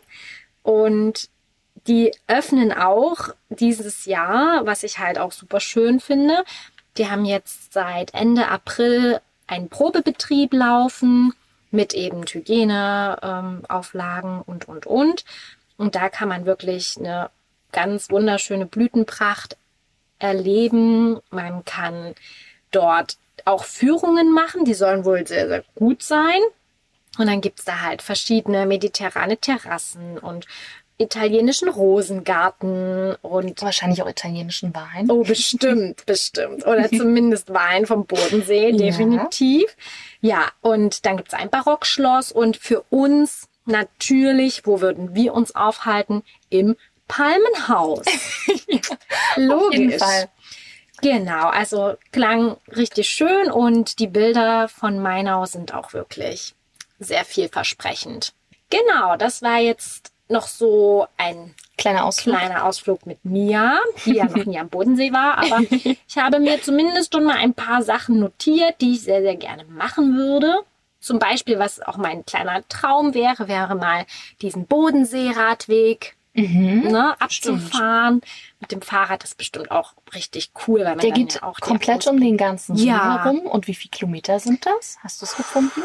Und 0.61 1.29
die 1.87 2.11
öffnen 2.27 2.71
auch 2.71 3.29
dieses 3.49 4.05
Jahr, 4.05 4.65
was 4.65 4.83
ich 4.83 4.99
halt 4.99 5.17
auch 5.17 5.31
super 5.31 5.59
schön 5.59 5.99
finde. 5.99 6.43
Die 6.97 7.09
haben 7.09 7.25
jetzt 7.25 7.73
seit 7.73 8.13
Ende 8.13 8.49
April 8.49 9.21
einen 9.51 9.69
Probebetrieb 9.69 10.53
laufen 10.53 11.33
mit 11.71 11.93
eben 11.93 12.23
Hygieneauflagen 12.23 14.31
ähm, 14.31 14.43
und, 14.45 14.67
und, 14.67 14.87
und. 14.87 15.25
Und 15.77 15.95
da 15.95 16.09
kann 16.09 16.29
man 16.29 16.45
wirklich 16.45 16.97
eine 16.97 17.29
ganz 17.71 18.09
wunderschöne 18.09 18.65
Blütenpracht 18.65 19.57
erleben. 20.19 21.19
Man 21.29 21.65
kann 21.65 22.15
dort 22.71 23.17
auch 23.43 23.65
Führungen 23.65 24.33
machen, 24.33 24.65
die 24.65 24.73
sollen 24.73 25.03
wohl 25.03 25.27
sehr, 25.27 25.47
sehr 25.47 25.63
gut 25.75 26.01
sein. 26.01 26.39
Und 27.17 27.27
dann 27.27 27.41
gibt's 27.41 27.65
da 27.65 27.81
halt 27.81 28.01
verschiedene 28.01 28.65
mediterrane 28.65 29.37
Terrassen 29.37 30.17
und 30.17 30.47
italienischen 31.01 31.69
Rosengarten 31.69 33.15
und 33.21 33.61
Wahrscheinlich 33.61 34.01
auch 34.01 34.07
italienischen 34.09 34.73
Wein. 34.75 35.09
Oh, 35.09 35.23
bestimmt, 35.23 36.05
bestimmt. 36.05 36.65
Oder 36.65 36.89
zumindest 36.89 37.53
Wein 37.53 37.85
vom 37.85 38.05
Bodensee, 38.05 38.69
Ja. 38.69 38.77
definitiv. 38.77 39.75
Ja, 40.21 40.49
und 40.61 41.05
dann 41.05 41.17
gibt's 41.17 41.33
ein 41.33 41.49
Barockschloss 41.49 42.31
und 42.31 42.57
für 42.57 42.81
uns 42.89 43.47
natürlich, 43.65 44.65
wo 44.65 44.81
würden 44.81 45.15
wir 45.15 45.33
uns 45.33 45.55
aufhalten? 45.55 46.23
Im 46.49 46.75
Palmenhaus. 47.07 48.05
Logisch. 49.35 49.79
Jeden 49.79 49.99
Fall. 49.99 50.29
Genau, 51.01 51.47
also 51.47 51.95
klang 52.11 52.57
richtig 52.75 53.09
schön 53.09 53.49
und 53.51 53.99
die 53.99 54.07
Bilder 54.07 54.67
von 54.67 54.99
Mainau 54.99 55.45
sind 55.45 55.73
auch 55.73 55.93
wirklich 55.93 56.53
sehr 56.99 57.25
vielversprechend. 57.25 58.33
Genau, 58.69 59.17
das 59.17 59.41
war 59.41 59.57
jetzt 59.59 60.11
noch 60.31 60.47
so 60.47 61.05
ein 61.17 61.53
Kleiner 61.77 62.05
Ausflug. 62.05 62.35
kleiner 62.37 62.65
Ausflug 62.65 63.05
mit 63.07 63.23
Mia, 63.25 63.79
die 64.05 64.13
ja 64.15 64.25
noch 64.25 64.45
nie 64.45 64.59
am 64.59 64.69
Bodensee 64.69 65.11
war. 65.13 65.37
Aber 65.39 65.61
ich 66.07 66.17
habe 66.17 66.39
mir 66.39 66.61
zumindest 66.61 67.13
schon 67.13 67.23
mal 67.23 67.37
ein 67.37 67.53
paar 67.53 67.81
Sachen 67.81 68.19
notiert, 68.19 68.75
die 68.81 68.93
ich 68.93 69.01
sehr, 69.01 69.21
sehr 69.21 69.35
gerne 69.35 69.63
machen 69.65 70.15
würde. 70.15 70.53
Zum 70.99 71.17
Beispiel, 71.17 71.57
was 71.57 71.81
auch 71.81 71.97
mein 71.97 72.23
kleiner 72.25 72.61
Traum 72.69 73.15
wäre, 73.15 73.47
wäre 73.47 73.73
mal 73.75 74.05
diesen 74.41 74.67
Bodenseeradweg 74.67 76.15
Mhm. 76.33 76.83
ne, 76.91 77.13
abzufahren. 77.19 78.21
Mit 78.61 78.71
dem 78.71 78.81
Fahrrad 78.81 79.21
ist 79.25 79.37
bestimmt 79.37 79.69
auch 79.69 79.95
richtig 80.15 80.51
cool, 80.65 80.79
weil 80.79 80.91
man 80.95 80.99
Der 80.99 81.11
geht 81.11 81.33
ja 81.35 81.43
auch 81.43 81.59
komplett 81.59 82.07
um 82.07 82.21
den 82.21 82.37
ganzen 82.37 82.77
See 82.77 82.85
Ja. 82.87 83.21
herum. 83.25 83.41
Und 83.41 83.67
wie 83.67 83.73
viele 83.75 83.89
Kilometer 83.89 84.39
sind 84.39 84.65
das? 84.65 84.97
Hast 85.03 85.21
du 85.21 85.25
es 85.25 85.35
gefunden? 85.35 85.81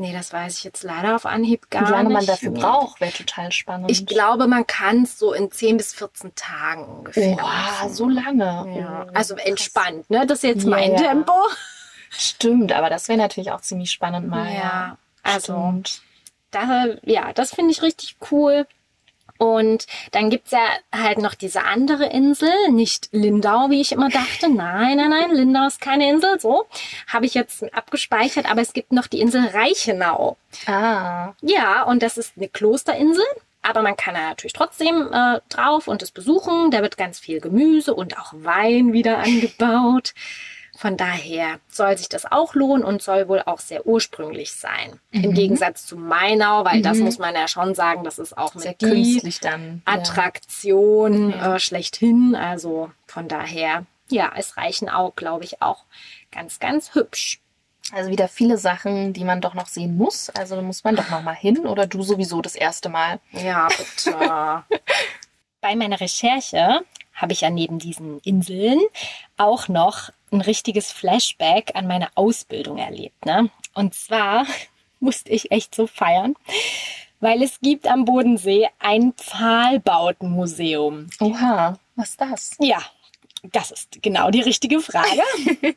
Nee, 0.00 0.14
das 0.14 0.32
weiß 0.32 0.56
ich 0.56 0.64
jetzt 0.64 0.82
leider 0.82 1.14
auf 1.14 1.26
Anhieb 1.26 1.68
gar 1.70 1.86
Wie 1.86 1.90
lange 1.90 2.08
nicht. 2.08 2.14
man 2.14 2.26
dafür 2.26 2.50
Nee. 2.52 2.60
braucht, 2.60 3.02
wäre 3.02 3.12
total 3.12 3.52
spannend. 3.52 3.90
Ich 3.90 4.06
glaube, 4.06 4.46
man 4.46 4.66
kann 4.66 5.02
es 5.02 5.18
so 5.18 5.34
in 5.34 5.50
10 5.52 5.76
bis 5.76 5.92
14 5.92 6.34
Tagen 6.34 6.84
ungefähr. 6.86 7.36
Machen. 7.36 7.92
so 7.92 8.08
lange. 8.08 8.44
Ja, 8.78 9.06
Oh, 9.06 9.10
also 9.12 9.34
krass. 9.34 9.44
entspannt, 9.46 10.08
ne? 10.08 10.26
Das 10.26 10.38
ist 10.38 10.44
jetzt 10.44 10.64
Ja, 10.64 10.70
mein 10.70 10.92
ja. 10.92 10.96
Tempo. 10.96 11.32
Stimmt, 12.08 12.72
aber 12.72 12.88
das 12.88 13.08
wäre 13.08 13.18
natürlich 13.18 13.52
auch 13.52 13.60
ziemlich 13.60 13.90
spannend 13.90 14.26
mal. 14.28 14.50
Ja, 14.52 14.96
also 15.22 15.52
Stimmt. 15.52 16.02
da, 16.50 16.86
ja, 17.02 17.32
das 17.34 17.54
finde 17.54 17.72
ich 17.72 17.82
richtig 17.82 18.16
cool. 18.30 18.66
Und 19.40 19.86
dann 20.12 20.28
gibt's 20.28 20.50
ja 20.50 20.60
halt 20.92 21.16
noch 21.16 21.32
diese 21.34 21.64
andere 21.64 22.04
Insel, 22.04 22.52
nicht 22.70 23.08
Lindau, 23.12 23.70
wie 23.70 23.80
ich 23.80 23.90
immer 23.92 24.10
dachte. 24.10 24.50
Nein, 24.50 24.98
nein, 24.98 25.08
nein, 25.08 25.30
Lindau 25.34 25.66
ist 25.66 25.80
keine 25.80 26.10
Insel, 26.10 26.38
so. 26.38 26.66
Habe 27.10 27.24
ich 27.24 27.32
jetzt 27.32 27.64
abgespeichert, 27.72 28.50
aber 28.50 28.60
es 28.60 28.74
gibt 28.74 28.92
noch 28.92 29.06
die 29.06 29.18
Insel 29.18 29.46
Reichenau. 29.46 30.36
Ah, 30.66 31.32
Ja, 31.40 31.84
und 31.84 32.02
das 32.02 32.18
ist 32.18 32.34
eine 32.36 32.48
Klosterinsel. 32.48 33.24
Aber 33.62 33.80
man 33.80 33.96
kann 33.96 34.12
da 34.14 34.20
natürlich 34.28 34.52
trotzdem 34.52 35.08
äh, 35.10 35.40
drauf 35.48 35.88
und 35.88 36.02
es 36.02 36.10
besuchen. 36.10 36.70
Da 36.70 36.82
wird 36.82 36.98
ganz 36.98 37.18
viel 37.18 37.40
Gemüse 37.40 37.94
und 37.94 38.18
auch 38.18 38.34
Wein 38.34 38.92
wieder 38.92 39.18
angebaut. 39.24 40.12
Von 40.80 40.96
daher 40.96 41.60
soll 41.68 41.98
sich 41.98 42.08
das 42.08 42.24
auch 42.24 42.54
lohnen 42.54 42.82
und 42.84 43.02
soll 43.02 43.28
wohl 43.28 43.42
auch 43.44 43.60
sehr 43.60 43.86
ursprünglich 43.86 44.54
sein. 44.54 44.98
Im 45.10 45.34
Gegensatz 45.34 45.84
zu 45.84 45.98
Mainau, 45.98 46.64
weil 46.64 46.80
das 46.80 46.96
muss 46.96 47.18
man 47.18 47.34
ja 47.34 47.48
schon 47.48 47.74
sagen, 47.74 48.02
das 48.02 48.18
ist 48.18 48.38
auch 48.38 48.54
sehr 48.54 48.72
künstlich 48.72 49.40
dann. 49.40 49.82
Attraktion 49.84 51.32
Ja. 51.32 51.56
äh, 51.56 51.60
schlechthin. 51.60 52.34
Also 52.34 52.90
von 53.06 53.28
daher, 53.28 53.84
ja, 54.08 54.32
es 54.38 54.56
reichen 54.56 54.88
auch, 54.88 55.14
glaube 55.16 55.44
ich, 55.44 55.60
auch 55.60 55.84
ganz, 56.32 56.60
ganz 56.60 56.94
hübsch. 56.94 57.40
Also 57.92 58.08
wieder 58.10 58.28
viele 58.28 58.56
Sachen, 58.56 59.12
die 59.12 59.24
man 59.24 59.42
doch 59.42 59.52
noch 59.52 59.66
sehen 59.66 59.98
muss. 59.98 60.30
Also 60.30 60.56
da 60.56 60.62
muss 60.62 60.82
man 60.82 60.96
doch 60.96 61.10
noch 61.10 61.20
mal 61.22 61.34
hin 61.36 61.66
oder 61.66 61.86
du 61.86 62.02
sowieso 62.02 62.40
das 62.40 62.54
erste 62.54 62.88
Mal. 62.88 63.20
Ja, 63.32 63.68
bitte. 63.68 64.14
Bei 65.60 65.76
meiner 65.76 66.00
Recherche 66.00 66.80
habe 67.20 67.32
ich 67.32 67.42
ja 67.42 67.50
neben 67.50 67.78
diesen 67.78 68.20
Inseln 68.20 68.80
auch 69.36 69.68
noch 69.68 70.10
ein 70.32 70.40
richtiges 70.40 70.92
Flashback 70.92 71.72
an 71.74 71.86
meine 71.86 72.08
Ausbildung 72.16 72.78
erlebt. 72.78 73.26
Ne? 73.26 73.50
Und 73.74 73.94
zwar 73.94 74.46
musste 75.00 75.30
ich 75.30 75.50
echt 75.50 75.74
so 75.74 75.86
feiern, 75.86 76.34
weil 77.20 77.42
es 77.42 77.60
gibt 77.60 77.86
am 77.86 78.04
Bodensee 78.04 78.68
ein 78.78 79.12
Pfahlbautenmuseum. 79.12 81.08
Oha, 81.20 81.78
was 81.96 82.10
ist 82.10 82.20
das? 82.20 82.56
Ja, 82.58 82.82
das 83.42 83.70
ist 83.70 84.02
genau 84.02 84.30
die 84.30 84.40
richtige 84.40 84.80
Frage. 84.80 85.22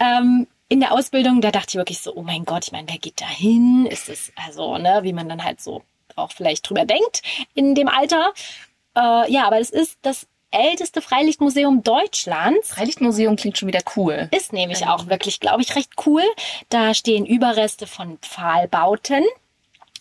ähm, 0.00 0.46
in 0.68 0.80
der 0.80 0.92
Ausbildung, 0.92 1.40
da 1.40 1.50
dachte 1.50 1.70
ich 1.70 1.74
wirklich 1.74 2.00
so, 2.00 2.14
oh 2.14 2.22
mein 2.22 2.44
Gott, 2.44 2.66
ich 2.66 2.72
meine, 2.72 2.88
wer 2.88 2.98
geht 2.98 3.20
da 3.20 3.28
hin? 3.28 3.86
Ist 3.86 4.08
es 4.08 4.32
also, 4.36 4.78
ne, 4.78 5.00
wie 5.02 5.12
man 5.12 5.28
dann 5.28 5.42
halt 5.42 5.60
so 5.60 5.82
auch 6.16 6.32
vielleicht 6.32 6.68
drüber 6.68 6.84
denkt 6.84 7.22
in 7.54 7.74
dem 7.74 7.88
Alter. 7.88 8.32
Äh, 8.96 9.32
ja, 9.32 9.46
aber 9.46 9.58
es 9.58 9.70
ist 9.70 9.98
das 10.02 10.26
älteste 10.50 11.00
Freilichtmuseum 11.00 11.82
Deutschlands. 11.82 12.70
Freilichtmuseum 12.70 13.36
klingt 13.36 13.58
schon 13.58 13.68
wieder 13.68 13.82
cool. 13.96 14.28
Ist 14.36 14.52
nämlich 14.52 14.86
auch 14.86 15.06
wirklich, 15.06 15.40
glaube 15.40 15.62
ich, 15.62 15.76
recht 15.76 15.90
cool. 16.06 16.22
Da 16.68 16.94
stehen 16.94 17.26
Überreste 17.26 17.86
von 17.86 18.18
Pfahlbauten 18.18 19.24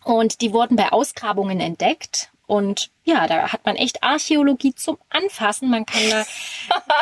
und 0.04 0.42
die 0.42 0.54
wurden 0.54 0.76
bei 0.76 0.92
Ausgrabungen 0.92 1.60
entdeckt. 1.60 2.32
Und 2.50 2.90
ja, 3.04 3.28
da 3.28 3.52
hat 3.54 3.64
man 3.64 3.76
echt 3.76 4.02
Archäologie 4.02 4.74
zum 4.74 4.98
Anfassen. 5.12 5.70
Man 5.70 5.86
kann, 5.86 6.02
da, 6.10 6.26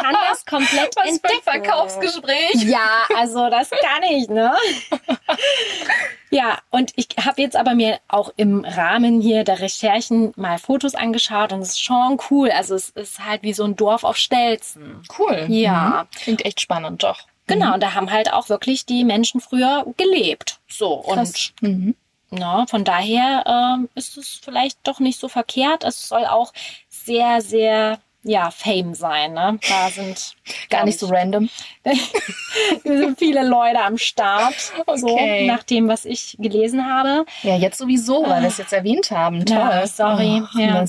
kann 0.03 0.15
das 0.29 0.45
komplett 0.45 0.93
entdecken. 1.07 1.63
Ja, 2.67 3.07
also 3.15 3.49
das 3.49 3.69
kann 3.69 4.03
ich, 4.11 4.27
ne? 4.27 4.53
Ja, 6.29 6.59
und 6.69 6.91
ich 6.97 7.07
habe 7.25 7.41
jetzt 7.41 7.55
aber 7.55 7.75
mir 7.75 7.99
auch 8.09 8.33
im 8.35 8.65
Rahmen 8.65 9.21
hier 9.21 9.45
der 9.45 9.61
Recherchen 9.61 10.33
mal 10.35 10.57
Fotos 10.59 10.95
angeschaut 10.95 11.53
und 11.53 11.61
es 11.61 11.69
ist 11.69 11.81
schon 11.81 12.19
cool. 12.29 12.51
Also 12.51 12.75
es 12.75 12.89
ist 12.89 13.23
halt 13.23 13.43
wie 13.43 13.53
so 13.53 13.63
ein 13.63 13.77
Dorf 13.77 14.03
auf 14.03 14.17
Stelzen. 14.17 15.01
Cool. 15.17 15.45
Ja. 15.47 16.07
Mhm. 16.11 16.17
Klingt 16.19 16.45
echt 16.45 16.59
spannend, 16.59 17.03
doch. 17.03 17.21
Genau, 17.47 17.73
und 17.75 17.81
da 17.81 17.93
haben 17.93 18.11
halt 18.11 18.33
auch 18.33 18.49
wirklich 18.49 18.85
die 18.85 19.05
Menschen 19.05 19.39
früher 19.39 19.85
gelebt. 19.95 20.59
So, 20.67 20.97
Krass. 21.07 21.53
und 21.61 21.69
Mhm. 21.69 21.95
Na, 22.29 22.65
von 22.67 22.83
daher 22.83 23.43
ähm, 23.47 23.89
ist 23.95 24.17
es 24.17 24.39
vielleicht 24.43 24.79
doch 24.85 24.99
nicht 24.99 25.19
so 25.19 25.27
verkehrt. 25.29 25.83
Es 25.83 26.07
soll 26.09 26.25
auch 26.25 26.51
sehr, 26.89 27.41
sehr, 27.41 27.99
ja, 28.23 28.51
Fame 28.51 28.93
sein. 28.95 29.33
Ne? 29.33 29.59
Da 29.69 29.89
sind 29.89 30.35
Gar 30.69 30.85
nicht 30.85 30.99
so 30.99 31.07
random. 31.07 31.49
Sind 32.83 33.17
viele 33.19 33.47
Leute 33.47 33.81
am 33.81 33.97
Start, 33.97 34.55
so 34.95 35.07
Okay. 35.07 35.45
nach 35.47 35.63
dem, 35.63 35.87
was 35.87 36.03
ich 36.05 36.35
gelesen 36.39 36.85
habe. 36.85 37.25
Ja, 37.43 37.55
jetzt 37.55 37.77
sowieso, 37.77 38.23
weil 38.27 38.41
wir 38.41 38.47
es 38.49 38.57
jetzt 38.57 38.73
erwähnt 38.73 39.11
haben. 39.11 39.45
Toll. 39.45 39.57
Ja, 39.57 39.87
sorry. 39.87 40.41
Oh, 40.55 40.59
Ja. 40.59 40.85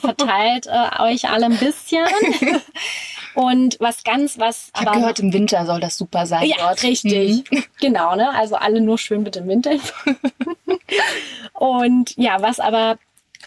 Verteilt 0.00 0.66
äh, 0.66 1.02
euch 1.02 1.28
alle 1.28 1.46
ein 1.46 1.56
bisschen. 1.58 2.04
Und 3.34 3.76
was 3.80 4.02
ganz, 4.02 4.38
was 4.38 4.70
Ich 4.74 4.86
habe 4.86 4.98
gehört, 4.98 5.20
im 5.20 5.32
Winter 5.32 5.64
soll 5.66 5.80
das 5.80 5.96
super 5.96 6.26
sein 6.26 6.48
ja, 6.48 6.56
dort. 6.58 6.82
richtig. 6.82 7.50
Mhm. 7.50 7.64
Genau, 7.80 8.14
ne? 8.16 8.30
Also 8.34 8.56
alle 8.56 8.80
nur 8.80 8.98
schön 8.98 9.24
bitte 9.24 9.40
im 9.40 9.48
Winter. 9.48 9.72
Und 11.54 12.16
ja, 12.16 12.40
was 12.42 12.60
aber 12.60 12.98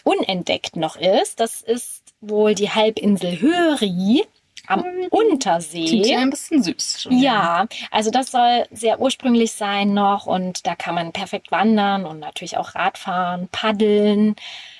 unentdeckt 0.02 0.76
noch 0.76 0.96
ist, 0.96 1.40
das 1.40 1.62
ist 1.62 2.02
wohl 2.20 2.54
die 2.54 2.70
Halbinsel 2.70 3.40
Höri 3.40 4.24
am 4.66 4.82
Klingt 4.82 5.12
Untersee. 5.12 5.84
ja 6.10 6.18
ein 6.18 6.30
bisschen 6.30 6.62
süß. 6.62 7.02
schon, 7.02 7.18
Ja, 7.18 7.66
also 7.90 8.10
das 8.10 8.30
soll 8.30 8.66
sehr 8.70 9.00
ursprünglich 9.00 9.52
sein 9.52 9.94
noch 9.94 10.26
und 10.26 10.66
da 10.66 10.74
kann 10.74 10.94
man 10.94 11.12
perfekt 11.12 11.50
wandern 11.50 12.04
und 12.06 12.18
natürlich 12.20 12.56
auch 12.56 12.74
Radfahren, 12.74 13.48
paddeln, 13.48 14.36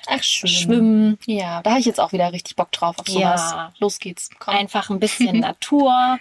Ach, 0.07 0.21
schön. 0.23 0.49
schwimmen, 0.49 1.19
Ja, 1.25 1.61
da 1.63 1.71
habe 1.71 1.79
ich 1.79 1.85
jetzt 1.85 1.99
auch 1.99 2.11
wieder 2.11 2.31
richtig 2.31 2.55
Bock 2.55 2.71
drauf 2.71 2.97
auf 2.99 3.07
sowas. 3.07 3.51
Ja. 3.51 3.73
Los 3.79 3.99
geht's. 3.99 4.29
Komm. 4.39 4.55
einfach 4.55 4.89
ein 4.89 4.99
bisschen 4.99 5.39
Natur. 5.41 6.19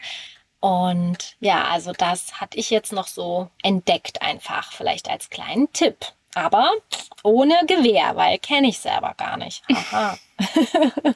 Und 0.60 1.36
ja, 1.40 1.64
also 1.64 1.92
das 1.92 2.40
hatte 2.40 2.56
ich 2.58 2.70
jetzt 2.70 2.92
noch 2.92 3.06
so 3.06 3.50
entdeckt 3.62 4.22
einfach, 4.22 4.72
vielleicht 4.72 5.10
als 5.10 5.28
kleinen 5.28 5.70
Tipp. 5.74 5.96
Aber 6.34 6.68
ohne 7.22 7.54
Gewehr, 7.66 8.16
weil 8.16 8.38
kenne 8.38 8.68
ich 8.68 8.78
selber 8.78 9.14
gar 9.16 9.36
nicht. 9.36 9.62
Aha. 9.70 10.16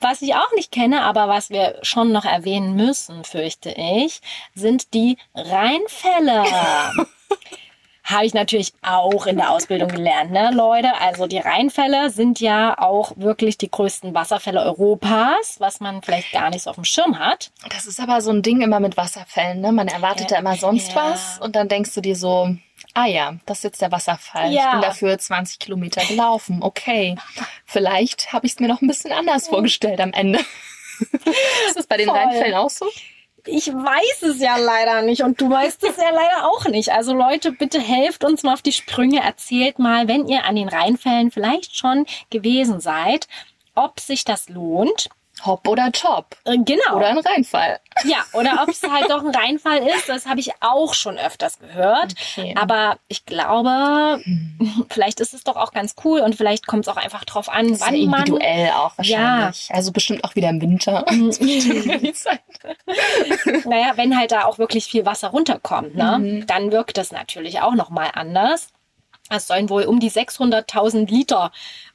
Was 0.00 0.22
ich 0.22 0.34
auch 0.34 0.52
nicht 0.54 0.72
kenne, 0.72 1.02
aber 1.02 1.28
was 1.28 1.50
wir 1.50 1.78
schon 1.82 2.12
noch 2.12 2.24
erwähnen 2.24 2.74
müssen, 2.74 3.24
fürchte 3.24 3.70
ich, 3.70 4.20
sind 4.54 4.94
die 4.94 5.18
Rheinfälle. 5.34 6.44
Habe 8.10 8.26
ich 8.26 8.34
natürlich 8.34 8.72
auch 8.82 9.26
in 9.26 9.36
der 9.36 9.50
Ausbildung 9.50 9.88
gelernt, 9.88 10.32
ne, 10.32 10.50
Leute? 10.52 11.00
Also 11.00 11.28
die 11.28 11.38
Rheinfälle 11.38 12.10
sind 12.10 12.40
ja 12.40 12.76
auch 12.76 13.12
wirklich 13.16 13.56
die 13.56 13.70
größten 13.70 14.14
Wasserfälle 14.14 14.62
Europas, 14.62 15.60
was 15.60 15.78
man 15.78 16.02
vielleicht 16.02 16.32
gar 16.32 16.50
nicht 16.50 16.62
so 16.62 16.70
auf 16.70 16.76
dem 16.76 16.84
Schirm 16.84 17.20
hat. 17.20 17.52
Das 17.68 17.86
ist 17.86 18.00
aber 18.00 18.20
so 18.20 18.30
ein 18.30 18.42
Ding 18.42 18.62
immer 18.62 18.80
mit 18.80 18.96
Wasserfällen. 18.96 19.60
Ne? 19.60 19.70
Man 19.70 19.86
erwartet 19.86 20.30
Ja, 20.30 20.36
da 20.36 20.40
immer 20.40 20.56
sonst 20.56 20.88
ja. 20.92 20.96
was 20.96 21.38
und 21.38 21.54
dann 21.54 21.68
denkst 21.68 21.94
du 21.94 22.00
dir 22.00 22.16
so, 22.16 22.56
ah 22.94 23.06
ja, 23.06 23.34
das 23.46 23.58
ist 23.58 23.64
jetzt 23.64 23.82
der 23.82 23.92
Wasserfall. 23.92 24.52
Ja. 24.52 24.66
Ich 24.66 24.72
bin 24.72 24.80
dafür 24.82 25.18
20 25.18 25.58
Kilometer 25.58 26.04
gelaufen. 26.04 26.62
Okay, 26.62 27.16
vielleicht 27.64 28.32
habe 28.32 28.46
ich 28.46 28.52
es 28.52 28.60
mir 28.60 28.68
noch 28.68 28.82
ein 28.82 28.88
bisschen 28.88 29.12
anders 29.12 29.48
vorgestellt 29.48 30.00
am 30.00 30.12
Ende. 30.12 30.38
ist 31.68 31.76
das 31.76 31.86
bei 31.86 31.96
den 31.96 32.08
Voll. 32.08 32.18
Rheinfällen 32.18 32.54
auch 32.54 32.70
so? 32.70 32.86
Ich 33.46 33.68
weiß 33.68 34.22
es 34.22 34.40
ja 34.40 34.56
leider 34.58 35.02
nicht 35.02 35.22
und 35.22 35.40
du 35.40 35.48
weißt 35.48 35.82
es 35.84 35.96
ja 35.96 36.10
leider 36.10 36.46
auch 36.50 36.66
nicht. 36.66 36.92
Also 36.92 37.14
Leute, 37.14 37.52
bitte 37.52 37.80
helft 37.80 38.22
uns 38.22 38.42
mal 38.42 38.52
auf 38.52 38.62
die 38.62 38.72
Sprünge. 38.72 39.22
Erzählt 39.22 39.78
mal, 39.78 40.08
wenn 40.08 40.28
ihr 40.28 40.44
an 40.44 40.56
den 40.56 40.68
Rheinfällen 40.68 41.30
vielleicht 41.30 41.76
schon 41.76 42.04
gewesen 42.28 42.80
seid, 42.80 43.28
ob 43.74 43.98
sich 43.98 44.24
das 44.24 44.48
lohnt. 44.50 45.08
Hopp 45.44 45.66
oder 45.68 45.90
Top. 45.92 46.36
Äh, 46.44 46.56
Genau. 46.58 46.96
Oder 46.96 47.08
ein 47.08 47.18
Rheinfall. 47.18 47.78
Ja, 48.04 48.18
oder 48.32 48.62
ob 48.62 48.68
es 48.70 48.82
halt 48.82 49.10
doch 49.10 49.22
ein 49.24 49.34
Reinfall 49.34 49.78
ist, 49.78 50.08
das 50.08 50.26
habe 50.26 50.40
ich 50.40 50.52
auch 50.60 50.94
schon 50.94 51.18
öfters 51.18 51.58
gehört. 51.58 52.14
Okay. 52.36 52.54
Aber 52.58 52.98
ich 53.08 53.24
glaube, 53.26 54.20
vielleicht 54.90 55.20
ist 55.20 55.34
es 55.34 55.44
doch 55.44 55.56
auch 55.56 55.72
ganz 55.72 55.94
cool 56.04 56.20
und 56.20 56.34
vielleicht 56.36 56.66
kommt 56.66 56.86
es 56.86 56.88
auch 56.88 56.96
einfach 56.96 57.24
drauf 57.24 57.48
an, 57.48 57.68
Das 57.68 57.78
ist 57.78 57.86
ja 57.86 57.92
wann 57.92 58.04
man. 58.06 58.20
individuell 58.20 58.70
auch 58.72 58.96
wahrscheinlich. 58.96 59.68
Also 59.72 59.92
bestimmt 59.92 60.24
auch 60.24 60.34
wieder 60.34 60.48
im 60.50 60.60
Winter. 60.60 61.04
Mhm. 61.10 61.30
Naja, 63.64 63.92
wenn 63.96 64.16
halt 64.18 64.32
da 64.32 64.44
auch 64.44 64.58
wirklich 64.58 64.84
viel 64.86 65.06
Wasser 65.06 65.28
runterkommt, 65.28 65.94
ne, 65.94 66.18
Mhm. 66.18 66.46
dann 66.46 66.72
wirkt 66.72 66.96
das 66.98 67.12
natürlich 67.12 67.60
auch 67.60 67.74
nochmal 67.74 68.10
anders. 68.14 68.68
Es 69.30 69.46
sollen 69.46 69.70
wohl 69.70 69.84
um 69.84 70.00
die 70.00 70.10
600.000 70.10 71.08
Liter 71.10 71.50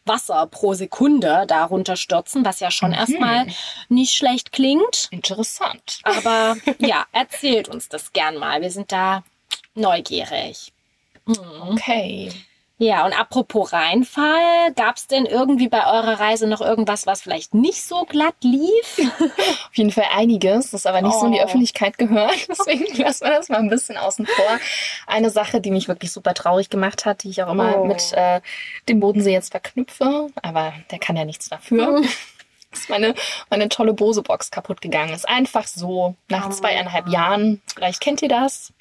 Wasser 0.05 0.45
pro 0.47 0.73
Sekunde 0.73 1.45
da 1.47 1.65
runterstürzen, 1.65 2.45
was 2.45 2.59
ja 2.59 2.71
schon 2.71 2.89
Mhm. 2.91 2.95
erstmal 2.95 3.47
nicht 3.89 4.15
schlecht 4.15 4.51
klingt. 4.51 5.07
Interessant. 5.11 5.99
Aber 6.03 6.55
ja, 6.79 7.05
erzählt 7.11 7.67
uns 7.67 7.89
das 7.89 8.13
gern 8.13 8.37
mal. 8.37 8.61
Wir 8.61 8.71
sind 8.71 8.91
da 8.91 9.23
neugierig. 9.73 10.71
Okay. 11.69 12.31
Ja, 12.77 13.05
und 13.05 13.17
apropos 13.17 13.71
Reinfall, 13.71 14.73
gab 14.75 14.97
es 14.97 15.07
denn 15.07 15.25
irgendwie 15.25 15.69
bei 15.69 15.85
eurer 15.85 16.19
Reise 16.19 16.45
noch 16.45 16.59
irgendwas, 16.59 17.07
was 17.07 17.21
vielleicht 17.21 17.53
nicht 17.53 17.81
so 17.85 18.03
glatt 18.03 18.35
lief? 18.41 18.99
Auf 19.21 19.69
jeden 19.75 19.91
Fall 19.91 20.07
einiges, 20.13 20.71
das 20.71 20.85
aber 20.85 21.01
nicht 21.01 21.17
so 21.17 21.27
in 21.27 21.31
die 21.31 21.39
Oh. 21.39 21.43
Öffentlichkeit 21.45 21.97
gehört. 21.97 22.35
Deswegen 22.49 22.85
lassen 23.01 23.23
wir 23.25 23.31
das 23.31 23.47
mal 23.47 23.59
ein 23.59 23.69
bisschen 23.69 23.95
außen 23.95 24.25
vor. 24.27 24.59
Eine 25.07 25.29
Sache, 25.29 25.61
die 25.61 25.71
mich 25.71 25.87
wirklich 25.87 26.11
super 26.11 26.33
traurig 26.33 26.69
gemacht 26.69 27.05
hat, 27.05 27.23
die 27.23 27.29
ich 27.29 27.41
auch 27.43 27.51
immer 27.51 27.77
Oh. 27.77 27.85
mit 27.85 28.11
äh, 28.11 28.41
dem 28.89 28.99
Bodensee 28.99 29.31
jetzt 29.31 29.51
verknüpfe, 29.51 30.27
aber 30.41 30.73
der 30.91 30.99
kann 30.99 31.15
ja 31.15 31.23
nichts 31.23 31.47
dafür. 31.47 32.01
Ist 32.73 32.89
meine, 32.89 33.15
meine 33.49 33.69
tolle 33.69 33.93
Bose-Box 33.93 34.51
kaputt 34.51 34.81
gegangen. 34.81 35.13
Ist 35.13 35.29
einfach 35.29 35.65
so, 35.65 36.15
nach 36.27 36.47
Oh. 36.47 36.51
zweieinhalb 36.51 37.07
Jahren, 37.07 37.61
vielleicht 37.73 38.01
kennt 38.01 38.21
ihr 38.21 38.27
das, 38.27 38.73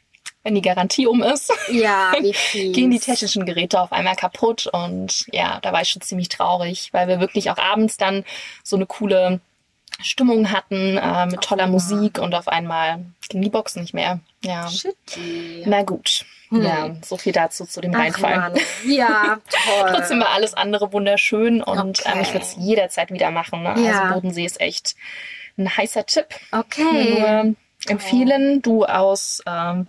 wenn 0.45 0.55
die 0.55 0.63
Garantie 0.63 1.07
um 1.07 1.23
ist, 1.23 1.53
Ja, 1.69 2.13
gehen 2.53 2.91
die 2.91 3.01
technischen 3.01 3.45
Geräte 3.47 3.81
auf 3.81 3.93
einmal 3.93 4.15
kaputt 4.15 4.67
und 4.69 5.25
ja, 5.33 5.59
da 5.63 5.73
war 5.73 5.83
ich 5.83 5.89
schon 5.89 6.03
ziemlich 6.03 6.29
traurig, 6.29 6.91
weil 6.93 7.09
wir 7.09 7.19
wirklich 7.19 7.51
auch 7.51 7.59
abends 7.59 7.97
dann 7.97 8.25
so 8.63 8.77
eine 8.77 8.87
coole 8.87 9.41
Stimmung 10.03 10.51
hatten 10.53 10.99
äh, 10.99 11.27
mit 11.27 11.41
toller 11.41 11.67
Musik 11.67 12.19
und 12.19 12.35
auf 12.35 12.49
einmal 12.49 13.05
ging 13.29 13.43
die 13.43 13.49
Box 13.51 13.77
nicht 13.77 13.95
mehr. 13.95 14.21
Ja, 14.43 14.69
Shitty. 14.69 15.65
na 15.67 15.83
gut. 15.83 16.25
Ja, 16.51 16.95
so 17.05 17.17
viel 17.17 17.33
dazu 17.33 17.65
zu 17.65 17.81
dem 17.81 17.93
Ach, 17.95 17.99
Reinfall. 17.99 18.37
Mann. 18.37 18.55
Ja, 18.87 19.39
toll. 19.51 19.91
Trotzdem 19.93 20.21
war 20.21 20.29
alles 20.31 20.55
andere 20.55 20.93
wunderschön 20.93 21.63
und 21.63 22.01
Okay. 22.01 22.13
ähm, 22.15 22.21
ich 22.21 22.29
würde 22.33 22.45
es 22.45 22.55
jederzeit 22.59 23.11
wieder 23.11 23.31
machen. 23.33 23.63
Ne? 23.65 23.75
Ja. 23.85 24.03
Also 24.03 24.15
Bodensee 24.15 24.45
ist 24.45 24.61
echt 24.61 24.95
ein 25.59 25.75
heißer 25.77 26.07
Tipp. 26.07 26.27
Okay. 26.53 27.19
Nur 27.19 27.55
empfehlen, 27.89 28.63
du 28.63 28.85
aus 28.85 29.43
ähm, 29.47 29.89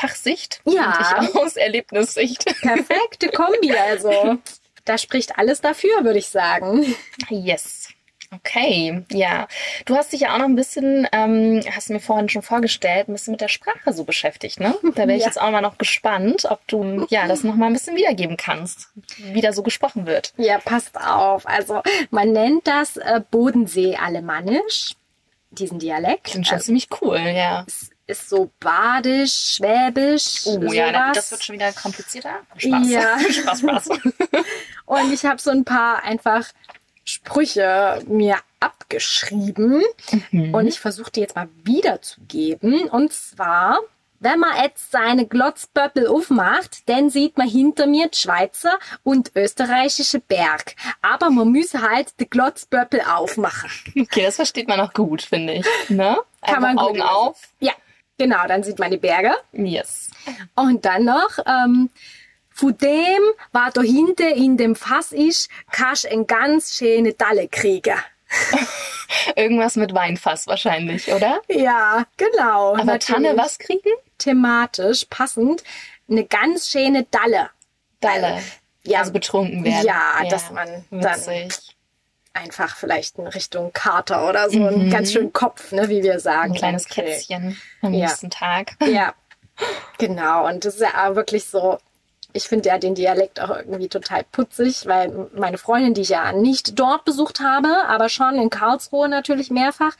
Fachsicht 0.00 0.60
Ja. 0.64 1.18
und 1.18 1.28
ich 1.28 1.34
aus 1.36 1.56
Erlebnissicht. 1.56 2.44
Perfekte 2.62 3.28
Kombi, 3.28 3.72
also. 3.76 4.38
Da 4.84 4.96
spricht 4.98 5.38
alles 5.38 5.60
dafür, 5.60 6.04
würde 6.04 6.18
ich 6.18 6.28
sagen. 6.28 6.94
Yes. 7.28 7.88
Okay, 8.32 9.02
ja. 9.10 9.48
Du 9.86 9.96
hast 9.96 10.12
dich 10.12 10.20
ja 10.20 10.32
auch 10.34 10.38
noch 10.38 10.44
ein 10.44 10.54
bisschen, 10.54 11.06
ähm, 11.10 11.62
hast 11.74 11.88
du 11.88 11.94
mir 11.94 12.00
vorhin 12.00 12.28
schon 12.28 12.42
vorgestellt, 12.42 13.08
ein 13.08 13.12
bisschen 13.12 13.32
mit 13.32 13.40
der 13.40 13.48
Sprache 13.48 13.92
so 13.92 14.04
beschäftigt, 14.04 14.60
ne? 14.60 14.74
Da 14.94 15.08
wäre 15.08 15.14
ich 15.14 15.22
Ja. 15.22 15.26
jetzt 15.26 15.40
auch 15.40 15.50
mal 15.50 15.60
noch 15.60 15.78
gespannt, 15.78 16.44
ob 16.48 16.64
du 16.68 17.06
ja 17.10 17.26
das 17.26 17.42
noch 17.42 17.56
mal 17.56 17.66
ein 17.66 17.72
bisschen 17.72 17.96
wiedergeben 17.96 18.36
kannst, 18.36 18.88
wie 19.18 19.40
da 19.40 19.52
so 19.52 19.64
gesprochen 19.64 20.06
wird. 20.06 20.32
Ja, 20.36 20.58
passt 20.58 20.96
auf. 20.96 21.44
Also, 21.48 21.82
man 22.10 22.30
nennt 22.30 22.68
das 22.68 22.96
äh, 22.98 23.20
Bodensee-Alemannisch, 23.32 24.92
diesen 25.50 25.80
Dialekt. 25.80 26.24
Klingt 26.24 26.46
schon 26.46 26.54
Also, 26.54 26.66
ziemlich 26.66 26.88
cool, 27.02 27.18
ja. 27.18 27.64
es 27.66 27.90
ist 28.10 28.28
so 28.28 28.50
badisch, 28.60 29.54
schwäbisch, 29.56 30.42
Oh 30.46 30.54
sowas. 30.54 30.74
ja, 30.74 31.12
das 31.12 31.30
wird 31.30 31.44
schon 31.44 31.54
wieder 31.54 31.72
komplizierter. 31.72 32.40
Spaß. 32.56 32.88
Ja. 32.90 33.18
Spaß, 33.30 33.60
Spaß. 33.60 33.88
Und 34.86 35.12
ich 35.12 35.24
habe 35.24 35.40
so 35.40 35.50
ein 35.50 35.64
paar 35.64 36.02
einfach 36.02 36.46
Sprüche 37.04 38.02
mir 38.06 38.36
abgeschrieben 38.60 39.82
Mhm. 40.30 40.54
und 40.54 40.66
ich 40.66 40.78
versuche 40.80 41.10
die 41.10 41.20
jetzt 41.20 41.34
mal 41.36 41.48
wiederzugeben. 41.64 42.88
Und 42.90 43.12
zwar, 43.12 43.78
wenn 44.20 44.38
man 44.38 44.50
jetzt 44.62 44.90
seine 44.90 45.26
Glotzböppel 45.26 46.06
aufmacht, 46.06 46.88
dann 46.88 47.08
sieht 47.08 47.38
man 47.38 47.48
hinter 47.48 47.86
mir 47.86 48.08
die 48.08 48.18
Schweizer 48.18 48.78
und 49.02 49.32
österreichische 49.34 50.20
Berg. 50.20 50.74
Aber 51.02 51.30
man 51.30 51.50
muss 51.52 51.72
halt 51.74 52.08
die 52.20 52.28
Glotzböppel 52.28 53.00
aufmachen. 53.00 53.70
Okay, 53.98 54.22
das 54.24 54.36
versteht 54.36 54.68
man 54.68 54.80
auch 54.80 54.92
gut, 54.92 55.22
finde 55.22 55.54
ich. 55.54 55.66
Ne? 55.88 56.18
Kann 56.42 56.60
man 56.62 56.70
Einfach 56.78 56.88
gut 56.88 56.90
Augen 56.90 56.94
lesen. 56.98 57.08
auf. 57.08 57.40
Ja, 57.60 57.72
genau, 58.20 58.46
dann 58.46 58.62
sieht 58.62 58.78
man 58.78 58.90
die 58.90 58.98
Berge. 58.98 59.32
Yes. 59.52 60.10
Und 60.54 60.84
dann 60.84 61.04
noch, 61.04 61.38
ähm, 61.46 61.88
von 62.50 62.76
dem, 62.76 63.22
was 63.52 63.72
da 63.72 63.80
hinten 63.80 64.30
in 64.34 64.56
dem 64.58 64.76
Fass 64.76 65.12
ist, 65.12 65.48
kannst 65.72 66.04
du 66.04 66.10
eine 66.10 66.26
ganz 66.26 66.76
schöne 66.76 67.14
Dalle 67.14 67.48
kriegen. 67.48 67.96
Irgendwas 69.36 69.76
mit 69.76 69.94
Weinfass 69.94 70.46
wahrscheinlich, 70.46 71.10
oder? 71.12 71.40
Ja, 71.48 72.04
genau. 72.18 72.74
Aber 72.74 72.84
natürlich. 72.84 73.26
Tanne 73.26 73.36
was 73.38 73.58
kriegen? 73.58 73.90
Thematisch 74.18 75.06
passend. 75.06 75.64
Eine 76.08 76.24
ganz 76.26 76.68
schöne 76.68 77.06
Dalle. 77.10 77.48
Dalle. 78.00 78.42
Ja, 78.84 79.00
Also 79.00 79.12
betrunken 79.12 79.64
werden. 79.64 79.86
Ja, 79.86 80.22
dass 80.28 80.50
man 80.50 80.84
dann 80.90 81.02
witzig. 81.02 81.76
Einfach 82.42 82.76
vielleicht 82.76 83.18
in 83.18 83.26
Richtung 83.26 83.72
Kater 83.72 84.28
oder 84.28 84.50
so 84.50 84.64
einen 84.66 84.90
ganz 84.90 85.12
schönen 85.12 85.32
Kopf, 85.32 85.72
ne, 85.72 85.88
wie 85.88 86.02
wir 86.02 86.20
sagen. 86.20 86.52
Ein 86.52 86.58
kleines 86.58 86.86
Okay. 86.86 87.02
Kätzchen 87.04 87.56
am 87.82 87.92
Ja. 87.92 88.06
nächsten 88.08 88.30
Tag. 88.30 88.72
Ja, 88.84 89.14
genau. 89.98 90.46
Und 90.48 90.64
das 90.64 90.74
ist 90.76 90.80
ja 90.80 91.08
auch 91.10 91.14
wirklich 91.16 91.44
so. 91.46 91.78
Ich 92.32 92.44
finde 92.44 92.68
ja 92.68 92.78
den 92.78 92.94
Dialekt 92.94 93.40
auch 93.40 93.50
irgendwie 93.50 93.88
total 93.88 94.22
putzig, 94.30 94.86
weil 94.86 95.28
meine 95.34 95.58
Freundin, 95.58 95.94
die 95.94 96.02
ich 96.02 96.10
ja 96.10 96.32
nicht 96.32 96.78
dort 96.78 97.04
besucht 97.04 97.40
habe, 97.40 97.68
aber 97.88 98.08
schon 98.08 98.36
in 98.36 98.50
Karlsruhe 98.50 99.08
natürlich 99.08 99.50
mehrfach, 99.50 99.96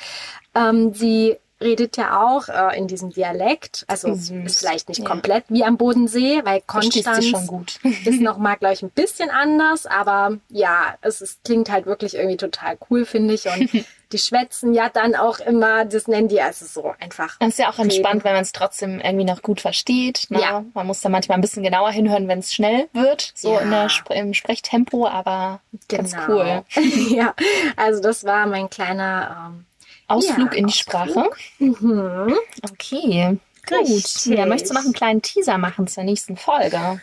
ähm, 0.55 0.95
sie 0.95 1.37
redet 1.61 1.97
ja 1.97 2.23
auch 2.27 2.49
äh, 2.49 2.79
in 2.79 2.87
diesem 2.89 3.11
Dialekt. 3.11 3.85
Also 3.87 4.15
Süß. 4.15 4.31
ist 4.47 4.59
vielleicht 4.59 4.89
nicht 4.89 5.01
Ja. 5.01 5.07
komplett 5.07 5.45
wie 5.49 5.65
am 5.65 5.77
Bodensee, 5.77 6.41
weil 6.45 6.63
Konstanz 6.67 7.27
schon 7.27 7.47
gut. 7.47 7.79
ist 8.05 8.21
noch 8.21 8.39
mal 8.39 8.57
gleich 8.57 8.83
ein 8.83 8.91
bisschen 8.91 9.31
anders, 9.31 9.87
aber 9.87 10.39
ja, 10.49 10.95
es 11.03 11.21
ist, 11.21 11.45
klingt 11.45 11.71
halt 11.71 11.87
wirklich 11.87 12.15
irgendwie 12.15 12.37
total 12.37 12.79
cool, 12.91 13.05
finde 13.05 13.35
ich. 13.35 13.47
Und 13.47 13.71
die 14.13 14.19
schwätzen 14.19 14.75
ja 14.75 14.89
dann 14.89 15.15
auch 15.15 15.39
immer, 15.39 15.85
das 15.85 16.09
nennen 16.09 16.29
die 16.29 16.41
also 16.41 16.65
so 16.67 16.93
einfach. 16.99 17.37
Das 17.39 17.51
ist 17.51 17.59
ja 17.59 17.69
auch 17.69 17.79
reden. 17.79 17.91
entspannt, 17.91 18.25
wenn 18.25 18.33
man 18.33 18.43
es 18.43 18.53
trotzdem 18.53 18.99
irgendwie 19.01 19.25
noch 19.25 19.43
gut 19.43 19.61
versteht. 19.61 20.27
Ne? 20.31 20.41
Ja. 20.41 20.65
Man 20.75 20.87
muss 20.87 21.01
da 21.01 21.09
manchmal 21.09 21.39
ein 21.39 21.43
bisschen 21.43 21.63
genauer 21.63 21.91
hinhören, 21.93 22.27
wenn 22.27 22.41
es 22.41 22.53
schnell 22.53 22.89
wird, 22.93 23.33
so 23.35 23.53
Ja. 23.55 23.61
in 23.61 23.71
der 23.71 23.89
im 24.11 24.35
Sprechtempo, 24.35 25.07
aber 25.07 25.61
ganz 25.89 26.13
Genau. 26.13 26.27
cool. 26.29 26.63
ja, 27.11 27.35
also 27.77 28.01
das 28.03 28.25
war 28.25 28.47
mein 28.47 28.69
kleiner 28.71 29.51
ähm, 29.53 29.67
Ausflug 30.11 30.53
Ja, 30.53 30.59
in 30.59 30.67
die 30.67 30.73
Ausflug. 30.73 31.05
Sprache. 31.05 31.31
mhm. 31.59 32.35
Okay, 32.71 33.39
gut. 33.67 33.79
Richtig. 33.79 34.27
Ja, 34.27 34.47
möchtest 34.47 34.71
du 34.73 34.75
noch 34.75 34.85
einen 34.85 34.93
kleinen 34.93 35.23
Teaser 35.23 35.59
machen 35.59 35.87
zur 35.87 36.05
nächsten 36.05 36.37
Folge? 36.37 37.01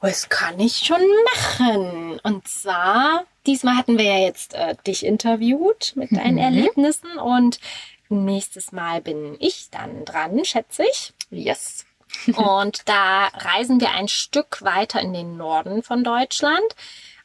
Das 0.00 0.28
kann 0.28 0.60
ich 0.60 0.76
schon 0.86 1.02
machen. 1.34 2.20
Und 2.22 2.46
zwar, 2.46 3.24
diesmal 3.46 3.76
hatten 3.76 3.98
wir 3.98 4.04
ja 4.04 4.18
jetzt 4.26 4.54
äh, 4.54 4.76
dich 4.86 5.04
interviewt 5.04 5.92
mit 5.96 6.12
deinen 6.12 6.34
Mhm. 6.34 6.38
Erlebnissen 6.38 7.18
und 7.18 7.58
nächstes 8.08 8.70
Mal 8.72 9.00
bin 9.00 9.36
ich 9.40 9.68
dann 9.70 10.04
dran, 10.04 10.44
schätze 10.44 10.84
ich. 10.90 11.12
Yes. 11.30 11.84
Und 12.36 12.88
da 12.88 13.26
reisen 13.34 13.80
wir 13.80 13.90
ein 13.90 14.08
Stück 14.08 14.62
weiter 14.62 15.00
in 15.00 15.12
den 15.12 15.36
Norden 15.36 15.82
von 15.82 16.04
Deutschland, 16.04 16.62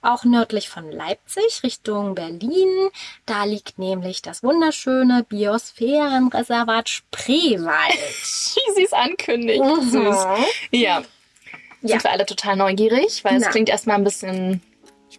auch 0.04 0.24
nördlich 0.24 0.70
von 0.70 0.91
Leipzig, 0.91 1.64
Richtung 1.64 2.16
Berlin. 2.16 2.89
Da 3.26 3.45
liegt 3.45 3.80
nämlich 3.80 4.22
das 4.22 4.43
wunderschöne 4.43 5.26
Biosphärenreservat 5.28 6.89
Spreewald. 6.89 7.93
Wie 7.93 8.74
sie 8.76 8.84
es 8.84 8.93
ankündigt. 8.93 9.64
Süß. 9.64 10.26
Ja. 10.72 11.04
Ja. 11.82 11.89
Sind 11.89 12.04
wir 12.06 12.12
alle 12.12 12.26
total 12.26 12.56
neugierig, 12.56 13.24
weil 13.26 13.36
es 13.41 13.49
klingt 13.49 13.68
erstmal 13.68 13.97
ein 13.97 14.06
bisschen, 14.06 14.62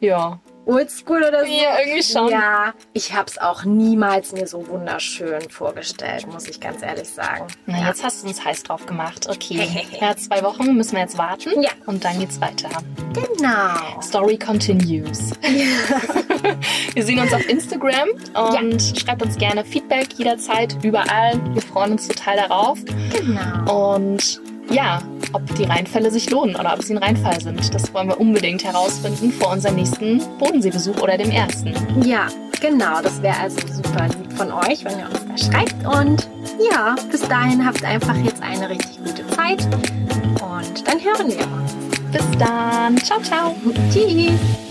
ja, 0.01 0.41
Oldschool 0.67 1.23
oder 1.23 1.45
so? 1.45 1.53
Ja, 1.53 1.79
irgendwie 1.79 2.03
schon. 2.03 2.29
Ja, 2.31 2.75
ich 2.93 3.13
habe 3.13 3.27
es 3.29 3.39
auch 3.39 3.65
niemals 3.65 4.33
mir 4.33 4.47
so 4.47 4.67
wunderschön 4.69 5.51
vorgestellt, 5.51 6.27
muss 6.27 6.49
ich 6.49 6.61
ganz 6.61 6.83
ehrlich 6.83 7.09
sagen. 7.09 7.47
Na, 7.67 7.81
ja. 7.81 7.89
jetzt 7.89 8.03
hast 8.03 8.23
du 8.23 8.29
uns 8.29 8.45
heiß 8.45 8.63
drauf 8.63 8.87
gemacht. 8.87 9.29
Okay. 9.29 9.87
ja, 10.01 10.17
zwei 10.17 10.43
Wochen 10.43 10.75
müssen 10.75 10.93
wir 10.93 11.01
jetzt 11.01 11.19
warten. 11.19 11.63
Ja. 11.63 11.71
Und 11.87 12.05
dann 12.05 12.19
geht's 12.19 12.41
weiter. 12.41 12.69
Genau. 13.13 14.01
Story 14.01 14.39
continues. 14.39 15.33
wir 16.95 17.05
sehen 17.05 17.21
uns 17.21 17.33
auf 17.33 17.49
Instagram 17.49 18.09
und 18.35 18.99
schreibt 18.99 19.23
uns 19.23 19.37
gerne 19.37 19.65
Feedback 19.65 20.13
jederzeit, 20.15 20.77
überall. 20.83 21.41
Wir 21.53 21.63
freuen 21.63 21.93
uns 21.93 22.09
total 22.09 22.37
darauf. 22.37 22.79
Genau. 23.13 23.95
Und 23.95 24.41
ja, 24.71 25.03
ob 25.35 25.55
die 25.57 25.65
Reinfälle 25.65 26.11
sich 26.11 26.31
lohnen 26.31 26.57
oder 26.57 26.73
ob 26.73 26.83
sie 26.83 26.95
ein 26.95 27.03
Reinfall 27.03 27.41
sind, 27.41 27.75
das 27.75 27.93
wollen 27.93 28.09
wir 28.09 28.21
unbedingt 28.21 28.65
herausfinden 28.65 29.33
vor 29.33 29.51
unserem 29.53 29.75
nächsten 29.77 30.23
Bodenseebesuch 30.39 30.97
oder 31.03 31.19
dem 31.19 31.31
ersten. 31.31 31.75
Ja, 32.03 32.29
genau. 32.61 33.03
Das 33.03 33.21
wäre 33.21 33.39
also 33.39 33.59
super 33.67 34.07
lieb 34.07 34.33
von 34.33 34.53
euch, 34.53 34.85
wenn 34.85 34.99
ihr 34.99 35.07
uns 35.07 35.27
da 35.27 35.53
schreibt. 35.53 35.85
Und 35.85 36.29
ja, 36.71 36.95
bis 37.11 37.23
dahin 37.23 37.65
habt 37.65 37.85
einfach 37.85 38.17
jetzt 38.17 38.43
eine 38.43 38.71
richtig 38.71 38.99
gute 38.99 39.27
Zeit. 39.29 39.65
Und 39.65 40.87
dann 40.87 41.01
hören 41.01 41.29
wir 41.29 41.47
uns. 41.47 41.75
Bis 42.13 42.39
dann. 42.39 42.97
Ciao, 42.99 43.21
ciao. 43.21 43.55
Tschüss. 43.93 44.64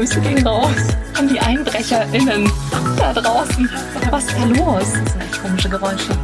Grüße 0.00 0.18
gehen 0.22 0.46
raus 0.46 0.70
an 1.18 1.28
die 1.28 1.38
EinbrecherInnen 1.38 2.50
da 2.96 3.12
draußen. 3.12 3.68
Was 4.08 4.24
ist 4.24 4.34
da 4.34 4.46
los? 4.46 4.92
Das 4.94 5.12
sind 5.12 5.22
echt 5.22 5.42
komische 5.42 5.68
Geräusche. 5.68 6.16